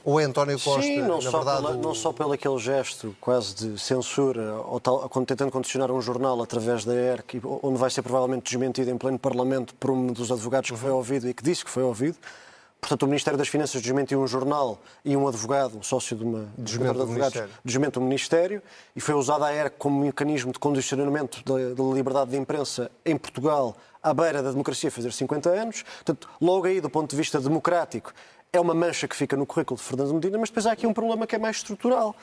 Ou 0.04 0.20
é 0.20 0.24
António 0.24 0.60
Costa, 0.60 0.82
Sim, 0.82 1.02
não, 1.02 1.22
só 1.22 1.32
verdade... 1.32 1.62
Pela, 1.62 1.76
o... 1.76 1.82
Não 1.82 1.94
só 1.94 2.14
pelo 2.14 2.32
aquele 2.32 2.58
gesto 2.58 3.16
quase 3.20 3.54
de 3.54 3.80
censura, 3.80 4.56
ou 4.56 4.80
tal, 4.80 5.10
tentando 5.26 5.52
condicionar 5.52 5.92
um 5.92 6.02
jornal 6.02 6.42
através 6.42 6.86
da 6.86 6.96
ERC, 6.96 7.42
onde 7.62 7.78
vai 7.78 7.90
ser 7.90 8.02
provavelmente 8.02 8.44
desmentido 8.44 8.90
em 8.90 8.98
pleno 8.98 9.20
Parlamento 9.20 9.76
por 9.76 9.92
um 9.92 10.08
dos 10.08 10.32
advogados 10.32 10.72
que 10.72 10.78
foi 10.78 10.92
ouvido 10.92 11.28
e 11.28 11.34
que 11.34 11.44
disse 11.44 11.66
que 11.66 11.70
foi 11.70 11.84
ouvido, 11.84 12.18
Portanto, 12.80 13.04
o 13.04 13.08
Ministério 13.08 13.38
das 13.38 13.50
Finanças 13.50 13.82
desmentiu 13.82 14.22
um 14.22 14.28
jornal 14.28 14.80
e 15.04 15.16
um 15.16 15.28
advogado, 15.28 15.78
um 15.78 15.84
sócio 15.84 16.16
de 16.16 16.24
uma 16.24 16.48
desmente 16.58 16.94
de 16.94 17.02
advogados, 17.02 17.44
desmente 17.64 18.00
o 18.00 18.02
Ministério 18.02 18.64
e 18.96 19.02
foi 19.02 19.16
usada 19.16 19.46
a 19.46 19.54
ERC 19.54 19.76
como 19.78 20.06
mecanismo 20.06 20.52
de 20.52 20.60
condicionamento 20.60 21.44
da, 21.44 21.84
liberdade 21.94 22.32
de 22.32 22.38
imprensa 22.38 22.90
em 23.06 23.18
Portugal 23.18 23.76
à 24.02 24.14
beira 24.14 24.42
da 24.42 24.52
democracia 24.52 24.90
fazer 24.90 25.12
50 25.12 25.50
anos. 25.50 25.84
Portanto, 25.84 26.30
logo 26.42 26.68
aí, 26.68 26.80
do 26.80 26.90
ponto 26.90 27.10
de 27.12 27.18
vista 27.18 27.40
democrático, 27.40 28.14
é 28.52 28.60
uma 28.60 28.74
mancha 28.74 29.08
que 29.08 29.16
fica 29.16 29.36
no 29.36 29.46
currículo 29.46 29.78
de 29.78 29.84
Fernando 29.84 30.14
Medina, 30.14 30.38
mas 30.38 30.50
depois 30.50 30.66
há 30.66 30.72
aqui 30.72 30.88
um 30.88 30.94
problema 30.94 31.28
que 31.28 31.36
é 31.36 31.40
mais 31.40 31.58
estrutural, 31.58 32.16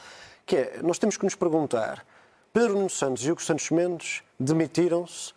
que 0.44 0.56
é, 0.56 0.80
nós 0.82 0.98
temos 0.98 1.16
que 1.16 1.24
nos 1.24 1.34
perguntar, 1.34 2.04
Pedro 2.52 2.74
Nuno 2.74 2.90
Santos 2.90 3.24
e 3.24 3.30
Hugo 3.30 3.42
Santos 3.42 3.70
Mendes 3.70 4.22
demitiram-se 4.40 5.35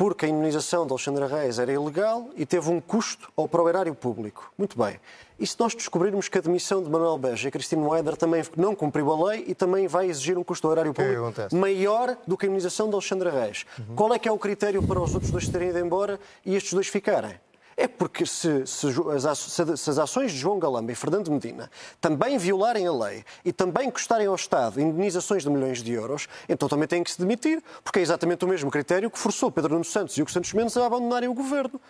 porque 0.00 0.24
a 0.24 0.28
indenização 0.30 0.86
de 0.86 0.92
Alexandre 0.92 1.26
Reis 1.26 1.58
era 1.58 1.70
ilegal 1.70 2.30
e 2.34 2.46
teve 2.46 2.70
um 2.70 2.80
custo 2.80 3.30
ao 3.36 3.46
para 3.46 3.62
o 3.62 3.68
erário 3.68 3.94
público. 3.94 4.50
Muito 4.56 4.82
bem. 4.82 4.98
E 5.38 5.46
se 5.46 5.54
nós 5.60 5.74
descobrirmos 5.74 6.26
que 6.26 6.38
a 6.38 6.40
demissão 6.40 6.82
de 6.82 6.88
Manuel 6.88 7.18
Beja 7.18 7.48
e 7.48 7.50
Cristina 7.50 7.82
Moeder 7.82 8.16
também 8.16 8.42
não 8.56 8.74
cumpriu 8.74 9.12
a 9.12 9.28
lei 9.28 9.44
e 9.46 9.54
também 9.54 9.86
vai 9.86 10.08
exigir 10.08 10.38
um 10.38 10.42
custo 10.42 10.66
ao 10.66 10.72
erário 10.72 10.94
público 10.94 11.54
maior 11.54 12.16
do 12.26 12.34
que 12.34 12.46
a 12.46 12.48
indenização 12.48 12.88
de 12.88 12.94
Alexandre 12.94 13.28
Reis, 13.28 13.66
uhum. 13.78 13.94
qual 13.94 14.14
é 14.14 14.18
que 14.18 14.26
é 14.26 14.32
o 14.32 14.38
critério 14.38 14.82
para 14.82 14.98
os 15.02 15.12
outros 15.12 15.30
dois 15.30 15.46
terem 15.46 15.68
ido 15.68 15.78
embora 15.78 16.18
e 16.46 16.56
estes 16.56 16.72
dois 16.72 16.86
ficarem? 16.86 17.38
É 17.80 17.88
porque 17.88 18.26
se, 18.26 18.66
se, 18.66 18.88
as, 19.26 19.38
se, 19.38 19.62
as, 19.62 19.98
ações 19.98 20.32
de 20.32 20.36
João 20.36 20.58
Galamba 20.58 20.92
e 20.92 20.94
Fernando 20.94 21.30
Medina 21.30 21.70
também 21.98 22.36
violarem 22.36 22.86
a 22.86 22.92
lei 22.92 23.24
e 23.42 23.54
também 23.54 23.90
custarem 23.90 24.26
ao 24.26 24.34
Estado 24.34 24.78
indenizações 24.78 25.44
de 25.44 25.48
milhões 25.48 25.82
de 25.82 25.90
euros, 25.90 26.28
então 26.46 26.68
também 26.68 26.86
têm 26.86 27.02
que 27.02 27.10
se 27.10 27.18
demitir, 27.18 27.62
porque 27.82 27.98
é 27.98 28.02
exatamente 28.02 28.44
o 28.44 28.48
mesmo 28.48 28.70
critério 28.70 29.10
que 29.10 29.18
forçou 29.18 29.50
Pedro 29.50 29.72
Nuno 29.72 29.86
Santos 29.86 30.14
e 30.18 30.22
o 30.22 30.28
Santos 30.28 30.52
Mendes 30.52 30.76
a 30.76 30.84
abandonarem 30.84 31.26
o 31.26 31.32
governo. 31.32 31.80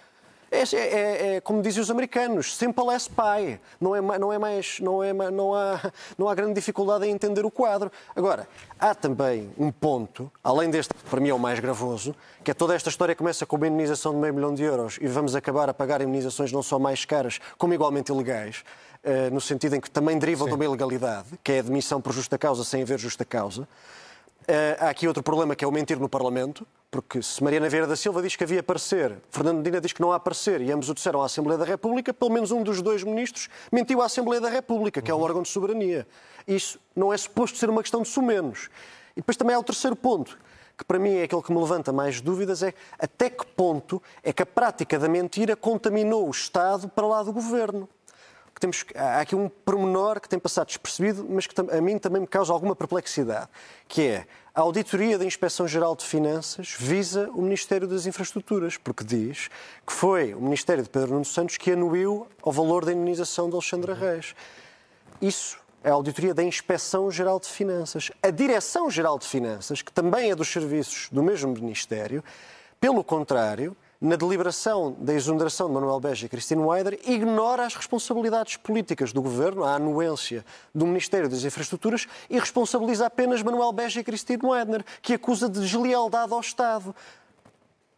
É, 0.50 0.62
é, 0.62 0.76
é, 0.76 1.36
é, 1.36 1.40
como 1.40 1.62
dizem 1.62 1.80
os 1.80 1.90
americanos, 1.90 2.56
simple 2.56 2.92
as 2.92 3.06
pie. 3.06 3.60
Não, 3.80 3.94
é, 3.94 4.18
não, 4.18 4.32
é 4.32 4.38
mais, 4.38 4.80
não, 4.80 5.02
é, 5.02 5.12
não, 5.12 5.54
há, 5.54 5.92
não 6.18 6.28
há 6.28 6.34
grande 6.34 6.54
dificuldade 6.54 7.06
em 7.06 7.10
entender 7.10 7.46
o 7.46 7.50
quadro. 7.50 7.90
Agora, 8.16 8.48
há 8.78 8.92
também 8.92 9.48
um 9.56 9.70
ponto, 9.70 10.30
além 10.42 10.68
deste, 10.68 10.92
que 10.92 11.04
para 11.04 11.20
mim 11.20 11.28
é 11.28 11.34
o 11.34 11.38
mais 11.38 11.60
gravoso, 11.60 12.16
que 12.42 12.50
é 12.50 12.54
toda 12.54 12.74
esta 12.74 12.88
história 12.88 13.14
começa 13.14 13.46
com 13.46 13.56
uma 13.56 13.68
indenização 13.68 14.12
de 14.12 14.18
meio 14.18 14.34
milhão 14.34 14.52
de 14.52 14.64
euros 14.64 14.98
e 15.00 15.06
vamos 15.06 15.36
acabar 15.36 15.68
a 15.68 15.74
pagar 15.74 16.02
indenizações 16.02 16.50
não 16.50 16.64
só 16.64 16.80
mais 16.80 17.04
caras, 17.04 17.38
como 17.56 17.72
igualmente 17.72 18.10
ilegais, 18.10 18.64
uh, 19.04 19.32
no 19.32 19.40
sentido 19.40 19.76
em 19.76 19.80
que 19.80 19.90
também 19.90 20.18
derivam 20.18 20.46
Sim. 20.46 20.50
de 20.50 20.54
uma 20.56 20.64
ilegalidade, 20.64 21.28
que 21.44 21.52
é 21.52 21.58
a 21.60 21.62
demissão 21.62 22.00
por 22.00 22.12
justa 22.12 22.36
causa 22.36 22.64
sem 22.64 22.82
haver 22.82 22.98
justa 22.98 23.24
causa. 23.24 23.62
Uh, 23.62 24.76
há 24.80 24.90
aqui 24.90 25.06
outro 25.06 25.22
problema 25.22 25.54
que 25.54 25.64
é 25.64 25.68
o 25.68 25.70
mentir 25.70 26.00
no 26.00 26.08
Parlamento, 26.08 26.66
porque 26.90 27.22
se 27.22 27.42
Mariana 27.42 27.68
Vieira 27.68 27.86
da 27.86 27.94
Silva 27.94 28.20
diz 28.20 28.34
que 28.34 28.42
havia 28.42 28.62
parecer, 28.62 29.16
Fernando 29.30 29.58
Medina 29.58 29.80
diz 29.80 29.92
que 29.92 30.00
não 30.00 30.12
há 30.12 30.18
parecer, 30.18 30.60
e 30.60 30.72
ambos 30.72 30.90
o 30.90 30.94
disseram 30.94 31.22
à 31.22 31.26
Assembleia 31.26 31.56
da 31.56 31.64
República, 31.64 32.12
pelo 32.12 32.32
menos 32.32 32.50
um 32.50 32.64
dos 32.64 32.82
dois 32.82 33.04
ministros 33.04 33.48
mentiu 33.70 34.02
à 34.02 34.06
Assembleia 34.06 34.40
da 34.40 34.48
República, 34.48 35.00
que 35.00 35.10
é 35.10 35.14
o 35.14 35.20
órgão 35.20 35.42
de 35.42 35.48
soberania. 35.48 36.06
Isso 36.48 36.80
não 36.96 37.12
é 37.12 37.16
suposto 37.16 37.58
ser 37.58 37.70
uma 37.70 37.80
questão 37.80 38.02
de 38.02 38.08
sumenos. 38.08 38.68
E 39.16 39.20
depois 39.20 39.36
também 39.36 39.54
há 39.54 39.58
o 39.60 39.62
terceiro 39.62 39.94
ponto, 39.94 40.36
que 40.76 40.84
para 40.84 40.98
mim 40.98 41.14
é 41.14 41.24
aquele 41.24 41.42
que 41.42 41.52
me 41.52 41.60
levanta 41.60 41.92
mais 41.92 42.20
dúvidas, 42.20 42.60
é 42.62 42.74
até 42.98 43.30
que 43.30 43.46
ponto 43.46 44.02
é 44.20 44.32
que 44.32 44.42
a 44.42 44.46
prática 44.46 44.98
da 44.98 45.08
mentira 45.08 45.54
contaminou 45.54 46.26
o 46.26 46.30
Estado 46.30 46.88
para 46.88 47.06
lá 47.06 47.22
do 47.22 47.32
governo 47.32 47.88
que 48.60 48.66
temos, 48.66 48.84
há 48.94 49.20
aqui 49.20 49.34
um 49.34 49.48
pormenor 49.48 50.20
que 50.20 50.28
tem 50.28 50.38
passado 50.38 50.66
despercebido, 50.66 51.26
mas 51.28 51.46
que 51.46 51.54
a 51.58 51.80
mim 51.80 51.98
também 51.98 52.20
me 52.20 52.26
causa 52.26 52.52
alguma 52.52 52.76
perplexidade, 52.76 53.48
que 53.88 54.02
é 54.02 54.26
a 54.54 54.60
auditoria 54.60 55.18
da 55.18 55.24
Inspeção-Geral 55.24 55.96
de 55.96 56.04
Finanças 56.04 56.74
visa 56.78 57.30
o 57.30 57.40
Ministério 57.40 57.88
das 57.88 58.04
Infraestruturas, 58.04 58.76
porque 58.76 59.02
diz 59.02 59.48
que 59.86 59.92
foi 59.92 60.34
o 60.34 60.40
Ministério 60.42 60.82
de 60.82 60.90
Pedro 60.90 61.12
Nuno 61.12 61.24
Santos 61.24 61.56
que 61.56 61.72
anuiu 61.72 62.26
ao 62.42 62.52
valor 62.52 62.84
da 62.84 62.92
indenização 62.92 63.48
de 63.48 63.54
Alexandra 63.54 63.94
Reis. 63.94 64.34
Isso 65.22 65.58
é 65.82 65.88
a 65.88 65.94
auditoria 65.94 66.34
da 66.34 66.42
Inspeção-Geral 66.42 67.40
de 67.40 67.46
Finanças. 67.46 68.10
A 68.22 68.28
Direção-Geral 68.28 69.18
de 69.18 69.26
Finanças, 69.26 69.80
que 69.80 69.92
também 69.92 70.30
é 70.30 70.34
dos 70.34 70.48
serviços 70.48 71.08
do 71.10 71.22
mesmo 71.22 71.52
Ministério, 71.52 72.22
pelo 72.78 73.02
contrário, 73.02 73.74
na 74.00 74.16
deliberação 74.16 74.96
da 74.98 75.12
exoneração 75.12 75.66
de 75.66 75.74
Manuel 75.74 76.00
Beja 76.00 76.24
e 76.24 76.28
Cristina 76.28 76.62
Weider, 76.62 76.98
ignora 77.04 77.66
as 77.66 77.74
responsabilidades 77.74 78.56
políticas 78.56 79.12
do 79.12 79.20
Governo, 79.20 79.62
a 79.62 79.74
anuência 79.74 80.42
do 80.74 80.86
Ministério 80.86 81.28
das 81.28 81.44
Infraestruturas 81.44 82.06
e 82.30 82.38
responsabiliza 82.38 83.06
apenas 83.06 83.42
Manuel 83.42 83.72
Beja 83.72 84.00
e 84.00 84.04
Cristina 84.04 84.48
Weider, 84.48 84.84
que 85.02 85.12
acusa 85.12 85.50
de 85.50 85.60
deslealdade 85.60 86.32
ao 86.32 86.40
Estado. 86.40 86.94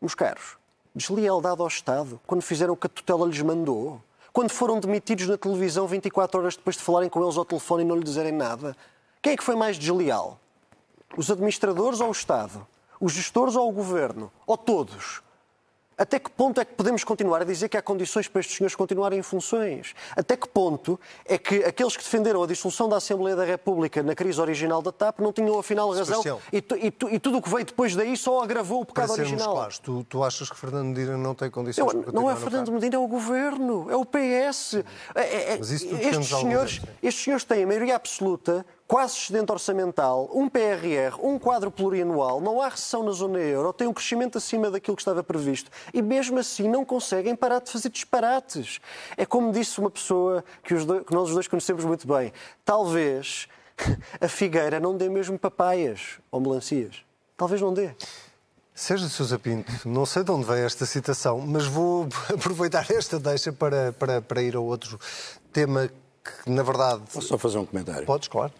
Meus 0.01 0.15
caros, 0.15 0.57
deslealdade 0.93 1.61
ao 1.61 1.69
Estado 1.69 2.21
quando 2.27 2.43
fizeram 2.43 2.75
o 2.75 2.77
que 2.77 2.89
a 2.89 2.91
tutela 2.91 3.25
lhes 3.25 3.41
mandou? 3.41 4.03
Quando 4.33 4.51
foram 4.51 4.81
demitidos 4.81 5.29
na 5.29 5.37
televisão 5.37 5.87
24 5.87 6.41
horas 6.41 6.57
depois 6.57 6.75
de 6.75 6.83
falarem 6.83 7.09
com 7.09 7.23
eles 7.23 7.37
ao 7.37 7.45
telefone 7.45 7.85
e 7.85 7.87
não 7.87 7.95
lhe 7.95 8.03
dizerem 8.03 8.33
nada? 8.33 8.77
Quem 9.21 9.35
é 9.35 9.37
que 9.37 9.45
foi 9.45 9.55
mais 9.55 9.79
desleal? 9.79 10.41
Os 11.17 11.31
administradores 11.31 12.01
ou 12.01 12.09
o 12.09 12.13
Estado? 12.13 12.67
Os 12.99 13.13
gestores 13.13 13.55
ou 13.55 13.69
o 13.69 13.73
Governo? 13.73 14.33
Ou 14.45 14.57
todos? 14.57 15.23
Até 15.97 16.19
que 16.19 16.31
ponto 16.31 16.61
é 16.61 16.65
que 16.65 16.75
podemos 16.75 17.05
continuar 17.05 17.43
a 17.43 17.45
dizer 17.45 17.69
que 17.69 17.77
há 17.77 17.83
condições 17.83 18.29
para 18.29 18.41
estes 18.41 18.57
senhores 18.57 18.75
continuarem 18.75 19.19
em 19.19 19.23
funções? 19.23 19.95
Até 20.17 20.37
que 20.37 20.49
ponto 20.49 20.99
é 21.25 21.39
que 21.39 21.65
aqueles 21.65 21.97
que 21.97 22.03
defenderam 22.03 22.43
a 22.43 22.47
dissolução 22.47 22.89
da 22.89 22.97
Assembleia 22.97 23.37
da 23.37 23.45
República 23.45 24.03
na 24.03 24.15
crise 24.15 24.41
original 24.41 24.83
da 24.83 24.91
TAP 24.91 25.21
não 25.21 25.33
tinham 25.33 25.59
afinal 25.59 25.91
razão 25.93 26.23
e, 26.53 26.59
e, 26.59 27.15
e, 27.15 27.19
tudo 27.19 27.39
o 27.39 27.43
que 27.43 27.49
veio 27.49 27.65
depois 27.65 27.95
daí 27.95 28.17
só 28.17 28.43
agravou 28.43 28.83
o 28.83 28.87
pecado 28.87 29.09
para 29.09 29.23
original? 29.23 29.55
Claros, 29.55 29.79
tu, 29.79 30.05
tu, 30.05 30.25
achas 30.25 30.51
que 30.51 30.57
Fernando 30.57 30.87
Medina 30.87 31.17
não 31.17 31.35
tem 31.35 31.51
condições 31.51 31.95
Eu, 31.95 32.03
para 32.03 32.13
Não 32.13 32.31
é 32.31 32.37
Fernando 32.37 32.73
Medina, 32.73 32.97
é 32.97 32.99
o 32.99 33.07
Governo, 33.07 33.91
é 33.91 33.97
o 33.97 34.05
PS. 34.05 34.83
É, 35.15 35.55
é, 35.55 35.59
isso 35.61 35.73
estes, 35.75 36.29
senhores, 36.29 36.81
estes 37.03 37.25
senhores 37.25 37.45
têm 37.45 37.65
a 37.65 37.67
maioria 37.67 37.97
absoluta 37.97 38.65
quase 38.87 39.17
excedente 39.17 39.51
orçamental, 39.51 40.31
um 40.33 40.49
PRR, 40.49 41.17
um 41.23 41.39
quadro 41.39 41.71
plurianual, 41.71 42.41
não 42.41 42.61
há 42.61 42.69
recessão 42.69 43.03
na 43.03 43.13
zona 43.13 43.39
euro, 43.39 43.73
tem 43.73 43.87
um 43.87 43.93
crescimento 43.93 44.39
acima 44.39 44.71
daquilo 44.71 44.97
que 44.97 45.03
estava 45.03 45.23
previsto 45.23 45.71
e 45.95 46.03
mesmo 46.03 46.39
assim 46.39 46.69
não 46.69 46.85
conseguem 46.85 47.35
parar 47.35 47.61
de 47.61 47.71
fazer 47.71 47.89
disparates. 47.89 48.81
É 49.17 49.25
como 49.25 49.53
disse 49.53 49.79
uma 49.81 49.91
pessoa 49.91 50.45
que, 50.63 50.75
dois, 50.75 51.05
que 51.05 51.15
nós 51.15 51.29
os 51.29 51.35
dois 51.35 51.49
conhecemos 51.49 51.85
muito 51.85 52.07
bem, 52.07 52.33
talvez 52.65 53.49
a 54.21 54.29
figueira 54.29 54.79
não 54.79 54.97
dê 54.97 55.09
mesmo 55.09 55.39
papaias 55.39 56.19
ou 56.31 56.41
melancias. 56.41 56.97
Talvez 57.37 57.61
não 57.61 57.73
dê. 57.73 57.91
Sérgio 58.75 59.09
Sousa 59.09 59.39
Pinto, 59.39 59.71
não 59.87 60.07
sei 60.07 60.25
de 60.25 60.31
onde 60.31 60.47
veio 60.47 60.65
esta 60.65 60.87
citação, 60.87 61.39
mas 61.39 61.67
vou 61.67 62.09
aproveitar 62.33 62.91
esta 62.91 63.19
deixa 63.19 63.53
para, 63.53 63.93
para, 63.93 64.23
para 64.23 64.43
ir 64.43 64.57
a 64.57 64.61
outro 64.61 64.99
tema 65.53 65.89
que, 65.89 66.51
na 66.51 66.63
verdade... 66.63 67.03
Posso 67.13 67.29
só 67.29 67.37
fazer 67.37 67.59
um 67.59 67.67
comentário? 67.67 68.07
Podes, 68.07 68.29
claro. 68.29 68.53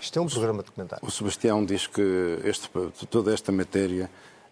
Isto 0.00 0.18
é 0.18 0.22
um 0.22 0.26
programa 0.26 0.62
documentário. 0.62 1.06
O 1.06 1.10
Sebastião 1.10 1.64
diz 1.64 1.86
que 1.86 2.38
este, 2.44 2.68
toda 3.10 3.32
esta 3.32 3.50
matéria, 3.52 4.10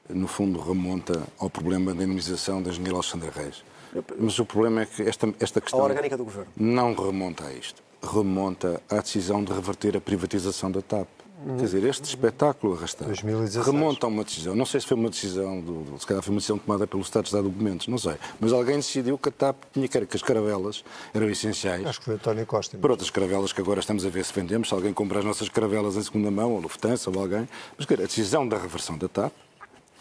no 0.09 0.27
fundo, 0.27 0.61
remonta 0.61 1.23
ao 1.39 1.49
problema 1.51 1.95
da 1.95 2.03
indemnização 2.03 2.63
da 2.63 2.71
engenheira 2.71 2.97
Alexandre 2.97 3.31
Reis. 3.31 3.65
Mas 4.19 4.39
o 4.39 4.45
problema 4.47 4.83
é 4.83 4.87
que 4.87 5.03
esta, 5.03 5.33
esta 5.39 5.61
questão. 5.61 5.81
A 5.81 5.85
orgânica 5.85 6.17
do 6.17 6.25
governo. 6.25 6.51
Não 6.57 6.95
remonta 6.95 7.45
a 7.47 7.53
isto. 7.53 7.83
Remonta 8.03 8.81
à 8.91 8.97
decisão 8.97 9.45
de 9.45 9.53
reverter 9.53 9.97
a 9.97 10.01
privatização 10.01 10.71
da 10.71 10.81
TAP. 10.81 11.09
Quer 11.45 11.65
dizer, 11.65 11.85
este 11.85 12.05
espetáculo 12.05 12.75
arrastado 12.75 13.07
2016. 13.07 13.67
remonta 13.67 14.07
a 14.07 14.09
uma 14.09 14.23
decisão. 14.23 14.55
Não 14.55 14.65
sei 14.65 14.81
se 14.81 14.87
foi 14.87 14.97
uma 14.97 15.11
decisão, 15.11 15.61
do, 15.61 15.99
se 15.99 16.07
calhar 16.07 16.23
foi 16.23 16.33
uma 16.33 16.39
decisão 16.39 16.59
tomada 16.59 16.87
pelo 16.87 17.03
Estado 17.03 17.25
de 17.25 17.31
Documentos, 17.43 17.89
não 17.89 17.99
sei. 17.99 18.15
Mas 18.39 18.53
alguém 18.53 18.77
decidiu 18.77 19.19
que 19.19 19.29
a 19.29 19.33
TAP 19.33 19.57
tinha 19.73 19.89
que, 19.89 20.07
que 20.07 20.17
as 20.17 20.23
caravelas 20.23 20.85
eram 21.13 21.29
essenciais. 21.29 21.85
Acho 21.85 21.99
que 21.99 22.05
foi 22.05 22.15
António 22.15 22.47
Costa. 22.47 22.79
Por 22.79 22.91
outras 22.91 23.11
caravelas 23.11 23.53
que 23.53 23.61
agora 23.61 23.81
estamos 23.81 24.07
a 24.07 24.09
ver 24.09 24.25
se 24.25 24.33
vendemos, 24.33 24.69
se 24.69 24.75
alguém 24.75 24.93
compra 24.93 25.19
as 25.19 25.25
nossas 25.25 25.49
caravelas 25.49 25.97
em 25.97 26.03
segunda 26.03 26.31
mão, 26.31 26.53
ou 26.53 26.61
Lufthansa, 26.61 27.11
ou 27.11 27.19
alguém. 27.19 27.49
Mas 27.77 27.87
quer 27.87 27.95
dizer, 27.95 28.05
a 28.05 28.07
decisão 28.07 28.47
da 28.47 28.57
reversão 28.59 28.97
da 28.97 29.09
TAP 29.09 29.33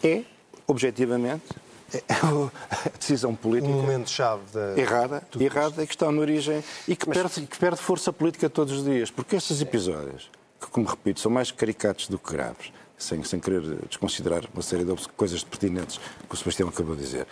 é, 0.04 0.22
objetivamente, 0.66 1.44
é 1.92 2.02
a 2.10 2.98
decisão 2.98 3.34
política 3.34 3.72
Um 3.72 3.82
momento-chave 3.82 4.42
da... 4.52 4.78
errada, 4.80 5.22
errada 5.38 5.82
e 5.82 5.86
que 5.86 5.94
está 5.94 6.10
na 6.10 6.20
origem 6.20 6.62
e 6.88 6.96
que, 6.96 7.06
perde, 7.06 7.42
que 7.42 7.58
perde 7.58 7.80
força 7.80 8.12
política 8.12 8.48
todos 8.48 8.78
os 8.78 8.84
dias. 8.84 9.10
Porque 9.10 9.36
estes 9.36 9.60
episódios, 9.60 10.30
que, 10.62 10.70
como 10.70 10.88
repito, 10.88 11.20
são 11.20 11.30
mais 11.30 11.50
caricatos 11.50 12.08
do 12.08 12.18
que 12.18 12.32
graves, 12.32 12.72
sem, 13.02 13.22
sem 13.24 13.40
querer 13.40 13.62
desconsiderar 13.88 14.44
uma 14.52 14.62
série 14.62 14.84
de 14.84 14.94
coisas 15.16 15.42
pertinentes 15.42 15.98
que 16.28 16.34
o 16.34 16.36
Sebastião 16.36 16.68
acabou 16.68 16.94
de 16.94 17.02
dizer. 17.02 17.26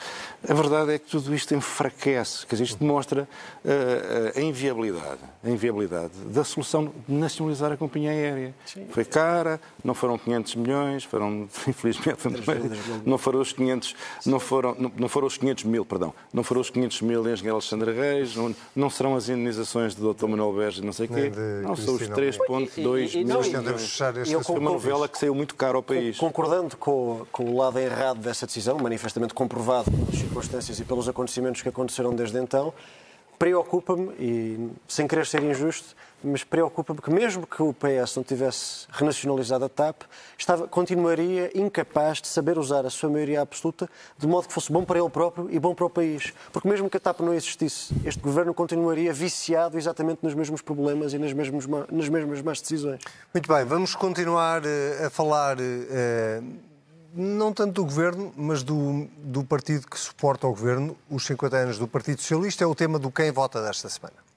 A 0.48 0.54
verdade 0.54 0.92
é 0.92 0.98
que 0.98 1.08
tudo 1.08 1.34
isto 1.34 1.54
enfraquece, 1.54 2.46
quer 2.46 2.56
dizer, 2.56 2.64
isto 2.64 2.78
demonstra 2.78 3.28
uh, 3.64 4.38
a 4.38 4.40
inviabilidade, 4.40 5.20
a 5.42 5.50
inviabilidade 5.50 6.12
da 6.26 6.44
solução 6.44 6.92
de 7.08 7.14
nacionalizar 7.14 7.72
a 7.72 7.76
companhia 7.76 8.10
aérea. 8.10 8.54
Sim. 8.66 8.86
Foi 8.90 9.04
cara, 9.04 9.60
não 9.84 9.94
foram 9.94 10.18
500 10.18 10.54
milhões, 10.56 11.04
foram, 11.04 11.48
infelizmente, 11.68 12.18
não 13.04 13.18
foram 13.18 13.40
os 13.40 13.52
500, 13.52 13.94
não 14.26 14.40
foram, 14.40 14.74
não, 14.78 14.92
não 14.96 15.08
foram 15.08 15.26
os 15.26 15.36
500 15.36 15.64
mil, 15.64 15.84
perdão, 15.84 16.12
não 16.32 16.42
foram 16.42 16.60
os 16.60 16.70
500 16.70 17.02
mil 17.02 17.28
em 17.28 17.32
Engenheiro 17.32 17.56
Alexandre 17.56 17.92
Reis, 17.92 18.34
não, 18.34 18.54
não 18.74 18.90
serão 18.90 19.14
as 19.14 19.28
indenizações 19.28 19.94
do 19.94 20.12
Dr. 20.12 20.26
Manuel 20.26 20.52
Berge, 20.52 20.82
não 20.84 20.92
sei 20.92 21.06
o 21.06 21.08
quê, 21.08 21.32
não, 21.62 21.76
são 21.76 21.94
os 21.94 22.02
3.2 22.02 22.76
milhões. 22.76 23.14
Foi 24.44 24.58
uma 24.58 24.70
novela 24.70 25.08
que 25.08 25.18
saiu 25.18 25.34
muito 25.34 25.54
ao 25.68 25.82
país. 25.82 26.16
Concordando 26.18 26.76
com, 26.76 27.26
com 27.30 27.44
o 27.44 27.56
lado 27.56 27.78
errado 27.78 28.18
dessa 28.18 28.46
decisão, 28.46 28.78
manifestamente 28.78 29.34
comprovado 29.34 29.90
pelas 29.90 30.14
circunstâncias 30.14 30.80
e 30.80 30.84
pelos 30.84 31.08
acontecimentos 31.08 31.62
que 31.62 31.68
aconteceram 31.68 32.14
desde 32.14 32.38
então, 32.38 32.72
preocupa-me, 33.38 34.12
e 34.18 34.70
sem 34.86 35.06
querer 35.06 35.26
ser 35.26 35.42
injusto, 35.42 35.96
mas 36.22 36.44
preocupa-me 36.44 37.00
que 37.00 37.10
mesmo 37.10 37.46
que 37.46 37.62
o 37.62 37.72
PS 37.72 38.16
não 38.16 38.22
tivesse 38.22 38.86
renacionalizado 38.90 39.64
a 39.64 39.68
TAP, 39.68 40.02
estava, 40.38 40.68
continuaria 40.68 41.50
incapaz 41.54 42.20
de 42.20 42.28
saber 42.28 42.58
usar 42.58 42.84
a 42.84 42.90
sua 42.90 43.08
maioria 43.08 43.40
absoluta 43.40 43.88
de 44.18 44.26
modo 44.26 44.48
que 44.48 44.54
fosse 44.54 44.72
bom 44.72 44.84
para 44.84 44.98
ele 44.98 45.10
próprio 45.10 45.48
e 45.50 45.58
bom 45.58 45.74
para 45.74 45.86
o 45.86 45.90
país. 45.90 46.32
Porque 46.52 46.68
mesmo 46.68 46.88
que 46.90 46.96
a 46.96 47.00
TAP 47.00 47.20
não 47.20 47.34
existisse, 47.34 47.94
este 48.04 48.20
governo 48.20 48.52
continuaria 48.52 49.12
viciado 49.12 49.78
exatamente 49.78 50.20
nos 50.22 50.34
mesmos 50.34 50.62
problemas 50.62 51.12
e 51.12 51.18
nas 51.18 51.32
mesmas, 51.32 51.66
nas 51.90 52.08
mesmas 52.08 52.42
más 52.42 52.60
decisões. 52.60 53.00
Muito 53.32 53.52
bem, 53.52 53.64
vamos 53.64 53.94
continuar 53.94 54.62
eh, 54.64 55.06
a 55.06 55.10
falar 55.10 55.56
eh, 55.60 56.42
não 57.14 57.52
tanto 57.52 57.72
do 57.72 57.84
governo, 57.84 58.32
mas 58.36 58.62
do, 58.62 59.08
do 59.18 59.44
partido 59.44 59.86
que 59.86 59.98
suporta 59.98 60.46
o 60.46 60.50
governo, 60.50 60.96
os 61.08 61.24
50 61.26 61.56
anos 61.56 61.78
do 61.78 61.88
Partido 61.88 62.20
Socialista, 62.20 62.64
é 62.64 62.66
o 62.66 62.74
tema 62.74 62.98
do 62.98 63.10
quem 63.10 63.30
vota 63.30 63.62
desta 63.62 63.88
semana. 63.88 64.29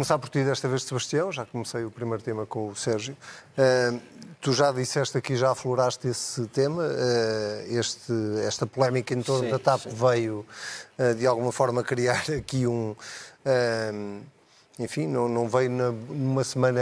Começar 0.00 0.18
por 0.18 0.30
ti 0.30 0.42
desta 0.42 0.66
vez, 0.66 0.84
Sebastião. 0.84 1.30
Já 1.30 1.44
comecei 1.44 1.84
o 1.84 1.90
primeiro 1.90 2.22
tema 2.22 2.46
com 2.46 2.68
o 2.68 2.74
Sérgio. 2.74 3.14
Uh, 3.52 4.00
tu 4.40 4.50
já 4.50 4.72
disseste 4.72 5.18
aqui, 5.18 5.36
já 5.36 5.50
afloraste 5.50 6.08
esse 6.08 6.46
tema. 6.46 6.84
Uh, 6.84 7.78
este, 7.78 8.10
esta 8.46 8.66
polémica 8.66 9.12
em 9.12 9.20
torno 9.20 9.44
sim, 9.44 9.50
da 9.50 9.58
TAP 9.58 9.82
sim. 9.82 9.90
veio, 9.90 10.46
uh, 10.98 11.14
de 11.14 11.26
alguma 11.26 11.52
forma, 11.52 11.84
criar 11.84 12.24
aqui 12.32 12.66
um. 12.66 12.96
Enfim, 14.80 15.06
não, 15.06 15.28
não 15.28 15.48
veio 15.48 15.70
na, 15.70 15.92
numa 15.92 16.42
semana 16.42 16.80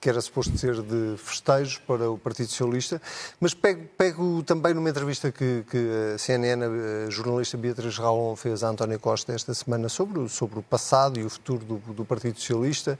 que 0.00 0.08
era 0.08 0.20
suposto 0.20 0.56
ser 0.58 0.82
de 0.82 1.16
festejos 1.16 1.78
para 1.78 2.10
o 2.10 2.18
Partido 2.18 2.48
Socialista, 2.48 3.00
mas 3.40 3.54
pego, 3.54 3.88
pego 3.96 4.42
também 4.42 4.74
numa 4.74 4.90
entrevista 4.90 5.32
que, 5.32 5.64
que 5.70 5.88
a 6.14 6.18
CNN, 6.18 6.62
a 7.06 7.10
jornalista 7.10 7.56
Beatriz 7.56 7.96
Ralon 7.96 8.36
fez 8.36 8.62
a 8.62 8.68
António 8.68 8.98
Costa 8.98 9.32
esta 9.32 9.54
semana 9.54 9.88
sobre 9.88 10.18
o, 10.18 10.28
sobre 10.28 10.58
o 10.58 10.62
passado 10.62 11.18
e 11.18 11.24
o 11.24 11.30
futuro 11.30 11.64
do, 11.64 11.78
do 11.94 12.04
Partido 12.04 12.38
Socialista, 12.38 12.98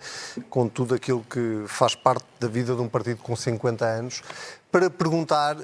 com 0.49 0.67
tudo 0.67 0.95
aquilo 0.95 1.23
que 1.29 1.65
faz 1.67 1.95
parte 1.95 2.25
da 2.41 2.49
vida 2.49 2.75
de 2.75 2.81
um 2.81 2.89
partido 2.89 3.19
com 3.19 3.37
50 3.37 3.85
anos, 3.85 4.23
para 4.71 4.89
perguntar 4.89 5.57
uh, 5.57 5.63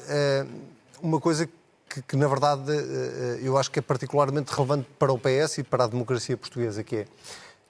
uma 1.00 1.18
coisa 1.20 1.46
que, 1.88 2.02
que, 2.02 2.16
na 2.16 2.28
verdade, 2.28 2.70
uh, 2.70 3.38
eu 3.40 3.56
acho 3.56 3.70
que 3.70 3.78
é 3.78 3.82
particularmente 3.82 4.52
relevante 4.52 4.86
para 4.98 5.10
o 5.10 5.18
PS 5.18 5.58
e 5.58 5.62
para 5.62 5.84
a 5.84 5.86
democracia 5.86 6.36
portuguesa, 6.36 6.84
que 6.84 6.96
é 6.96 7.06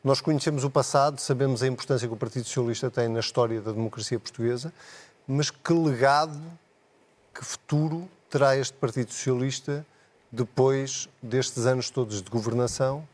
nós 0.02 0.20
conhecemos 0.20 0.64
o 0.64 0.70
passado, 0.70 1.20
sabemos 1.20 1.62
a 1.62 1.66
importância 1.66 2.06
que 2.06 2.14
o 2.14 2.16
Partido 2.16 2.44
Socialista 2.44 2.90
tem 2.90 3.08
na 3.08 3.20
história 3.20 3.60
da 3.60 3.72
democracia 3.72 4.18
portuguesa, 4.18 4.72
mas 5.26 5.50
que 5.50 5.72
legado, 5.72 6.40
que 7.34 7.44
futuro 7.44 8.08
terá 8.30 8.56
este 8.56 8.74
Partido 8.74 9.12
Socialista 9.12 9.84
depois 10.30 11.08
destes 11.22 11.66
anos 11.66 11.90
todos 11.90 12.22
de 12.22 12.30
governação 12.30 13.06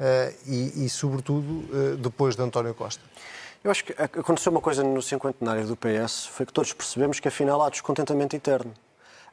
uh, 0.00 0.34
e, 0.46 0.84
e, 0.84 0.88
sobretudo, 0.88 1.46
uh, 1.46 1.96
depois 1.96 2.34
de 2.34 2.42
António 2.42 2.74
Costa? 2.74 3.02
Eu 3.62 3.70
acho 3.70 3.84
que 3.84 3.92
aconteceu 3.92 4.50
uma 4.50 4.60
coisa 4.60 4.82
no 4.82 5.00
cinquentenário 5.00 5.66
do 5.66 5.76
PS, 5.76 6.26
foi 6.26 6.46
que 6.46 6.52
todos 6.52 6.72
percebemos 6.72 7.20
que 7.20 7.28
afinal 7.28 7.62
há 7.62 7.70
descontentamento 7.70 8.34
interno. 8.34 8.72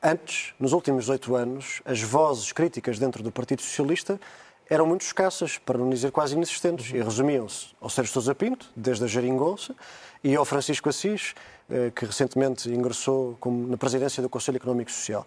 Antes, 0.02 0.54
nos 0.60 0.72
últimos 0.72 1.10
oito 1.10 1.36
anos, 1.36 1.82
as 1.84 2.02
vozes 2.02 2.52
críticas 2.52 3.00
dentro 3.00 3.24
do 3.24 3.32
Partido 3.32 3.62
Socialista 3.62 4.20
eram 4.70 4.86
muito 4.86 5.02
escassas, 5.02 5.58
para 5.58 5.78
não 5.78 5.90
dizer 5.90 6.12
quase 6.12 6.36
inexistentes, 6.36 6.94
e 6.94 7.02
resumiam-se 7.02 7.68
ao 7.82 7.90
Sérgio 7.90 8.14
Sousa 8.14 8.36
Pinto, 8.36 8.70
desde 8.76 9.04
a 9.04 9.08
Jeringonça, 9.08 9.76
e 10.24 10.36
ao 10.36 10.46
Francisco 10.46 10.90
Assis, 10.90 11.34
eh, 11.70 11.92
que 11.96 12.06
recentemente 12.06 12.70
ingressou 12.70 13.38
na 13.46 13.78
presidência 13.78 14.22
do 14.22 14.30
Conselho 14.30 14.58
Económico 14.58 14.92
e 14.92 14.94
Social. 14.94 15.26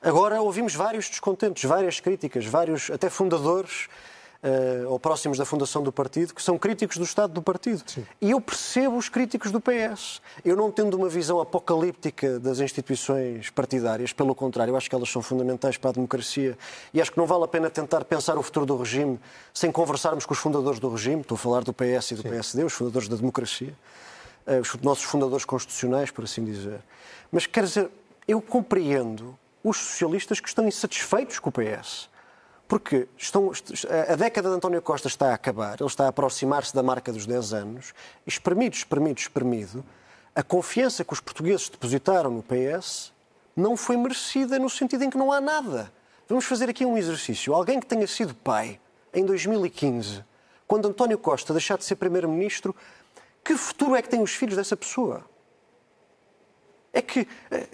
Agora 0.00 0.40
ouvimos 0.40 0.74
vários 0.74 1.08
descontentes, 1.08 1.64
várias 1.64 1.98
críticas, 1.98 2.44
vários 2.44 2.90
até 2.90 3.08
fundadores 3.08 3.88
uh, 4.44 4.90
ou 4.90 5.00
próximos 5.00 5.38
da 5.38 5.44
fundação 5.44 5.82
do 5.82 5.90
partido, 5.90 6.34
que 6.34 6.42
são 6.42 6.58
críticos 6.58 6.98
do 6.98 7.04
Estado 7.04 7.32
do 7.32 7.42
partido. 7.42 7.82
Sim. 7.86 8.06
E 8.20 8.30
eu 8.30 8.40
percebo 8.40 8.96
os 8.96 9.08
críticos 9.08 9.50
do 9.50 9.60
PS. 9.60 10.20
Eu 10.44 10.54
não 10.54 10.70
tendo 10.70 10.96
uma 10.96 11.08
visão 11.08 11.40
apocalíptica 11.40 12.38
das 12.38 12.60
instituições 12.60 13.50
partidárias, 13.50 14.12
pelo 14.12 14.34
contrário, 14.34 14.72
eu 14.72 14.76
acho 14.76 14.88
que 14.88 14.94
elas 14.94 15.08
são 15.08 15.22
fundamentais 15.22 15.78
para 15.78 15.90
a 15.90 15.92
democracia 15.94 16.58
e 16.92 17.00
acho 17.00 17.10
que 17.10 17.18
não 17.18 17.26
vale 17.26 17.44
a 17.44 17.48
pena 17.48 17.70
tentar 17.70 18.04
pensar 18.04 18.36
o 18.36 18.42
futuro 18.42 18.66
do 18.66 18.76
regime 18.76 19.18
sem 19.52 19.72
conversarmos 19.72 20.26
com 20.26 20.34
os 20.34 20.38
fundadores 20.38 20.78
do 20.78 20.88
regime, 20.88 21.22
estou 21.22 21.36
a 21.36 21.38
falar 21.38 21.64
do 21.64 21.72
PS 21.72 22.10
e 22.10 22.14
do 22.16 22.22
Sim. 22.22 22.28
PSD, 22.28 22.64
os 22.64 22.72
fundadores 22.72 23.08
da 23.08 23.16
democracia, 23.16 23.74
uh, 24.46 24.60
os 24.60 24.74
nossos 24.82 25.04
fundadores 25.04 25.44
constitucionais, 25.44 26.10
por 26.10 26.24
assim 26.24 26.44
dizer. 26.44 26.80
Mas 27.32 27.46
quer 27.46 27.64
dizer, 27.64 27.90
eu 28.28 28.40
compreendo 28.40 29.36
os 29.62 29.78
socialistas 29.78 30.40
que 30.40 30.48
estão 30.48 30.68
insatisfeitos 30.68 31.38
com 31.38 31.48
o 31.48 31.52
PS. 31.52 32.08
Porque 32.66 33.06
estão, 33.16 33.52
a 34.10 34.16
década 34.16 34.48
de 34.48 34.54
António 34.56 34.80
Costa 34.80 35.06
está 35.06 35.30
a 35.30 35.34
acabar, 35.34 35.76
ele 35.78 35.88
está 35.88 36.06
a 36.06 36.08
aproximar-se 36.08 36.74
da 36.74 36.82
marca 36.82 37.12
dos 37.12 37.26
10 37.26 37.52
anos, 37.52 37.94
espremido, 38.26 38.74
espremido, 38.74 39.20
espremido, 39.20 39.84
a 40.34 40.42
confiança 40.42 41.04
que 41.04 41.12
os 41.12 41.20
portugueses 41.20 41.68
depositaram 41.68 42.30
no 42.30 42.42
PS 42.42 43.12
não 43.54 43.76
foi 43.76 43.96
merecida 43.96 44.58
no 44.58 44.68
sentido 44.68 45.04
em 45.04 45.10
que 45.10 45.16
não 45.16 45.30
há 45.30 45.40
nada. 45.40 45.92
Vamos 46.28 46.44
fazer 46.44 46.68
aqui 46.68 46.84
um 46.84 46.96
exercício. 46.96 47.54
Alguém 47.54 47.78
que 47.78 47.86
tenha 47.86 48.06
sido 48.06 48.34
pai 48.34 48.80
em 49.12 49.24
2015, 49.24 50.24
quando 50.66 50.88
António 50.88 51.18
Costa 51.18 51.52
deixar 51.52 51.78
de 51.78 51.84
ser 51.84 51.96
primeiro-ministro, 51.96 52.74
que 53.44 53.56
futuro 53.56 53.94
é 53.94 54.02
que 54.02 54.08
têm 54.08 54.20
os 54.22 54.34
filhos 54.34 54.56
dessa 54.56 54.76
pessoa? 54.76 55.24
É 56.92 57.02
que, 57.02 57.28
eh, 57.50 57.68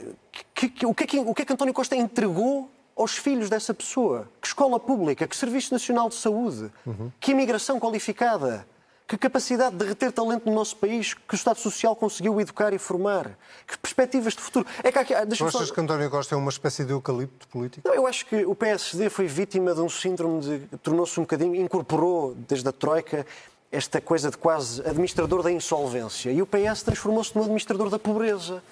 que, 0.55 0.69
que, 0.69 0.87
o, 0.87 0.95
que 0.95 1.05
é 1.05 1.07
que 1.07 1.19
o 1.19 1.35
que 1.35 1.43
é 1.43 1.45
que 1.45 1.53
António 1.53 1.73
Costa 1.73 1.95
entregou 1.95 2.71
aos 3.01 3.17
filhos 3.17 3.49
dessa 3.49 3.73
pessoa? 3.73 4.29
Que 4.41 4.47
escola 4.49 4.79
pública? 4.79 5.27
Que 5.27 5.37
Serviço 5.37 5.73
Nacional 5.73 6.09
de 6.09 6.17
Saúde? 6.17 6.71
Uhum. 6.85 7.11
Que 7.19 7.33
imigração 7.33 7.81
qualificada? 7.81 8.67
Que 9.09 9.19
capacidade 9.19 9.75
de 9.75 9.85
reter 9.85 10.13
talento 10.13 10.47
no 10.47 10.55
nosso 10.55 10.77
país 10.77 11.15
que 11.15 11.35
o 11.35 11.35
Estado 11.35 11.59
Social 11.59 11.97
conseguiu 11.97 12.41
educar 12.41 12.73
e 12.73 12.79
formar? 12.79 13.37
Que 13.67 13.77
perspectivas 13.77 14.35
de 14.35 14.41
futuro? 14.41 14.65
É 14.85 14.93
que 14.93 14.99
aqui, 14.99 15.15
deixa 15.27 15.47
achas 15.47 15.69
só... 15.69 15.75
que 15.75 15.81
António 15.81 16.09
Costa 16.09 16.35
é 16.37 16.39
uma 16.39 16.51
espécie 16.51 16.85
de 16.85 16.93
eucalipto 16.93 17.49
político? 17.49 17.89
Não, 17.89 17.95
eu 17.95 18.07
acho 18.07 18.25
que 18.27 18.45
o 18.45 18.55
PSD 18.55 19.11
foi 19.11 19.27
vítima 19.27 19.75
de 19.75 19.81
um 19.81 19.89
síndrome 19.89 20.41
de. 20.41 20.59
tornou-se 20.79 21.19
um 21.19 21.25
bocadinho. 21.25 21.57
incorporou 21.57 22.37
desde 22.47 22.69
a 22.69 22.73
Troika 22.73 23.27
esta 23.73 24.01
coisa 24.01 24.31
de 24.31 24.37
quase 24.37 24.81
administrador 24.83 25.43
da 25.43 25.51
insolvência. 25.51 26.31
E 26.31 26.41
o 26.41 26.47
PS 26.47 26.83
transformou-se 26.85 27.35
num 27.35 27.43
administrador 27.43 27.91
da 27.91 27.99
pobreza. 27.99 28.63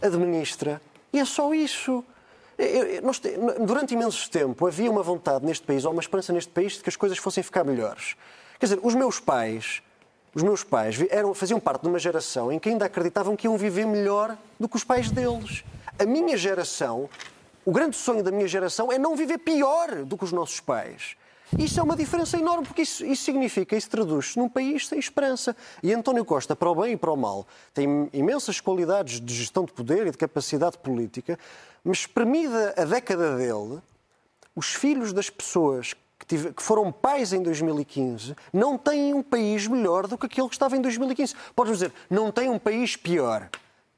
Administra. 0.00 0.80
E 1.12 1.18
é 1.18 1.24
só 1.26 1.52
isso. 1.52 2.02
Nós, 3.02 3.20
durante 3.64 3.94
imenso 3.94 4.30
tempo 4.30 4.66
havia 4.66 4.90
uma 4.90 5.02
vontade 5.02 5.44
neste 5.44 5.66
país, 5.66 5.84
ou 5.84 5.92
uma 5.92 6.00
esperança 6.00 6.32
neste 6.32 6.50
país, 6.50 6.74
de 6.74 6.82
que 6.82 6.88
as 6.88 6.96
coisas 6.96 7.18
fossem 7.18 7.42
ficar 7.42 7.64
melhores. 7.64 8.14
Quer 8.58 8.66
dizer, 8.66 8.80
os 8.82 8.94
meus 8.94 9.18
pais, 9.18 9.82
os 10.34 10.42
meus 10.42 10.62
pais 10.62 10.96
eram, 11.10 11.34
faziam 11.34 11.58
parte 11.58 11.82
de 11.82 11.88
uma 11.88 11.98
geração 11.98 12.52
em 12.52 12.58
que 12.58 12.68
ainda 12.68 12.86
acreditavam 12.86 13.34
que 13.34 13.46
iam 13.46 13.56
viver 13.56 13.86
melhor 13.86 14.36
do 14.58 14.68
que 14.68 14.76
os 14.76 14.84
pais 14.84 15.10
deles. 15.10 15.64
A 15.98 16.04
minha 16.04 16.36
geração, 16.36 17.08
o 17.64 17.72
grande 17.72 17.96
sonho 17.96 18.22
da 18.22 18.30
minha 18.30 18.48
geração 18.48 18.92
é 18.92 18.98
não 18.98 19.16
viver 19.16 19.38
pior 19.38 20.04
do 20.04 20.16
que 20.16 20.24
os 20.24 20.32
nossos 20.32 20.60
pais. 20.60 21.16
Isso 21.58 21.78
é 21.78 21.82
uma 21.82 21.94
diferença 21.94 22.38
enorme, 22.38 22.66
porque 22.66 22.82
isso, 22.82 23.04
isso 23.04 23.24
significa, 23.24 23.76
isso 23.76 23.90
traduz-se 23.90 24.38
num 24.38 24.48
país 24.48 24.86
sem 24.86 24.98
esperança. 24.98 25.54
E 25.82 25.92
António 25.92 26.24
Costa, 26.24 26.56
para 26.56 26.70
o 26.70 26.74
bem 26.74 26.92
e 26.94 26.96
para 26.96 27.12
o 27.12 27.16
mal, 27.16 27.46
tem 27.74 28.08
imensas 28.12 28.60
qualidades 28.60 29.20
de 29.20 29.34
gestão 29.34 29.64
de 29.64 29.72
poder 29.72 30.06
e 30.06 30.10
de 30.10 30.16
capacidade 30.16 30.78
política, 30.78 31.38
mas 31.84 31.98
espremida 31.98 32.74
a 32.76 32.84
década 32.84 33.36
dele, 33.36 33.80
os 34.54 34.74
filhos 34.74 35.12
das 35.12 35.28
pessoas 35.28 35.94
que, 36.26 36.62
foram 36.62 36.90
pais 36.92 37.32
em 37.32 37.42
2015 37.42 38.34
não 38.52 38.78
têm 38.78 39.12
um 39.12 39.22
país 39.22 39.66
melhor 39.66 40.06
do 40.06 40.16
que 40.16 40.26
aquele 40.26 40.48
que 40.48 40.54
estava 40.54 40.76
em 40.76 40.80
2015. 40.80 41.34
Podes 41.54 41.74
dizer, 41.74 41.92
não 42.08 42.30
tem 42.30 42.48
um 42.48 42.58
país 42.58 42.96
pior. 42.96 43.48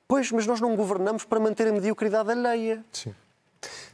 Pois, 0.09 0.31
mas 0.31 0.47
nós 0.47 0.61
não 0.61 0.77
governamos 0.77 1.25
para 1.25 1.41
manter 1.41 1.69
a 1.69 1.73
mediocridade 1.73 2.31
alheia. 2.31 2.85
Sim. 2.93 3.15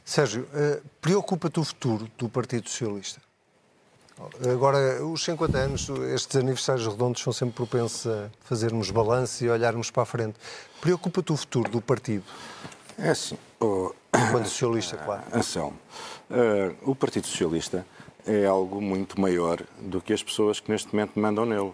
Sérgio, 0.03 0.43
uh, 0.43 0.81
preocupa-te 0.99 1.59
o 1.59 1.63
futuro 1.63 2.09
do 2.17 2.27
Partido 2.27 2.69
Socialista? 2.69 3.21
Agora, 4.51 5.03
os 5.05 5.23
50 5.23 5.57
anos, 5.57 5.89
estes 6.13 6.35
aniversários 6.35 6.87
redondos 6.87 7.21
são 7.21 7.31
sempre 7.33 7.55
propensos 7.55 8.07
a 8.07 8.29
fazermos 8.41 8.91
balanço 8.91 9.43
e 9.43 9.49
olharmos 9.49 9.91
para 9.91 10.03
a 10.03 10.05
frente. 10.05 10.35
Preocupa-te 10.79 11.31
o 11.31 11.37
futuro 11.37 11.69
do 11.69 11.81
partido? 11.81 12.23
É 12.97 13.09
assim. 13.09 13.37
Oh, 13.59 13.91
Quando 14.31 14.45
socialista, 14.45 14.97
claro. 14.97 15.23
Anselmo, 15.33 15.77
uh, 16.29 16.89
o 16.89 16.95
Partido 16.95 17.27
Socialista 17.27 17.85
é 18.25 18.45
algo 18.45 18.81
muito 18.81 19.19
maior 19.19 19.61
do 19.79 20.01
que 20.01 20.13
as 20.13 20.21
pessoas 20.21 20.59
que 20.59 20.71
neste 20.71 20.93
momento 20.93 21.19
mandam 21.19 21.45
nele. 21.45 21.73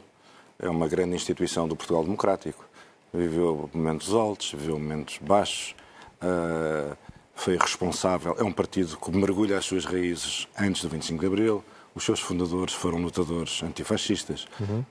É 0.60 0.70
uma 0.70 0.88
grande 0.88 1.16
instituição 1.16 1.68
do 1.68 1.76
Portugal 1.76 2.04
Democrático. 2.04 2.66
Viveu 3.14 3.70
momentos 3.74 4.14
altos, 4.14 4.52
viveu 4.52 4.78
momentos 4.78 5.18
baixos. 5.22 5.76
Uh, 6.22 6.96
foi 7.36 7.58
responsável. 7.58 8.36
É 8.40 8.44
um 8.44 8.52
partido 8.52 8.98
que 8.98 9.12
mergulha 9.12 9.58
as 9.58 9.66
suas 9.66 9.86
raízes 9.86 10.48
antes 10.58 10.82
do 10.82 10.90
25 10.90 11.20
de 11.20 11.26
Abril 11.28 11.64
os 11.98 12.06
seus 12.06 12.20
fundadores 12.20 12.74
foram 12.74 13.00
lutadores 13.00 13.64
antifascistas. 13.64 14.48
Uhum. 14.60 14.86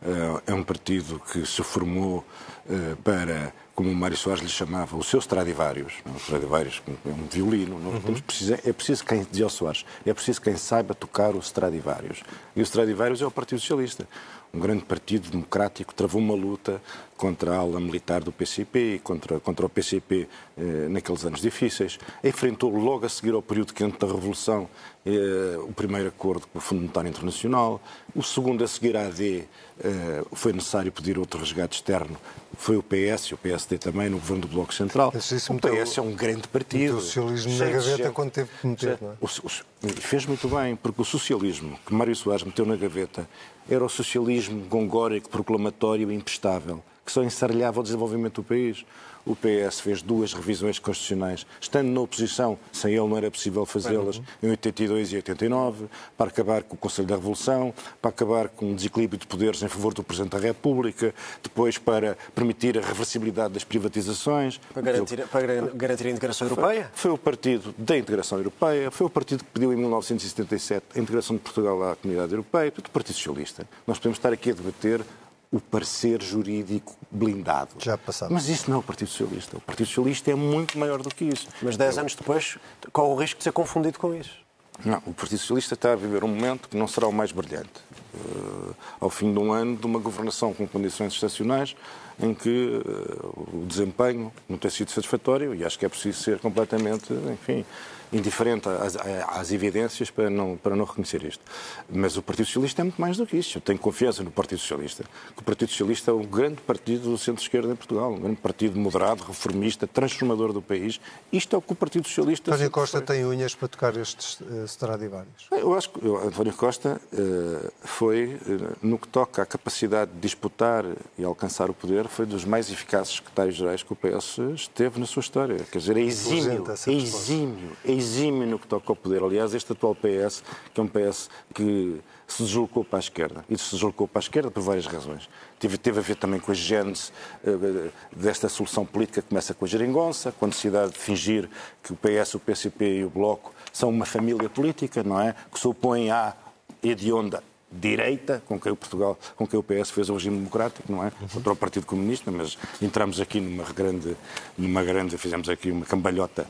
É 0.47 0.53
um 0.53 0.63
partido 0.63 1.21
que 1.21 1.47
se 1.47 1.63
formou 1.63 2.25
eh, 2.69 2.97
para, 3.05 3.53
como 3.75 3.91
o 3.91 3.95
Mário 3.95 4.17
Soares 4.17 4.43
lhe 4.43 4.49
chamava, 4.49 4.97
os 4.97 5.07
seus 5.07 5.25
Stradivarius. 5.25 5.95
Os 6.15 6.23
Stradivarius 6.23 6.83
é 7.05 7.09
um 7.09 7.27
violino. 7.31 7.77
Uhum. 7.77 8.21
Precisa, 8.27 8.59
é 8.65 8.73
preciso 8.73 9.05
quem, 9.05 9.25
dizia 9.31 9.47
o 9.47 9.51
Soares, 9.51 9.85
é 10.05 10.13
preciso 10.13 10.41
quem 10.41 10.57
saiba 10.57 10.95
tocar 10.95 11.35
os 11.37 11.47
Stradivarius. 11.47 12.23
E 12.57 12.61
os 12.61 12.69
Stradivarius 12.69 13.23
é 13.23 13.27
o 13.27 13.31
Partido 13.31 13.61
Socialista 13.61 14.09
um 14.57 14.61
grande 14.61 14.85
partido 14.85 15.31
democrático, 15.31 15.95
travou 15.95 16.21
uma 16.21 16.35
luta 16.35 16.81
contra 17.17 17.55
a 17.55 17.59
ala 17.59 17.79
militar 17.79 18.23
do 18.23 18.33
PCP 18.33 18.95
e 18.95 18.99
contra, 18.99 19.39
contra 19.39 19.67
o 19.67 19.69
PCP 19.69 20.29
eh, 20.57 20.89
naqueles 20.89 21.25
anos 21.25 21.41
difíceis. 21.41 21.99
Enfrentou 22.25 22.75
logo 22.75 23.07
a 23.07 23.09
seguir 23.09 23.35
ao 23.35 23.43
período 23.43 23.73
quente 23.73 23.99
da 23.99 24.07
Revolução 24.07 24.69
eh, 25.05 25.59
o 25.61 25.73
primeiro 25.73 26.09
acordo 26.09 26.47
com 26.47 26.59
o 26.59 26.61
Fundo 26.61 26.81
Monetário 26.81 27.09
Internacional. 27.09 27.81
O 28.15 28.23
segundo, 28.23 28.65
a 28.65 28.69
seguir 28.69 28.97
à 28.97 29.07
AD, 29.07 29.45
eh, 29.81 30.25
foi 30.33 30.53
necessário 30.53 30.91
pedir 30.91 31.19
outro 31.19 31.41
resgate 31.41 31.77
externo. 31.77 32.17
Foi 32.59 32.77
o 32.77 32.83
PS 32.83 33.27
e 33.27 33.35
o 33.35 33.37
PSD 33.37 33.77
também 33.79 34.09
no 34.09 34.19
governo 34.19 34.43
do 34.43 34.49
Bloco 34.49 34.73
Central. 34.73 35.09
O 35.09 35.59
PS 35.59 35.99
é 35.99 36.03
um 36.03 36.13
grande 36.13 36.49
partido. 36.49 36.97
O 36.97 37.01
socialismo 37.01 37.59
na 37.59 37.67
gaveta 37.67 38.11
quando 38.11 38.31
teve 38.31 38.51
que 38.61 38.67
meter, 38.67 38.99
não 39.01 39.11
é? 39.11 39.15
O, 39.21 39.27
o, 39.27 39.89
fez 40.01 40.25
muito 40.25 40.49
bem, 40.49 40.77
porque 40.77 41.03
o 41.03 41.05
socialismo 41.05 41.79
que 41.87 41.93
Mário 41.93 42.17
Soares 42.17 42.43
meteu 42.43 42.65
na 42.65 42.77
gaveta 42.77 43.29
era 43.69 43.85
o 43.85 43.89
socialismo 43.89 44.65
gongórico, 44.67 45.29
proclamatório 45.29 46.11
e 46.11 46.15
imprestável, 46.15 46.83
que 47.05 47.11
só 47.11 47.23
ensarlhava 47.23 47.81
o 47.81 47.83
desenvolvimento 47.83 48.43
do 48.43 48.45
país. 48.45 48.85
O 49.27 49.35
PS 49.35 49.81
fez 49.81 50.03
duas 50.03 50.33
revisões 50.33 50.79
constitucionais, 50.79 51.45
estando 51.61 51.89
na 51.89 52.01
oposição, 52.01 52.57
sem 52.73 52.93
ele 52.93 53.09
não 53.09 53.17
era 53.17 53.29
possível 53.29 53.67
fazê-las, 53.67 54.23
em 54.41 54.49
82 54.49 55.13
e 55.13 55.17
89, 55.17 55.87
para 56.17 56.29
acabar 56.29 56.63
com 56.63 56.77
o 56.77 56.79
Conselho 56.79 57.09
da 57.09 57.17
Revolução, 57.17 57.75
para 58.01 58.11
acabar 58.11 58.49
com 58.49 58.71
o 58.71 58.75
desequilíbrio 58.75 59.19
de 59.19 59.27
poderes 59.27 59.61
em 59.63 59.69
favor 59.69 59.93
do 59.93 60.05
Presidente 60.05 60.33
da 60.33 60.39
República, 60.39 61.13
depois 61.43 61.77
para 61.77 62.17
permitir 62.37 62.79
a 62.79 62.81
reversibilidade 62.81 63.55
das 63.55 63.65
privatizações. 63.65 64.61
Para 64.73 64.83
garantir, 64.83 65.27
para 65.27 65.61
garantir 65.75 66.07
a 66.07 66.11
integração 66.11 66.47
europeia? 66.47 66.91
Foi, 66.93 67.11
foi 67.11 67.11
o 67.11 67.19
partido 67.19 67.75
da 67.77 67.99
integração 67.99 68.39
europeia, 68.39 68.91
foi 68.93 69.07
o 69.09 69.11
partido 69.11 69.43
que 69.43 69.51
pediu 69.51 69.73
em 69.73 69.77
1977 69.77 70.87
a 70.95 70.99
integração 71.01 71.35
de 71.35 71.43
Portugal 71.43 71.91
à 71.91 71.97
Comunidade 71.97 72.33
Europeia, 72.33 72.71
tudo 72.71 72.87
o 72.87 72.91
Partido 72.91 73.17
Socialista. 73.17 73.67
Nós 73.87 73.99
podemos 73.99 74.19
estar 74.19 74.33
aqui 74.33 74.51
a 74.51 74.55
debater 74.55 75.05
o 75.51 75.61
parecer 75.61 76.23
jurídico 76.23 76.97
blindado. 77.11 77.71
Já 77.79 77.97
passado. 77.97 78.33
Mas 78.33 78.49
isso 78.49 78.69
não 78.69 78.79
é 78.79 78.81
o 78.81 78.83
Partido 78.83 79.09
Socialista. 79.09 79.57
O 79.57 79.61
Partido 79.61 79.87
Socialista 79.87 80.31
é 80.31 80.35
muito 80.35 80.79
maior 80.79 81.03
do 81.03 81.09
que 81.09 81.25
isso. 81.25 81.49
Mas 81.63 81.77
dez 81.77 81.97
anos 81.99 82.15
depois, 82.15 82.59
qual 82.93 83.11
o 83.11 83.17
risco 83.17 83.39
de 83.39 83.45
ser 83.45 83.53
confundido 83.53 83.99
com 83.99 84.15
isso? 84.15 84.47
Não, 84.85 84.99
o 85.07 85.15
Partido 85.15 85.39
Socialista 85.39 85.75
está 85.75 85.93
a 85.93 85.97
viver 85.97 86.23
um 86.23 86.29
momento 86.29 86.69
que 86.69 86.77
não 86.77 86.87
será 86.87 87.07
o 87.07 87.13
mais 87.13 87.33
brilhante. 87.33 87.81
Uh, 88.15 88.75
ao 89.01 89.09
fim 89.09 89.33
de 89.33 89.39
um 89.39 89.53
ano 89.53 89.77
de 89.77 89.87
uma 89.87 89.99
governação 89.99 90.53
com 90.53 90.67
condições 90.67 91.15
excepcionais, 91.15 91.77
em 92.21 92.35
que 92.35 92.49
uh, 92.49 93.63
o 93.63 93.67
desempenho 93.67 94.33
não 94.49 94.57
tem 94.57 94.71
sido 94.71 94.91
satisfatório 94.91 95.55
e 95.55 95.65
acho 95.65 95.79
que 95.79 95.85
é 95.85 95.89
preciso 95.89 96.23
ser 96.23 96.39
completamente, 96.39 97.13
enfim, 97.33 97.65
indiferente 98.13 98.69
às, 98.69 98.97
às, 98.97 99.53
evidências 99.53 100.11
para 100.11 100.31
não, 100.31 100.57
para 100.57 100.77
não 100.77 100.85
reconhecer 100.85 101.23
isto. 101.25 101.43
Mas 101.89 102.17
o 102.17 102.23
Partido 102.23 102.47
Socialista 102.47 102.83
é 102.83 102.85
muito 102.85 103.01
mais 103.01 103.17
do 103.17 103.27
que 103.27 103.37
isso. 103.37 103.59
Eu 103.59 103.63
tenho 103.63 103.79
confiança 103.79 104.23
no 104.23 104.31
Partido 104.31 104.59
Socialista. 104.59 105.05
O 105.37 105.43
Partido 105.43 105.69
Socialista 105.71 106.11
é 106.11 106.15
um 106.15 106.25
grande 106.25 106.61
partido 106.61 107.11
do 107.11 107.19
centro-esquerda 107.19 107.73
em 107.73 107.77
Portugal, 107.77 108.13
um 108.13 108.21
grande 108.21 108.37
partido 108.37 108.79
moderado, 108.79 109.25
reformista, 109.25 109.87
transformador 109.87 110.53
do 110.53 110.63
país. 110.63 111.01
Isto 111.33 111.57
é 111.57 111.59
o 111.59 111.63
que 111.63 111.73
o 111.73 111.77
Partido 111.77 112.07
Socialista... 112.07 112.51
António 112.53 112.71
Costa 112.71 113.01
tem 113.01 113.25
unhas 113.25 113.55
para 113.55 113.69
tocar 113.69 113.97
estes 113.97 114.41
uh, 114.41 114.65
Stradivarius? 114.65 115.49
Eu 115.51 115.75
acho 115.75 115.91
que 115.91 116.07
António 116.07 116.53
Costa 116.55 117.01
uh, 117.13 117.73
foi, 117.83 118.39
uh, 118.47 118.77
no 118.83 118.99
que 118.99 119.09
toca 119.09 119.43
à 119.43 119.47
capacidade 119.47 120.11
de 120.13 120.21
disputar 120.21 120.85
e 121.19 121.25
alcançar 121.25 121.71
o 121.71 121.75
poder, 121.75 122.06
foi 122.09 122.27
dos 122.27 122.45
mais 122.45 122.71
eficazes 122.71 123.15
secretários-gerais 123.15 123.83
que 123.83 123.93
o 123.93 123.97
PS 123.97 124.39
esteve 124.55 125.01
na 125.01 125.07
sua 125.07 125.21
história. 125.21 125.59
Quer 125.71 125.79
dizer, 125.79 125.97
é 125.97 126.01
exímio, 126.01 126.65
é 126.87 126.93
exímio, 126.93 127.77
é 127.85 127.93
exímio 127.93 128.47
no 128.47 128.59
que 128.59 128.67
toca 128.67 128.91
ao 128.91 128.97
poder. 128.97 129.23
Aliás, 129.23 129.55
este 129.55 129.73
atual 129.73 129.95
PS, 129.95 130.43
que 130.73 130.81
é 130.81 130.83
um 130.83 130.89
PS 130.89 131.29
que 131.55 132.01
se 132.27 132.43
deslocou 132.43 132.85
para 132.85 132.99
a 132.99 133.01
esquerda. 133.01 133.45
E 133.49 133.57
se 133.57 133.71
deslocou 133.73 134.09
para 134.09 134.19
a 134.19 134.25
esquerda 134.25 134.51
por 134.51 134.63
várias 134.63 134.87
razões. 134.87 135.29
Teve, 135.59 135.79
teve 135.79 135.99
a 135.99 136.03
ver 136.03 136.17
também 136.17 136.41
com 136.41 136.51
a 136.51 136.55
gênese 136.55 137.13
uh, 137.45 137.91
desta 138.15 138.49
solução 138.49 138.85
política 138.85 139.23
que 139.23 139.29
começa 139.29 139.55
com 139.55 139.65
a 139.65 139.69
geringonça, 139.69 140.33
com 140.33 140.45
a 140.45 140.49
necessidade 140.49 140.93
de 140.93 140.99
fingir 140.99 141.49
que 141.83 141.93
o 141.93 141.97
PS, 141.97 142.35
o 142.35 142.41
PCP 142.41 142.99
e 142.99 143.05
o 143.05 143.11
Bloco 143.11 143.55
são 143.73 143.89
uma 143.89 144.07
família 144.07 144.49
política, 144.49 145.03
não 145.03 145.21
é? 145.21 145.35
Que 145.53 145.59
se 145.59 145.69
opõem 145.69 146.11
à 146.11 146.35
hedionda 146.83 147.43
direita, 147.71 148.43
com 148.47 148.59
quem 148.59 148.71
o 148.71 148.77
Portugal, 148.77 149.19
com 149.35 149.47
quem 149.47 149.59
o 149.59 149.63
PS 149.63 149.91
fez 149.91 150.09
o 150.09 150.15
regime 150.15 150.37
democrático, 150.37 150.91
não 150.91 151.05
é? 151.05 151.11
Contra 151.33 151.53
o 151.53 151.57
Partido 151.57 151.87
Comunista, 151.87 152.31
mas 152.31 152.57
entramos 152.81 153.21
aqui 153.21 153.41
numa 153.41 153.65
grande, 153.73 154.17
numa 154.57 154.83
grande, 154.85 155.19
fizemos 155.19 155.49
aqui 155.49 155.71
uma 155.71 155.85
cambalhota, 155.85 156.47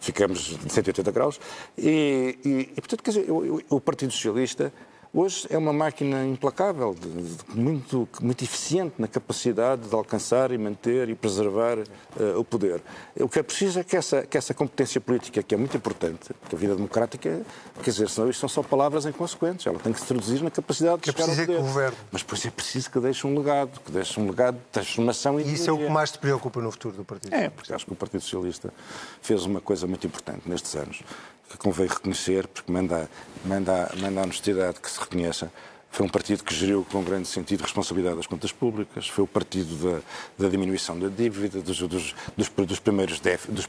ficamos 0.00 0.56
de 0.58 0.72
180 0.72 1.10
graus, 1.12 1.40
e, 1.78 2.38
e, 2.44 2.72
e 2.76 2.80
portanto, 2.80 3.02
quer 3.02 3.10
dizer, 3.10 3.30
o, 3.30 3.62
o 3.70 3.80
Partido 3.80 4.12
Socialista 4.12 4.72
Hoje 5.14 5.46
é 5.50 5.58
uma 5.58 5.74
máquina 5.74 6.24
implacável, 6.24 6.96
de, 6.98 7.06
de, 7.10 7.44
muito, 7.54 8.08
muito 8.22 8.42
eficiente 8.42 8.94
na 8.96 9.06
capacidade 9.06 9.86
de 9.86 9.94
alcançar 9.94 10.50
e 10.50 10.56
manter 10.56 11.10
e 11.10 11.14
preservar 11.14 11.76
uh, 11.80 12.38
o 12.38 12.42
poder. 12.42 12.80
O 13.20 13.28
que 13.28 13.38
é 13.38 13.42
preciso 13.42 13.78
é 13.78 13.84
que 13.84 13.94
essa, 13.94 14.22
que 14.22 14.38
essa 14.38 14.54
competência 14.54 15.02
política, 15.02 15.42
que 15.42 15.54
é 15.54 15.58
muito 15.58 15.76
importante, 15.76 16.32
porque 16.40 16.56
a 16.56 16.58
vida 16.58 16.74
democrática, 16.74 17.42
quer 17.82 17.90
dizer, 17.90 18.08
senão 18.08 18.30
isto 18.30 18.40
são 18.40 18.48
só 18.48 18.62
palavras 18.62 19.04
inconsequentes, 19.04 19.66
ela 19.66 19.78
tem 19.78 19.92
que 19.92 20.00
se 20.00 20.06
traduzir 20.06 20.42
na 20.42 20.50
capacidade 20.50 21.02
de 21.02 21.10
é 21.10 21.12
chegar 21.12 21.28
ao 21.28 21.36
poder. 21.36 21.60
Governo. 21.60 21.96
Mas 22.10 22.22
depois 22.22 22.46
é 22.46 22.50
preciso 22.50 22.90
que 22.90 22.98
deixe 22.98 23.26
um 23.26 23.36
legado, 23.36 23.80
que 23.80 23.92
deixe 23.92 24.18
um 24.18 24.26
legado 24.26 24.54
de 24.54 24.64
transformação 24.72 25.38
e 25.38 25.52
isso 25.52 25.68
é 25.68 25.72
o 25.74 25.76
que 25.76 25.90
mais 25.90 26.10
te 26.10 26.18
preocupa 26.18 26.58
no 26.62 26.70
futuro 26.70 26.96
do 26.96 27.04
Partido 27.04 27.28
Socialista? 27.28 27.52
É, 27.52 27.54
porque 27.54 27.74
acho 27.74 27.84
que 27.84 27.92
o 27.92 27.96
Partido 27.96 28.22
Socialista 28.22 28.72
fez 29.20 29.44
uma 29.44 29.60
coisa 29.60 29.86
muito 29.86 30.06
importante 30.06 30.48
nestes 30.48 30.74
anos 30.74 31.02
que 31.52 31.58
convém 31.58 31.86
reconhecer, 31.86 32.46
porque 32.46 32.72
manda, 32.72 33.08
manda, 33.44 33.92
manda 33.98 34.20
a 34.20 34.24
honestidade 34.24 34.80
que 34.80 34.90
se 34.90 34.98
reconheça. 34.98 35.52
Foi 35.90 36.06
um 36.06 36.08
partido 36.08 36.42
que 36.42 36.54
geriu 36.54 36.86
com 36.90 37.04
grande 37.04 37.28
sentido 37.28 37.58
de 37.58 37.64
responsabilidade 37.64 38.18
as 38.18 38.26
contas 38.26 38.50
públicas, 38.50 39.06
foi 39.06 39.24
o 39.24 39.26
partido 39.26 39.76
da, 39.76 40.00
da 40.38 40.48
diminuição 40.48 40.98
da 40.98 41.08
dívida, 41.08 41.60
dos, 41.60 41.78
dos, 41.80 42.14
dos, 42.34 42.48
dos 42.48 42.80
primeiros 42.80 43.20
def, 43.20 43.46
dos, 43.48 43.68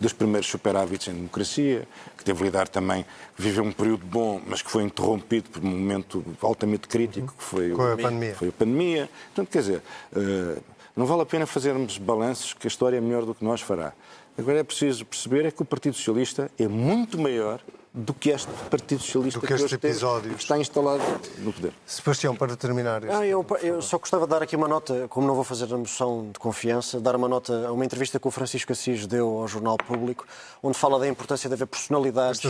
dos, 0.00 0.12
primeiros 0.14 0.48
superávites 0.48 1.08
em 1.08 1.12
democracia, 1.12 1.86
que 2.16 2.24
teve 2.24 2.42
lidar 2.42 2.68
também, 2.68 3.04
viveu 3.36 3.64
um 3.64 3.72
período 3.72 4.06
bom, 4.06 4.40
mas 4.46 4.62
que 4.62 4.70
foi 4.70 4.82
interrompido 4.82 5.50
por 5.50 5.62
um 5.62 5.68
momento 5.68 6.24
altamente 6.40 6.88
crítico, 6.88 7.34
que 7.36 7.44
foi, 7.44 7.70
com 7.72 7.82
a 7.82 7.96
pandemia. 7.98 8.34
Foi 8.34 8.48
a 8.48 8.52
pandemia. 8.52 9.10
Portanto, 9.26 9.52
quer 9.52 9.58
dizer, 9.58 9.82
uh, 10.16 10.62
não 10.96 11.04
vale 11.04 11.20
a 11.20 11.26
pena 11.26 11.46
fazermos 11.46 11.98
balanços 11.98 12.54
que 12.54 12.66
a 12.66 12.70
história 12.70 12.96
é 12.96 13.00
melhor 13.00 13.26
do 13.26 13.34
que 13.34 13.44
nós 13.44 13.60
fará. 13.60 13.92
Agora 14.38 14.60
é 14.60 14.62
preciso 14.62 15.04
perceber 15.04 15.44
é 15.46 15.50
que 15.50 15.60
o 15.60 15.64
Partido 15.64 15.96
Socialista 15.96 16.48
é 16.56 16.68
muito 16.68 17.18
maior 17.18 17.60
do 17.98 18.14
que 18.14 18.30
este 18.30 18.48
Partido 18.70 19.02
Socialista 19.02 19.40
do 19.40 19.46
que, 19.46 19.52
este 19.52 19.74
episódio 19.74 20.32
está 20.32 20.56
instalado 20.56 21.02
no 21.38 21.52
poder. 21.52 21.72
Sebastião, 21.84 22.36
para 22.36 22.56
terminar. 22.56 23.02
Ah, 23.10 23.26
eu, 23.26 23.44
eu, 23.60 23.82
só 23.82 23.98
gostava 23.98 24.24
de 24.24 24.30
dar 24.30 24.42
aqui 24.42 24.54
uma 24.54 24.68
nota, 24.68 25.08
como 25.08 25.26
não 25.26 25.34
vou 25.34 25.42
fazer 25.42 25.72
a 25.72 25.76
moção 25.76 26.30
de 26.32 26.38
confiança, 26.38 27.00
dar 27.00 27.16
uma 27.16 27.28
nota 27.28 27.66
a 27.66 27.72
uma 27.72 27.84
entrevista 27.84 28.20
que 28.20 28.28
o 28.28 28.30
Francisco 28.30 28.70
Assis 28.70 29.06
deu 29.06 29.40
ao 29.40 29.48
Jornal 29.48 29.76
Público, 29.76 30.24
onde 30.62 30.78
fala 30.78 30.98
da 30.98 31.08
importância 31.08 31.48
de 31.48 31.54
haver 31.54 31.66
personalidades 31.66 32.40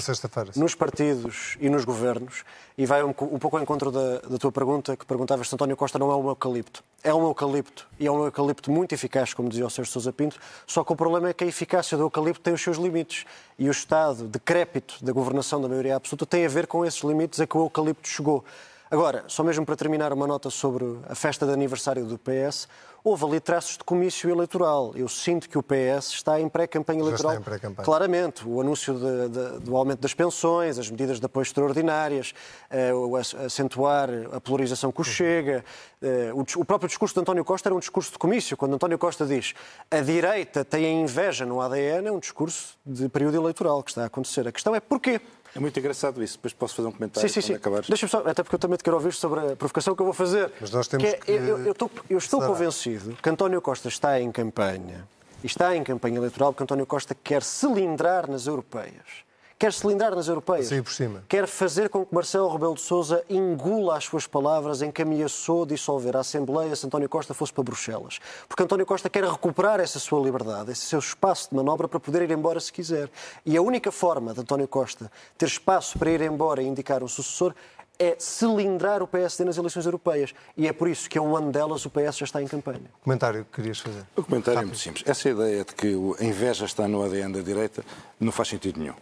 nos 0.55 0.75
partidos 0.75 1.57
e 1.61 1.71
nos 1.71 1.85
governos, 1.85 2.45
e 2.77 2.85
vai 2.85 3.03
um, 3.03 3.09
um 3.09 3.39
pouco 3.39 3.57
ao 3.57 3.63
encontro 3.63 3.91
da, 3.91 4.19
da 4.19 4.39
tua 4.39 4.53
pergunta, 4.53 4.97
que 4.97 5.07
perguntavas 5.07 5.49
se 5.49 5.55
António 5.55 5.77
Costa 5.77 5.99
não 5.99 6.11
é 6.11 6.17
um 6.17 6.29
eucalipto. 6.29 6.85
É 7.03 7.15
um 7.15 7.23
eucalipto, 7.23 7.87
e 7.99 8.07
é 8.07 8.11
um 8.11 8.25
eucalipto 8.25 8.71
muito 8.71 8.93
eficaz, 8.93 9.33
como 9.33 9.49
dizia 9.49 9.65
o 9.65 9.71
Sérgio 9.71 9.93
Sousa 9.93 10.13
Pinto, 10.13 10.37
só 10.67 10.85
que 10.85 10.93
o 10.93 10.97
problema 10.97 11.29
é 11.31 11.33
que 11.33 11.45
a 11.45 11.47
eficácia 11.47 11.97
do 11.97 12.05
eucalipto 12.05 12.41
tem 12.41 12.53
os 12.53 12.61
seus 12.61 12.77
limites, 12.77 13.25
e 13.59 13.69
o 13.69 13.73
estado 13.73 14.25
decrépito 14.25 14.97
da 15.05 15.13
governação 15.39 15.61
da 15.61 15.69
maioria 15.69 15.97
absoluta 15.97 16.27
tem 16.27 16.45
a 16.45 16.49
ver 16.49 16.67
com 16.67 16.85
esses 16.85 17.01
limites 17.03 17.41
a 17.41 17.47
que 17.47 17.57
o 17.57 17.61
eucalipto 17.61 18.09
chegou. 18.09 18.45
Agora, 18.91 19.25
só 19.29 19.45
mesmo 19.45 19.67
para 19.67 19.77
terminar 19.77 20.13
uma 20.13 20.27
nota 20.27 20.49
sobre 20.51 20.85
a 21.09 21.15
festa 21.15 21.47
de 21.47 21.53
aniversário 21.53 22.07
do 22.07 22.19
PS, 22.19 22.67
houve 23.05 23.25
ali 23.25 23.41
traços 23.41 23.77
de 23.77 23.85
comício 23.85 24.31
eleitoral. 24.31 24.93
Eu 24.95 25.09
sinto 25.09 25.49
que 25.49 25.57
o 25.57 25.63
PS 25.63 26.09
está 26.09 26.41
em 26.41 26.49
pré-campanha 26.49 27.01
eleitoral. 27.01 27.41
Pré 27.41 27.59
Claramente. 27.83 28.47
O 28.47 28.61
anúncio 28.61 28.95
de, 28.95 29.29
de, 29.29 29.61
do 29.61 29.77
aumento 29.77 30.01
das 30.01 30.15
pensões, 30.15 30.79
as 30.79 30.91
medidas 30.91 31.21
de 31.21 31.27
apoio 31.27 31.43
extraordinárias, 31.43 32.35
uh, 32.71 33.17
acentuar 33.45 34.09
a 34.33 34.41
polarização 34.41 34.91
que 34.91 35.01
o 35.01 35.05
chega. 35.05 35.65
Uh, 36.03 36.39
o, 36.39 36.61
o, 36.61 36.65
próprio 36.65 36.89
discurso 36.89 37.15
de 37.15 37.21
António 37.21 37.45
Costa 37.45 37.69
era 37.69 37.75
um 37.75 37.81
discurso 37.81 38.13
de 38.13 38.19
comício. 38.19 38.57
Quando 38.57 38.75
António 38.75 38.99
Costa 38.99 39.27
diz 39.27 39.55
a 39.91 40.01
direita 40.01 40.65
tem 40.65 40.85
a 40.85 40.91
inveja 40.91 41.47
no 41.47 41.61
ADN, 41.61 42.09
é 42.09 42.13
um 42.13 42.19
discurso 42.19 42.77
de 42.85 43.09
período 43.09 43.37
eleitoral 43.37 43.83
que 43.83 43.91
está 43.91 44.03
a 44.03 44.07
acontecer. 44.07 44.47
A 44.47 44.53
questão 44.53 44.75
é 44.75 44.81
porquê? 44.81 45.21
É 45.59 45.61
muito 45.61 45.79
engraçado 45.79 46.23
isso. 46.23 46.37
Depois 46.37 46.53
posso 46.53 46.77
fazer 46.77 46.89
um 46.89 46.93
comentário 46.93 47.29
sim, 47.29 47.41
sim, 47.41 47.55
sim. 47.55 47.61
Deixa-me 47.89 48.11
só, 48.11 48.19
até 48.19 48.43
porque 48.45 48.55
eu 48.55 48.59
também 48.61 48.79
te 48.79 48.85
quero 48.85 48.97
ouvir 48.97 49.13
sobre 49.13 49.41
a 49.41 49.57
provocação 49.57 49.95
que 49.95 50.01
eu 50.01 50.07
vou 50.07 50.15
fazer. 50.15 50.53
Mas 50.61 50.71
nós 50.71 50.87
temos 50.87 51.09
que... 51.09 51.15
É, 51.15 51.19
que... 51.19 51.33
Eu, 51.33 51.59
eu, 51.59 51.73
estou, 51.73 51.91
eu 52.09 52.19
estou 52.19 52.41
convencido 52.41 53.17
que 53.21 53.29
António 53.29 53.61
Costa 53.61 53.89
está 53.89 54.21
em 54.21 54.31
campanha, 54.31 55.07
e 55.43 55.47
está 55.47 55.75
em 55.75 55.83
campanha 55.83 56.17
eleitoral 56.17 56.53
porque 56.53 56.63
António 56.63 56.87
Costa 56.87 57.15
quer 57.15 57.43
cilindrar 57.43 58.31
nas 58.31 58.47
europeias 58.47 59.28
quer 59.59 59.73
cilindrar 59.73 60.15
nas 60.15 60.29
europeias. 60.29 60.69
Sim, 60.69 60.83
por 60.83 60.93
cima. 60.93 61.25
Quer 61.29 61.47
fazer 61.49 61.89
com 61.89 62.07
que 62.07 62.15
Marcelo 62.15 62.49
Rebelo 62.49 62.75
de 62.75 62.81
Sousa 62.81 63.25
engula 63.29 63.97
as 63.97 64.05
suas 64.05 64.27
palavras 64.27 64.83
em 64.83 64.91
que 64.91 65.03
ameaçou 65.03 65.67
dissolver 65.67 66.17
a 66.17 66.21
Assembleia 66.21 66.75
se 66.77 66.87
António 66.87 67.09
Costa 67.09 67.35
fosse 67.35 67.53
para 67.53 67.65
Bruxelas. 67.65 68.21
Porque 68.49 68.63
António 68.63 68.87
Costa 68.87 69.11
quer 69.11 69.25
recuperar 69.25 69.81
essa 69.81 69.99
sua 69.99 70.21
liberdade, 70.21 70.71
esse 70.71 70.83
seu 70.83 71.01
espaço 71.01 71.51
de 71.51 71.57
manobra 71.57 71.89
para 71.89 71.99
poder 71.99 72.23
ir 72.23 72.31
embora 72.31 72.61
se 72.61 72.73
quiser. 72.73 73.11
E 73.45 73.57
a 73.57 73.63
única 73.63 73.91
forma 73.91 74.33
de 74.33 74.41
António 74.41 74.69
Costa 74.69 75.11
ter 75.37 75.47
espaço 75.47 75.99
para 75.99 76.11
ir 76.11 76.21
embora 76.21 76.63
e 76.63 76.67
indicar 76.67 77.03
um 77.03 77.09
sucessor 77.09 77.53
é 77.99 78.17
cilindrar 78.19 79.03
o 79.03 79.07
PSD 79.07 79.45
nas 79.45 79.57
eleições 79.57 79.85
europeias. 79.85 80.33
E 80.57 80.69
é 80.69 80.73
por 80.73 80.89
isso 80.89 81.11
que 81.11 81.19
a 81.19 81.23
um 81.23 81.37
ano 81.37 81.51
delas 81.51 81.85
o 81.85 81.91
PS 81.91 82.19
já 82.19 82.25
está 82.25 82.43
em 82.43 82.47
campanha. 82.47 82.83
O 83.01 83.05
comentário 83.05 83.45
que 83.45 83.57
querias 83.57 83.81
fazer? 83.81 84.05
O 84.17 84.23
comentário 84.23 84.61
Rápido. 84.61 84.63
é 84.63 84.67
muito 84.67 84.79
simples. 84.79 85.05
Essa 85.07 85.29
ideia 85.29 85.65
de 85.65 85.75
que 85.75 85.95
a 86.21 86.25
inveja 86.25 86.65
está 86.65 86.87
no 86.87 87.03
ADN 87.03 87.33
da 87.33 87.41
direita 87.41 87.85
não 88.21 88.31
faz 88.31 88.49
sentido 88.49 88.79
nenhum. 88.79 88.95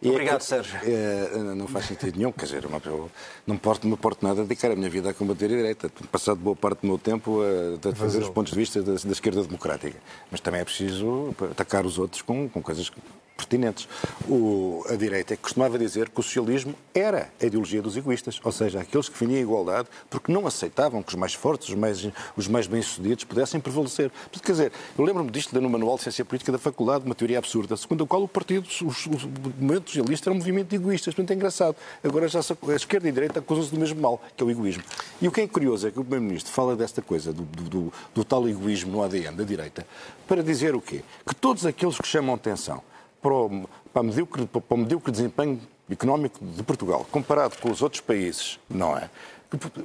E 0.00 0.08
é 0.08 0.10
Obrigado, 0.10 0.40
é, 0.40 0.44
Sérgio. 0.44 0.78
É, 0.82 1.54
não 1.54 1.66
faz 1.66 1.86
sentido 1.86 2.16
nenhum. 2.16 2.30
Quer 2.30 2.44
dizer, 2.44 2.66
uma, 2.66 2.80
eu 2.84 3.10
não 3.46 3.56
porto, 3.56 3.86
me 3.86 3.96
porto 3.96 4.22
nada 4.22 4.42
a 4.42 4.44
dedicar 4.44 4.70
a 4.70 4.76
minha 4.76 4.90
vida 4.90 5.10
a 5.10 5.14
combater 5.14 5.46
a 5.46 5.48
direita. 5.48 5.88
Tenho 5.88 6.08
passado 6.08 6.36
boa 6.36 6.54
parte 6.54 6.80
do 6.80 6.86
meu 6.86 6.98
tempo 6.98 7.40
a, 7.42 7.88
a 7.88 7.94
fazer 7.94 8.22
os 8.22 8.28
pontos 8.28 8.52
de 8.52 8.58
vista 8.58 8.82
da, 8.82 8.94
da, 8.94 9.12
esquerda 9.12 9.42
democrática. 9.42 9.98
Mas 10.30 10.40
também 10.40 10.60
é 10.60 10.64
preciso 10.64 11.34
atacar 11.50 11.84
os 11.84 11.98
outros 11.98 12.22
com, 12.22 12.48
com 12.48 12.62
coisas 12.62 12.90
pertinentes. 13.36 13.88
O, 14.28 14.84
a 14.88 14.94
direita 14.94 15.36
costumava 15.36 15.78
dizer 15.78 16.08
que 16.08 16.20
o 16.20 16.22
socialismo 16.22 16.74
era 16.94 17.30
a 17.40 17.46
ideologia 17.46 17.82
dos 17.82 17.96
egoístas, 17.96 18.40
ou 18.44 18.52
seja, 18.52 18.80
aqueles 18.80 19.08
que 19.08 19.14
defendiam 19.14 19.38
a 19.38 19.42
igualdade 19.42 19.88
porque 20.10 20.30
não 20.30 20.46
aceitavam 20.46 21.02
que 21.02 21.08
os 21.08 21.14
mais 21.14 21.34
fortes, 21.34 21.68
os 21.68 21.74
mais, 21.74 22.06
os 22.36 22.46
mais 22.46 22.66
bem-sucedidos 22.66 23.24
pudessem 23.24 23.60
prevalecer. 23.60 24.10
Quer 24.42 24.52
dizer, 24.52 24.72
eu 24.96 25.04
lembro-me 25.04 25.30
disto 25.30 25.58
no 25.60 25.70
Manual 25.70 25.96
de 25.96 26.02
Ciência 26.02 26.24
Política 26.24 26.52
da 26.52 26.58
Faculdade, 26.58 27.04
uma 27.06 27.14
teoria 27.14 27.38
absurda, 27.38 27.76
segundo 27.76 28.04
a 28.04 28.06
qual 28.06 28.22
o 28.22 28.28
Partido, 28.28 28.68
o, 28.82 28.86
o 28.86 29.48
movimento 29.48 29.90
socialista 29.90 30.28
era 30.28 30.34
um 30.34 30.38
movimento 30.38 30.68
de 30.68 30.76
egoístas. 30.76 31.14
Portanto, 31.14 31.30
é 31.30 31.34
engraçado. 31.34 31.76
Agora 32.02 32.28
já 32.28 32.40
a 32.40 32.74
esquerda 32.74 33.08
e 33.08 33.10
a 33.10 33.14
direita 33.14 33.38
acusam-se 33.38 33.70
do 33.70 33.78
mesmo 33.78 34.00
mal, 34.00 34.20
que 34.36 34.42
é 34.42 34.46
o 34.46 34.50
egoísmo. 34.50 34.82
E 35.20 35.28
o 35.28 35.32
que 35.32 35.40
é 35.40 35.46
curioso 35.46 35.88
é 35.88 35.90
que 35.90 35.98
o 35.98 36.02
Primeiro-Ministro 36.02 36.52
fala 36.52 36.76
desta 36.76 37.00
coisa, 37.00 37.32
do, 37.32 37.42
do, 37.42 37.92
do, 38.14 38.24
tal 38.24 38.48
egoísmo 38.48 38.92
no 38.92 39.02
ADN 39.02 39.36
da 39.36 39.44
direita, 39.44 39.86
para 40.28 40.42
dizer 40.42 40.74
o 40.74 40.80
quê? 40.80 41.02
Que 41.26 41.34
todos 41.34 41.64
aqueles 41.64 41.98
que 41.98 42.06
chamam 42.06 42.34
atenção 42.34 42.82
para 43.22 43.32
o, 43.32 43.68
para, 43.92 44.02
medíocre, 44.02 44.46
para 44.46 44.62
o 44.68 44.76
medíocre 44.76 45.10
desempenho 45.10 45.60
económico 45.90 46.38
de 46.42 46.62
Portugal, 46.62 47.06
comparado 47.10 47.56
com 47.58 47.70
os 47.70 47.82
outros 47.82 48.00
países, 48.00 48.58
não 48.68 48.96
é? 48.96 49.10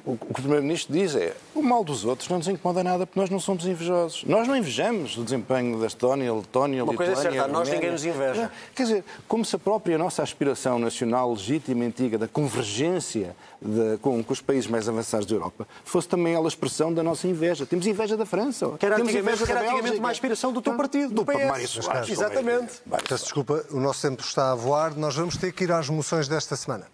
O 0.06 0.18
que 0.18 0.32
o 0.32 0.34
Primeiro-Ministro 0.34 0.94
diz 0.94 1.16
é 1.16 1.36
o 1.54 1.62
mal 1.62 1.84
dos 1.84 2.06
outros 2.06 2.28
não 2.30 2.38
nos 2.38 2.48
incomoda 2.48 2.84
nada 2.84 3.06
porque 3.06 3.20
nós 3.20 3.30
não 3.30 3.40
somos 3.40 3.66
invejosos. 3.66 4.24
Nós 4.26 4.48
não 4.48 4.56
invejamos 4.56 5.18
o 5.18 5.24
desempenho 5.24 5.80
da 5.80 5.88
Estónia, 5.88 6.34
Letónia, 6.34 6.84
Uma 6.84 6.92
Lituânia... 6.92 7.14
Uma 7.14 7.16
coisa 7.16 7.28
é 7.28 7.32
certa, 7.32 7.48
nós 7.48 7.70
ninguém 7.70 7.92
nos 7.92 8.06
inveja. 8.06 8.52
Quer 8.76 8.84
dizer, 8.84 9.04
como 9.28 9.46
se 9.46 9.56
a 9.56 9.60
própria 9.60 9.98
nossa 9.98 10.24
aspiração 10.24 10.80
nacional 10.80 11.32
legítima 11.32 11.84
e 11.84 11.88
antiga 11.88 12.18
da 12.18 12.28
convergência 12.28 13.36
de, 13.62 13.98
com, 13.98 14.24
com, 14.24 14.34
os 14.34 14.42
países 14.42 14.68
mais 14.70 14.88
avançados 14.88 15.26
da 15.26 15.36
Europa 15.36 15.68
fosse 15.84 16.08
também 16.08 16.34
ela 16.34 16.46
a 16.46 16.48
expressão 16.48 16.94
da 16.94 17.04
nossa 17.04 17.28
inveja. 17.28 17.66
Temos 17.66 17.86
inveja 17.86 18.16
da 18.16 18.26
França. 18.26 18.70
Que 18.80 18.86
era 18.86 18.96
Temos 18.96 19.14
antigamente, 19.14 19.44
que 19.44 19.52
era 19.52 19.62
antigamente 19.62 20.00
uma 20.00 20.12
aspiração 20.12 20.54
do 20.54 20.62
teu 20.62 20.74
partido, 20.76 21.14
do, 21.14 21.24
do 21.24 21.26
PS. 21.26 21.46
Mário 21.46 21.68
Soares, 21.68 22.10
Exatamente. 22.10 22.82
Peço 23.08 23.24
desculpa, 23.26 23.66
o 23.72 23.80
nosso 23.80 24.02
tempo 24.08 24.22
está 24.22 24.52
a 24.52 24.56
voar. 24.56 24.96
Nós 24.96 25.16
vamos 25.16 25.38
ter 25.38 25.52
que 25.52 25.64
ir 25.64 25.72
às 25.72 25.90
moções 25.90 26.28
desta 26.28 26.56
semana. 26.56 26.88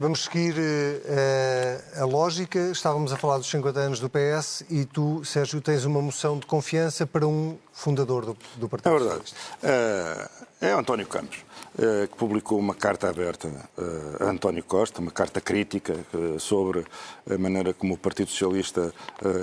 Vamos 0.00 0.26
seguir 0.26 0.54
uh, 0.54 2.00
a 2.00 2.04
lógica. 2.04 2.70
Estávamos 2.70 3.12
a 3.12 3.16
falar 3.16 3.38
dos 3.38 3.48
50 3.48 3.80
anos 3.80 3.98
do 3.98 4.08
PS 4.08 4.62
e 4.70 4.84
tu, 4.84 5.24
Sérgio, 5.24 5.60
tens 5.60 5.84
uma 5.84 6.00
moção 6.00 6.38
de 6.38 6.46
confiança 6.46 7.04
para 7.04 7.26
um 7.26 7.58
fundador 7.78 8.26
do, 8.26 8.36
do 8.56 8.68
Partido 8.68 8.90
É 8.90 8.98
verdade. 8.98 9.32
Uh, 9.62 10.46
é 10.60 10.72
António 10.72 11.06
Campos. 11.06 11.38
Eh, 11.80 12.08
que 12.08 12.16
publicou 12.16 12.58
uma 12.58 12.74
carta 12.74 13.08
aberta 13.08 13.48
eh, 13.78 14.24
a 14.24 14.30
António 14.30 14.64
Costa, 14.64 15.00
uma 15.00 15.12
carta 15.12 15.40
crítica 15.40 15.94
eh, 15.94 16.36
sobre 16.36 16.84
a 17.30 17.38
maneira 17.38 17.72
como 17.72 17.94
o 17.94 17.96
Partido 17.96 18.30
Socialista 18.30 18.92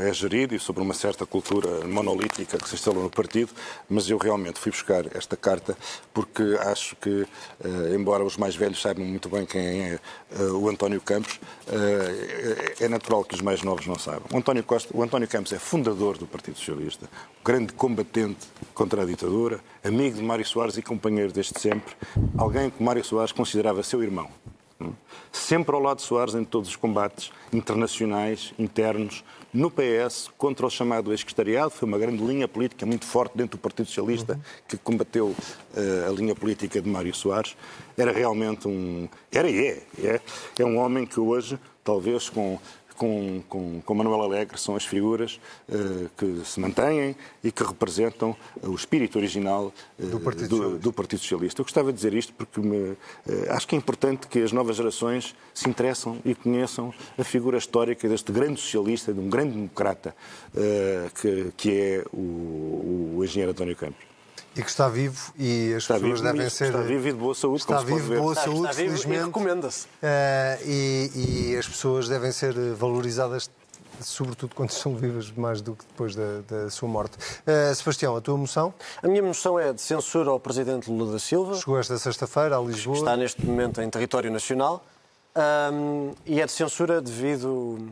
é 0.02 0.12
gerido 0.12 0.54
e 0.54 0.60
sobre 0.60 0.82
uma 0.82 0.94
certa 0.94 1.26
cultura 1.26 1.88
monolítica 1.88 2.58
que 2.58 2.68
se 2.68 2.76
instalou 2.76 3.04
no 3.04 3.10
partido, 3.10 3.52
mas 3.88 4.10
eu 4.10 4.18
realmente 4.18 4.60
fui 4.60 4.72
buscar 4.72 5.06
esta 5.16 5.38
carta 5.38 5.78
porque 6.14 6.44
acho 6.62 6.96
que, 6.98 7.28
embora 7.94 8.24
os 8.24 8.38
mais 8.38 8.56
velhos 8.56 8.82
saibam 8.82 9.06
muito 9.06 9.30
bem 9.30 9.46
quem 9.46 9.62
é 9.62 10.00
o 10.54 10.68
António 10.68 11.00
Campos, 11.02 11.40
é 12.80 12.88
natural 12.88 13.24
que 13.24 13.36
os 13.36 13.42
mais 13.42 13.62
novos 13.62 13.86
não 13.86 14.00
saibam. 14.00 14.28
O 14.34 14.38
António, 14.38 14.64
Costa, 14.64 14.90
o 14.96 15.04
António 15.04 15.28
Campos 15.28 15.54
é 15.54 15.60
fundador 15.60 16.18
do 16.18 16.26
Partido 16.26 16.58
Socialista, 16.58 17.08
grande 17.44 17.74
combatente 17.74 18.25
contra 18.74 19.02
a 19.02 19.06
ditadura, 19.06 19.60
amigo 19.84 20.18
de 20.18 20.24
Mário 20.24 20.46
Soares 20.46 20.78
e 20.78 20.82
companheiro 20.82 21.32
desde 21.32 21.60
sempre, 21.60 21.94
alguém 22.38 22.70
que 22.70 22.82
Mário 22.82 23.04
Soares 23.04 23.32
considerava 23.32 23.84
seu 23.84 24.02
irmão. 24.02 24.30
Sempre 25.32 25.76
ao 25.76 25.82
lado 25.82 25.98
de 25.98 26.04
Soares 26.04 26.36
em 26.36 26.44
todos 26.44 26.70
os 26.70 26.76
combates 26.76 27.32
internacionais, 27.52 28.54
internos, 28.58 29.24
no 29.54 29.72
PS, 29.72 30.30
contra 30.38 30.66
o 30.66 30.70
chamado 30.70 31.14
ex-secretariado, 31.14 31.72
foi 31.72 31.88
uma 31.88 31.98
grande 31.98 32.22
linha 32.22 32.46
política 32.46 32.86
muito 32.86 33.06
forte 33.06 33.38
dentro 33.38 33.58
do 33.58 33.62
Partido 33.62 33.86
Socialista 33.86 34.34
uhum. 34.34 34.40
que 34.68 34.78
combateu 34.78 35.28
uh, 35.28 36.10
a 36.10 36.12
linha 36.12 36.36
política 36.36 36.82
de 36.82 36.90
Mário 36.90 37.16
Soares. 37.16 37.56
Era 37.98 38.12
realmente 38.12 38.68
um. 38.68 39.08
Era 39.32 39.50
e 39.50 39.66
é, 39.66 39.84
é. 40.04 40.22
É 40.60 40.66
um 40.66 40.78
homem 40.78 41.06
que 41.06 41.22
hoje, 41.22 41.58
talvez 41.86 42.30
com 42.30 42.60
com, 42.96 43.42
com, 43.48 43.82
com 43.82 43.94
Manuel 43.94 44.22
Alegre 44.22 44.58
são 44.58 44.76
as 44.76 44.86
figuras 44.86 45.40
uh, 45.70 46.10
que 46.18 46.46
se 46.46 46.60
mantêm 46.60 47.16
e 47.44 47.52
que 47.52 47.64
representam 47.64 48.36
o 48.64 48.74
espírito 48.74 49.18
original 49.18 49.74
uh, 50.00 50.06
do, 50.06 50.20
Partido 50.20 50.48
do, 50.48 50.80
do, 50.80 50.94
Partido 50.94 51.20
Socialista. 51.20 51.62
Eu 51.62 51.66
gostava 51.66 51.92
de 51.92 51.96
dizer 51.98 52.14
isto 52.14 52.34
porque 52.34 52.60
me, 52.60 52.92
uh, 52.92 52.98
acho 53.50 53.68
que 53.68 53.76
é 53.76 53.78
importante 53.78 54.28
que 54.28 54.40
as 54.40 54.52
novas 54.52 54.76
gerações 54.76 55.36
se 55.54 55.70
interessam 55.70 56.18
e 56.26 56.34
conheçam 56.34 56.94
a 57.18 57.24
figura 57.24 57.58
histórica 57.58 58.08
deste 58.08 58.32
grande 58.32 58.60
socialista, 58.60 59.14
de 59.14 59.20
um 59.20 59.30
grande 59.30 59.54
democrata, 59.54 60.16
que, 61.22 61.52
que 61.58 61.72
é 61.72 62.06
o, 62.14 63.16
o 63.18 63.22
engenheiro 63.24 63.52
António 63.52 63.76
Campos 63.76 64.15
e 64.56 64.64
que 64.64 64.70
está 64.70 64.88
vivo 64.88 65.34
e 65.38 65.74
as 65.74 65.84
está 65.84 65.96
pessoas 65.96 66.22
vivo, 66.22 66.34
devem 66.34 66.50
ser. 66.50 66.66
Está 66.66 66.82
vivo 66.82 67.08
e 67.08 67.12
de 67.12 67.18
boa 67.18 67.36
saúde, 67.36 67.62
Está 67.62 67.80
vivo 67.82 68.16
boa 68.16 68.32
está, 68.32 68.44
saúde, 68.46 68.60
está 68.62 68.72
vivo 68.72 68.90
felizmente. 68.90 69.22
E 69.22 69.26
recomenda-se. 69.26 69.86
Uh, 69.86 69.90
e, 70.66 71.12
e, 71.52 71.58
as 71.58 71.68
pessoas 71.68 72.08
devem 72.08 72.32
ser 72.32 72.54
valorizadas, 72.74 73.50
sobretudo 74.00 74.56
quando 74.56 74.70
estão 74.70 74.96
vivas, 74.96 75.30
mais 75.32 75.62
do 75.62 75.76
que 75.76 75.86
depois 75.86 76.16
da, 76.16 76.42
da 76.48 76.70
sua 76.70 76.88
morte. 76.88 77.18
Uh, 77.18 77.76
Sebastião, 77.76 78.16
a 78.16 78.22
tua 78.22 78.38
moção? 78.38 78.74
A 79.04 79.08
minha 79.08 79.24
moção 79.24 79.60
é 79.60 79.74
de 79.74 79.82
censura 79.82 80.30
ao 80.30 80.40
presidente 80.40 80.90
Lula 80.90 81.12
da 81.12 81.20
Silva. 81.20 81.56
Chegou 81.56 81.78
esta 81.78 81.98
sexta-feira 81.98 82.58
a 82.58 82.62
Lisboa. 82.62 82.98
Está 82.98 83.18
neste 83.18 83.46
momento 83.46 83.82
em 83.82 83.90
território 83.90 84.32
nacional. 84.32 84.86
Um, 85.36 86.14
e 86.26 86.40
é 86.40 86.46
de 86.46 86.52
censura 86.54 87.02
devido 87.02 87.92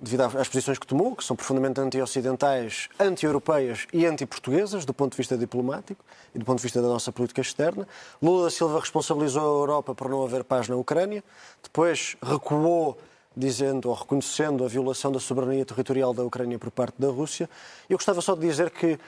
devido 0.00 0.22
às 0.22 0.48
posições 0.48 0.78
que 0.78 0.86
tomou, 0.86 1.14
que 1.14 1.22
são 1.22 1.36
profundamente 1.36 1.80
anti-ocidentais, 1.80 2.88
anti-europeias 2.98 3.86
e 3.92 4.06
anti-portuguesas, 4.06 4.84
do 4.84 4.94
ponto 4.94 5.12
de 5.12 5.18
vista 5.18 5.36
diplomático 5.36 6.02
e 6.34 6.38
do 6.38 6.44
ponto 6.44 6.56
de 6.56 6.62
vista 6.62 6.80
da 6.80 6.88
nossa 6.88 7.12
política 7.12 7.40
externa. 7.40 7.86
Lula 8.22 8.44
da 8.44 8.50
Silva 8.50 8.80
responsabilizou 8.80 9.42
a 9.42 9.60
Europa 9.60 9.94
por 9.94 10.08
não 10.08 10.22
haver 10.22 10.42
paz 10.42 10.68
na 10.68 10.76
Ucrânia, 10.76 11.22
depois 11.62 12.16
recuou 12.22 12.96
dizendo 13.36 13.88
ou 13.88 13.94
reconhecendo 13.94 14.64
a 14.64 14.68
violação 14.68 15.12
da 15.12 15.20
soberania 15.20 15.64
territorial 15.64 16.12
da 16.14 16.24
Ucrânia 16.24 16.58
por 16.58 16.70
parte 16.70 16.94
da 16.98 17.08
Rússia. 17.08 17.48
Eu 17.88 17.96
gostava 17.96 18.20
só 18.20 18.34
de 18.34 18.40
dizer 18.40 18.70
que 18.70 18.98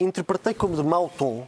interpretei 0.00 0.54
como 0.54 0.76
de 0.76 0.82
mau 0.82 1.08
tom 1.08 1.46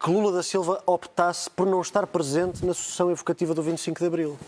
que 0.00 0.10
Lula 0.10 0.30
da 0.30 0.44
Silva 0.44 0.80
optasse 0.86 1.50
por 1.50 1.66
não 1.66 1.80
estar 1.80 2.06
presente 2.06 2.64
na 2.64 2.72
sessão 2.72 3.10
evocativa 3.10 3.52
do 3.52 3.62
25 3.62 3.98
de 3.98 4.06
Abril. 4.06 4.38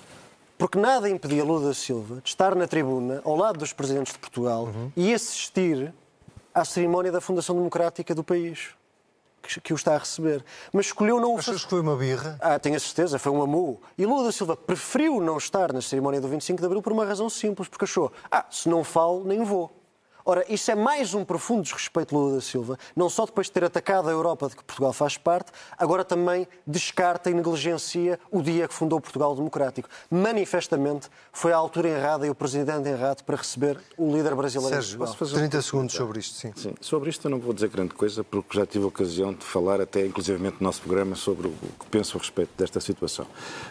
Porque 0.61 0.79
nada 0.79 1.09
impedia 1.09 1.43
Lula 1.43 1.69
da 1.69 1.75
Silva 1.75 2.21
de 2.23 2.29
estar 2.29 2.55
na 2.55 2.67
tribuna, 2.67 3.23
ao 3.25 3.35
lado 3.35 3.59
dos 3.59 3.73
presidentes 3.73 4.13
de 4.13 4.19
Portugal, 4.19 4.65
uhum. 4.65 4.93
e 4.95 5.15
assistir 5.15 5.95
à 6.55 6.67
cerimónia 6.67 7.11
da 7.11 7.19
Fundação 7.19 7.57
Democrática 7.57 8.15
do 8.15 8.23
país, 8.23 8.69
que, 9.43 9.59
que 9.59 9.73
o 9.73 9.77
está 9.77 9.95
a 9.95 9.99
receber. 9.99 10.45
Mas 10.71 10.87
escolheu 10.87 11.19
não 11.19 11.35
o 11.35 11.43
fazer. 11.43 11.59
que 11.59 11.71
foi 11.71 11.81
uma 11.81 11.97
birra? 11.97 12.37
Ah, 12.43 12.59
tenho 12.59 12.77
a 12.77 12.79
certeza, 12.79 13.19
foi 13.19 13.33
um 13.33 13.41
amu. 13.41 13.81
E 13.97 14.05
Lula 14.05 14.25
da 14.25 14.33
Silva 14.33 14.55
preferiu 14.55 15.19
não 15.19 15.39
estar 15.39 15.73
na 15.73 15.81
cerimónia 15.81 16.21
do 16.21 16.29
25 16.29 16.61
de 16.61 16.67
Abril 16.67 16.83
por 16.83 16.93
uma 16.93 17.07
razão 17.07 17.31
simples, 17.31 17.67
porque 17.67 17.87
achou, 17.87 18.13
ah, 18.31 18.45
se 18.51 18.69
não 18.69 18.85
falo, 18.85 19.25
nem 19.25 19.43
vou. 19.43 19.75
Ora, 20.25 20.45
isso 20.49 20.71
é 20.71 20.75
mais 20.75 21.15
um 21.15 21.25
profundo 21.25 21.63
desrespeito 21.63 22.11
de 22.11 22.15
Lula 22.15 22.35
da 22.37 22.41
Silva, 22.41 22.79
não 22.95 23.09
só 23.09 23.25
depois 23.25 23.47
de 23.47 23.53
ter 23.53 23.65
atacado 23.65 24.09
a 24.09 24.13
Europa 24.13 24.49
de 24.49 24.57
que 24.57 24.65
Portugal 24.65 24.93
faz 24.93 25.17
parte, 25.17 25.51
agora 25.79 26.05
também 26.05 26.47
descarta 26.67 27.31
e 27.31 27.35
negligencia 27.35 28.19
o 28.31 28.43
dia 28.43 28.69
que 28.69 28.75
fundou 28.75 29.01
Portugal 29.01 29.35
Democrático. 29.35 29.89
Manifestamente 30.11 31.09
foi 31.33 31.53
a 31.53 31.57
altura 31.57 31.89
errada 31.89 32.27
e 32.27 32.31
o 32.31 32.35
presidente 32.35 32.89
errado 32.89 33.23
para 33.23 33.37
receber 33.37 33.79
o 33.97 34.13
líder 34.15 34.35
brasileiro. 34.35 34.75
Sérgio, 34.75 34.99
posso 34.99 35.17
fazer 35.17 35.37
30 35.37 35.63
segundos 35.63 35.95
sobre 35.95 36.19
isto, 36.19 36.37
sim. 36.37 36.53
sim. 36.55 36.75
Sobre 36.81 37.11
isto 37.11 37.27
eu 37.27 37.31
não 37.31 37.39
vou 37.39 37.53
dizer 37.53 37.69
grande 37.69 37.95
coisa, 37.95 38.23
porque 38.23 38.57
já 38.59 38.67
tive 38.67 38.85
a 38.85 38.89
ocasião 38.89 39.33
de 39.33 39.45
falar 39.45 39.81
até 39.81 40.07
inclusivamente 40.07 40.57
no 40.61 40.65
nosso 40.65 40.81
programa 40.81 41.17
sobre 41.17 41.49
o 41.49 41.53
que 41.79 41.87
penso 41.91 42.17
a 42.17 42.21
respeito 42.21 42.51
desta 42.57 42.81
situação. 42.81 43.27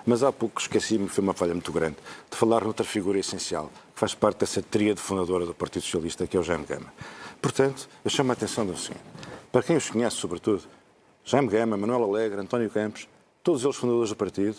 Mas 0.05 0.23
há 0.23 0.31
pouco 0.31 0.59
esqueci-me, 0.59 1.07
foi 1.07 1.23
uma 1.23 1.33
falha 1.33 1.53
muito 1.53 1.71
grande, 1.71 1.97
de 2.29 2.37
falar 2.37 2.63
noutra 2.63 2.85
figura 2.85 3.19
essencial, 3.19 3.71
faz 3.99 4.15
parte 4.15 4.39
dessa 4.39 4.61
tríade 4.61 5.01
fundadora 5.01 5.45
do 5.45 5.53
Partido 5.53 5.81
Socialista, 5.81 6.25
que 6.25 6.37
é 6.37 6.39
o 6.39 6.43
Jaime 6.43 6.63
Gama. 6.65 6.93
Portanto, 7.41 7.89
eu 8.03 8.09
chamo 8.09 8.31
a 8.31 8.33
atenção 8.33 8.65
do 8.65 8.77
seguinte. 8.77 9.03
Para 9.51 9.61
quem 9.61 9.75
os 9.75 9.89
conhece, 9.89 10.15
sobretudo, 10.15 10.63
Jaime 11.25 11.49
Gama, 11.49 11.75
Manuel 11.75 12.05
Alegre, 12.05 12.39
António 12.39 12.69
Campos, 12.69 13.09
todos 13.43 13.61
eles 13.61 13.75
fundadores 13.75 14.09
do 14.09 14.15
partido, 14.15 14.55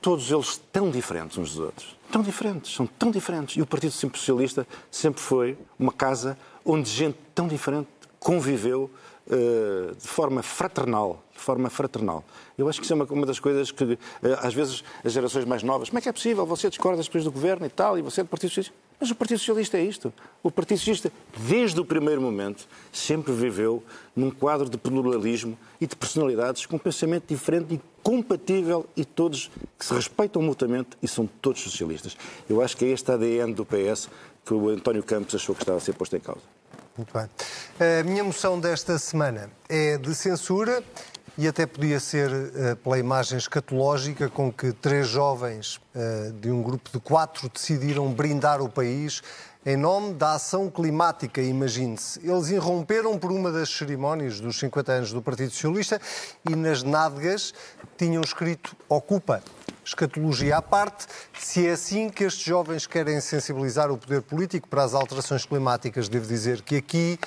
todos 0.00 0.30
eles 0.30 0.62
tão 0.70 0.92
diferentes 0.92 1.36
uns 1.36 1.56
dos 1.56 1.58
outros. 1.58 1.96
Tão 2.12 2.22
diferentes, 2.22 2.72
são 2.72 2.86
tão 2.86 3.10
diferentes. 3.10 3.56
E 3.56 3.62
o 3.62 3.66
Partido 3.66 3.90
Socialista 3.90 4.64
sempre 4.88 5.20
foi 5.20 5.58
uma 5.76 5.92
casa 5.92 6.38
onde 6.64 6.88
gente 6.88 7.18
tão 7.34 7.48
diferente 7.48 7.88
conviveu 8.20 8.88
de 9.28 10.08
forma 10.08 10.42
fraternal, 10.42 11.22
de 11.32 11.40
forma 11.40 11.70
fraternal. 11.70 12.24
Eu 12.58 12.68
acho 12.68 12.80
que 12.80 12.84
isso 12.84 12.92
é 12.92 12.96
uma, 12.96 13.04
uma 13.04 13.26
das 13.26 13.38
coisas 13.40 13.70
que, 13.70 13.98
eh, 14.22 14.38
às 14.40 14.52
vezes, 14.52 14.84
as 15.04 15.12
gerações 15.12 15.44
mais 15.44 15.62
novas, 15.62 15.88
como 15.88 15.98
é 15.98 16.02
que 16.02 16.08
é 16.08 16.12
possível? 16.12 16.44
Você 16.46 16.68
discorda 16.68 17.02
depois 17.02 17.24
do 17.24 17.32
governo 17.32 17.64
e 17.64 17.68
tal, 17.68 17.98
e 17.98 18.02
você 18.02 18.20
é 18.20 18.24
do 18.24 18.28
Partido 18.28 18.50
Socialista. 18.50 18.74
Mas 19.00 19.10
o 19.10 19.14
Partido 19.14 19.38
Socialista 19.38 19.78
é 19.78 19.82
isto. 19.82 20.12
O 20.42 20.50
Partido 20.50 20.78
Socialista, 20.78 21.10
desde 21.36 21.80
o 21.80 21.84
primeiro 21.84 22.20
momento, 22.20 22.66
sempre 22.92 23.32
viveu 23.32 23.82
num 24.14 24.30
quadro 24.30 24.68
de 24.68 24.76
pluralismo 24.76 25.58
e 25.80 25.86
de 25.86 25.96
personalidades 25.96 26.66
com 26.66 26.76
um 26.76 26.78
pensamento 26.78 27.24
diferente 27.26 27.74
e 27.74 27.80
compatível 28.02 28.86
e 28.96 29.04
todos 29.04 29.50
que 29.78 29.84
se 29.84 29.94
respeitam 29.94 30.42
mutuamente 30.42 30.90
e 31.02 31.08
são 31.08 31.26
todos 31.40 31.60
socialistas. 31.62 32.16
Eu 32.48 32.60
acho 32.60 32.76
que 32.76 32.84
é 32.84 32.88
este 32.88 33.10
ADN 33.10 33.54
do 33.54 33.64
PS 33.64 34.08
que 34.44 34.54
o 34.54 34.68
António 34.68 35.02
Campos 35.02 35.34
achou 35.34 35.54
que 35.54 35.62
estava 35.62 35.78
a 35.78 35.80
ser 35.80 35.94
posto 35.94 36.16
em 36.16 36.20
causa. 36.20 36.42
Muito 36.96 37.12
bem. 37.16 37.28
A 38.00 38.04
minha 38.04 38.22
moção 38.22 38.60
desta 38.60 38.98
semana 38.98 39.50
é 39.68 39.96
de 39.96 40.14
censura 40.14 40.82
e 41.38 41.48
até 41.48 41.64
podia 41.64 41.98
ser 41.98 42.30
uh, 42.30 42.76
pela 42.76 42.98
imagem 42.98 43.38
escatológica 43.38 44.28
com 44.28 44.52
que 44.52 44.72
três 44.72 45.08
jovens 45.08 45.76
uh, 45.76 46.32
de 46.34 46.50
um 46.50 46.62
grupo 46.62 46.90
de 46.92 47.00
quatro 47.00 47.48
decidiram 47.48 48.12
brindar 48.12 48.60
o 48.60 48.68
país 48.68 49.22
em 49.64 49.76
nome 49.76 50.14
da 50.14 50.34
ação 50.34 50.68
climática, 50.68 51.40
imagine-se. 51.40 52.18
Eles 52.28 52.48
irromperam 52.48 53.16
por 53.16 53.30
uma 53.30 53.52
das 53.52 53.68
cerimónias 53.70 54.40
dos 54.40 54.58
50 54.58 54.92
anos 54.92 55.12
do 55.12 55.22
Partido 55.22 55.52
Socialista 55.52 56.00
e 56.50 56.56
nas 56.56 56.82
nádegas 56.82 57.54
tinham 57.96 58.22
escrito 58.22 58.76
Ocupa. 58.88 59.40
Escatologia 59.84 60.56
à 60.56 60.62
parte, 60.62 61.06
se 61.38 61.66
é 61.66 61.72
assim 61.72 62.08
que 62.08 62.24
estes 62.24 62.44
jovens 62.44 62.86
querem 62.86 63.20
sensibilizar 63.20 63.90
o 63.90 63.98
poder 63.98 64.22
político 64.22 64.68
para 64.68 64.84
as 64.84 64.94
alterações 64.94 65.44
climáticas, 65.44 66.08
devo 66.08 66.26
dizer 66.26 66.62
que 66.62 66.76
aqui 66.76 67.18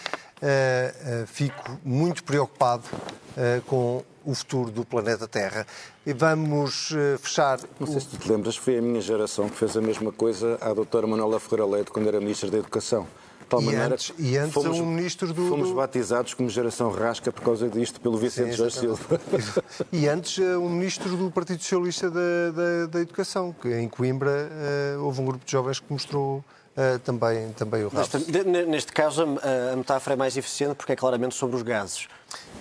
uh, 0.42 1.24
uh, 1.24 1.28
fico 1.28 1.80
muito 1.84 2.24
preocupado 2.24 2.84
uh, 2.92 3.62
com 3.64 4.04
o 4.24 4.34
futuro 4.34 4.72
do 4.72 4.86
planeta 4.86 5.28
Terra. 5.28 5.68
E 6.06 6.14
vamos 6.14 6.94
fechar. 7.20 7.60
Não 7.80 7.86
sei 7.86 8.00
se 8.00 8.08
tu 8.08 8.18
te 8.18 8.32
lembras, 8.32 8.56
foi 8.56 8.78
a 8.78 8.82
minha 8.82 9.02
geração 9.02 9.48
que 9.48 9.56
fez 9.56 9.78
a 9.78 9.82
mesma 9.82 10.12
coisa 10.12 10.58
à 10.62 10.74
doutora 10.74 11.06
Manuela 11.06 11.40
Ferreira 11.40 11.66
Leite 11.66 11.92
quando 11.92 12.08
era 12.08 12.20
Ministra 12.20 12.50
da 12.50 12.58
Educação. 12.58 13.06
De 13.46 13.50
tal 13.50 13.62
e 13.62 13.66
maneira, 13.66 13.94
antes, 13.94 14.14
e 14.18 14.38
antes 14.38 14.54
fomos, 14.54 14.80
um 14.80 14.86
ministro 14.86 15.32
do. 15.32 15.48
Fomos 15.48 15.72
batizados 15.72 16.34
como 16.34 16.50
geração 16.50 16.90
rasca 16.92 17.32
por 17.32 17.44
causa 17.44 17.70
disto 17.70 18.02
pelo 18.02 18.18
Vicente 18.18 18.54
Jorge 18.54 18.80
Silva. 18.80 19.22
E 19.92 20.08
antes 20.08 20.40
um 20.40 20.70
ministro 20.70 21.16
do 21.16 21.30
Partido 21.30 21.62
Socialista 21.62 22.10
da, 22.10 22.20
da, 22.54 22.86
da 22.88 23.00
Educação, 23.02 23.54
que 23.54 23.74
em 23.74 23.88
Coimbra 23.88 24.50
uh, 24.98 25.04
houve 25.04 25.22
um 25.22 25.26
grupo 25.26 25.46
de 25.46 25.52
jovens 25.52 25.80
que 25.80 25.92
mostrou 25.92 26.44
Uh, 26.76 27.00
também, 27.00 27.54
também 27.54 27.86
o 27.86 27.88
rabo. 27.88 28.06
Neste, 28.18 28.44
neste 28.44 28.92
caso, 28.92 29.24
a, 29.24 29.72
a, 29.72 29.76
metáfora 29.78 30.14
é 30.14 30.18
mais 30.18 30.36
eficiente 30.36 30.76
porque 30.76 30.92
é 30.92 30.96
claramente 30.98 31.34
sobre 31.34 31.56
os 31.56 31.62
gases. 31.62 32.10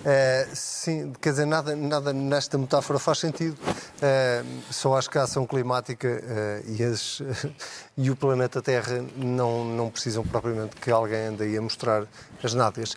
Uh, 0.05 0.55
sim, 0.55 1.13
quer 1.19 1.31
dizer, 1.31 1.45
nada, 1.45 1.75
nada 1.75 2.13
nesta 2.13 2.57
metáfora 2.57 2.99
faz 2.99 3.19
sentido. 3.19 3.57
Uh, 3.57 4.61
só 4.71 4.95
acho 4.97 5.09
que 5.09 5.17
a 5.17 5.23
ação 5.23 5.47
climática 5.47 6.21
e, 6.67 6.83
as, 6.83 7.21
e, 7.97 8.11
o 8.11 8.15
planeta 8.15 8.61
Terra 8.61 9.03
não, 9.15 9.65
não 9.65 9.89
precisam 9.89 10.23
propriamente 10.23 10.75
que 10.75 10.91
alguém 10.91 11.27
ande 11.27 11.43
aí 11.43 11.57
a 11.57 11.61
mostrar 11.61 12.05
as 12.43 12.53
nádegas. 12.53 12.95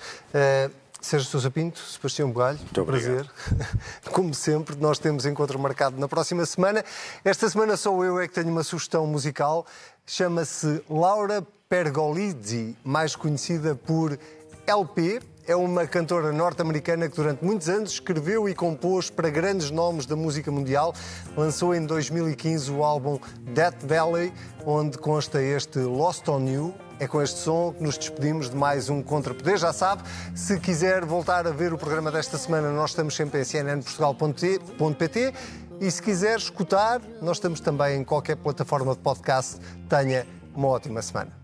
Sérgio 1.00 1.30
Sousa 1.30 1.50
Pinto, 1.50 1.78
Sebastião 1.78 2.28
Bugalho, 2.28 2.58
Muito 2.58 2.84
prazer. 2.84 3.30
Como 4.12 4.34
sempre, 4.34 4.76
nós 4.76 4.98
temos 4.98 5.24
encontro 5.24 5.58
marcado 5.58 5.98
na 5.98 6.08
próxima 6.08 6.44
semana. 6.44 6.84
Esta 7.24 7.48
semana 7.48 7.76
sou 7.76 8.04
eu 8.04 8.20
é 8.20 8.26
que 8.26 8.34
tenho 8.34 8.50
uma 8.50 8.64
sugestão 8.64 9.06
musical. 9.06 9.64
Chama-se 10.04 10.82
Laura 10.90 11.46
Pergolizzi, 11.68 12.76
mais 12.84 13.14
conhecida 13.14 13.76
por 13.76 14.18
LP. 14.66 15.20
É 15.48 15.56
uma 15.56 15.86
cantora 15.86 16.30
norte-americana 16.30 17.08
que 17.08 17.16
durante 17.16 17.42
muitos 17.42 17.70
anos 17.70 17.92
escreveu 17.92 18.46
e 18.50 18.54
compôs 18.54 19.08
para 19.08 19.30
grandes 19.30 19.70
nomes 19.70 20.04
da 20.04 20.14
música 20.14 20.52
mundial. 20.52 20.94
Lançou 21.34 21.74
em 21.74 21.86
2015 21.86 22.70
o 22.70 22.84
álbum 22.84 23.18
Death 23.54 23.82
Valley, 23.82 24.30
onde 24.66 24.98
consta 24.98 25.42
este 25.42 25.78
Lost 25.78 26.28
on 26.28 26.46
You, 26.46 26.74
é 27.00 27.08
com 27.08 27.22
este 27.22 27.38
som 27.38 27.72
que 27.72 27.82
nos 27.82 27.96
despedimos 27.96 28.50
de 28.50 28.56
mais 28.56 28.90
um 28.90 29.02
Contrapoder. 29.02 29.56
Já 29.56 29.72
sabe, 29.72 30.02
se 30.34 30.60
quiser 30.60 31.06
voltar 31.06 31.46
a 31.46 31.50
ver 31.50 31.72
o 31.72 31.78
programa 31.78 32.10
desta 32.10 32.36
semana, 32.36 32.70
nós 32.70 32.90
estamos 32.90 33.16
sempre 33.16 33.40
em 33.40 33.44
cnnportugal.pt 33.44 35.32
e 35.80 35.90
se 35.90 36.02
quiser 36.02 36.36
escutar, 36.36 37.00
nós 37.22 37.38
estamos 37.38 37.58
também 37.60 37.98
em 37.98 38.04
qualquer 38.04 38.36
plataforma 38.36 38.92
de 38.92 39.00
podcast. 39.00 39.58
Tenha 39.88 40.26
uma 40.54 40.68
ótima 40.68 41.00
semana. 41.00 41.37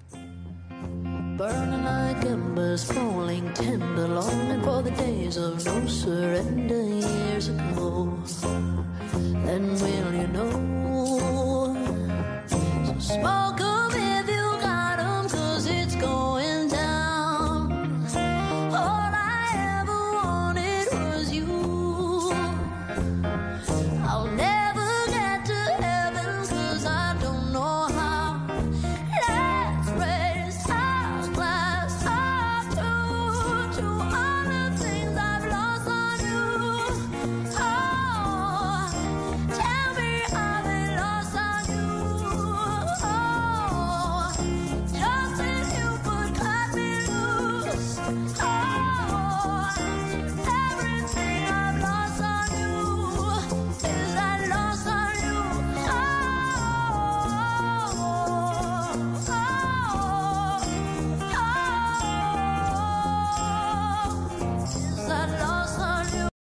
Burning 1.37 1.85
like 1.85 2.25
embers, 2.27 2.85
falling 2.85 3.53
tender, 3.55 4.07
longing 4.07 4.63
for 4.63 4.83
the 4.83 4.93
days 4.93 5.37
of 5.37 5.65
no 5.65 5.85
surrender 5.87 6.81
years 6.81 7.49
ago. 7.49 8.17
Then 9.45 9.75
will 9.75 10.15
you 10.15 10.29
know? 10.29 10.53
So 12.47 12.99
smoke. 13.01 13.74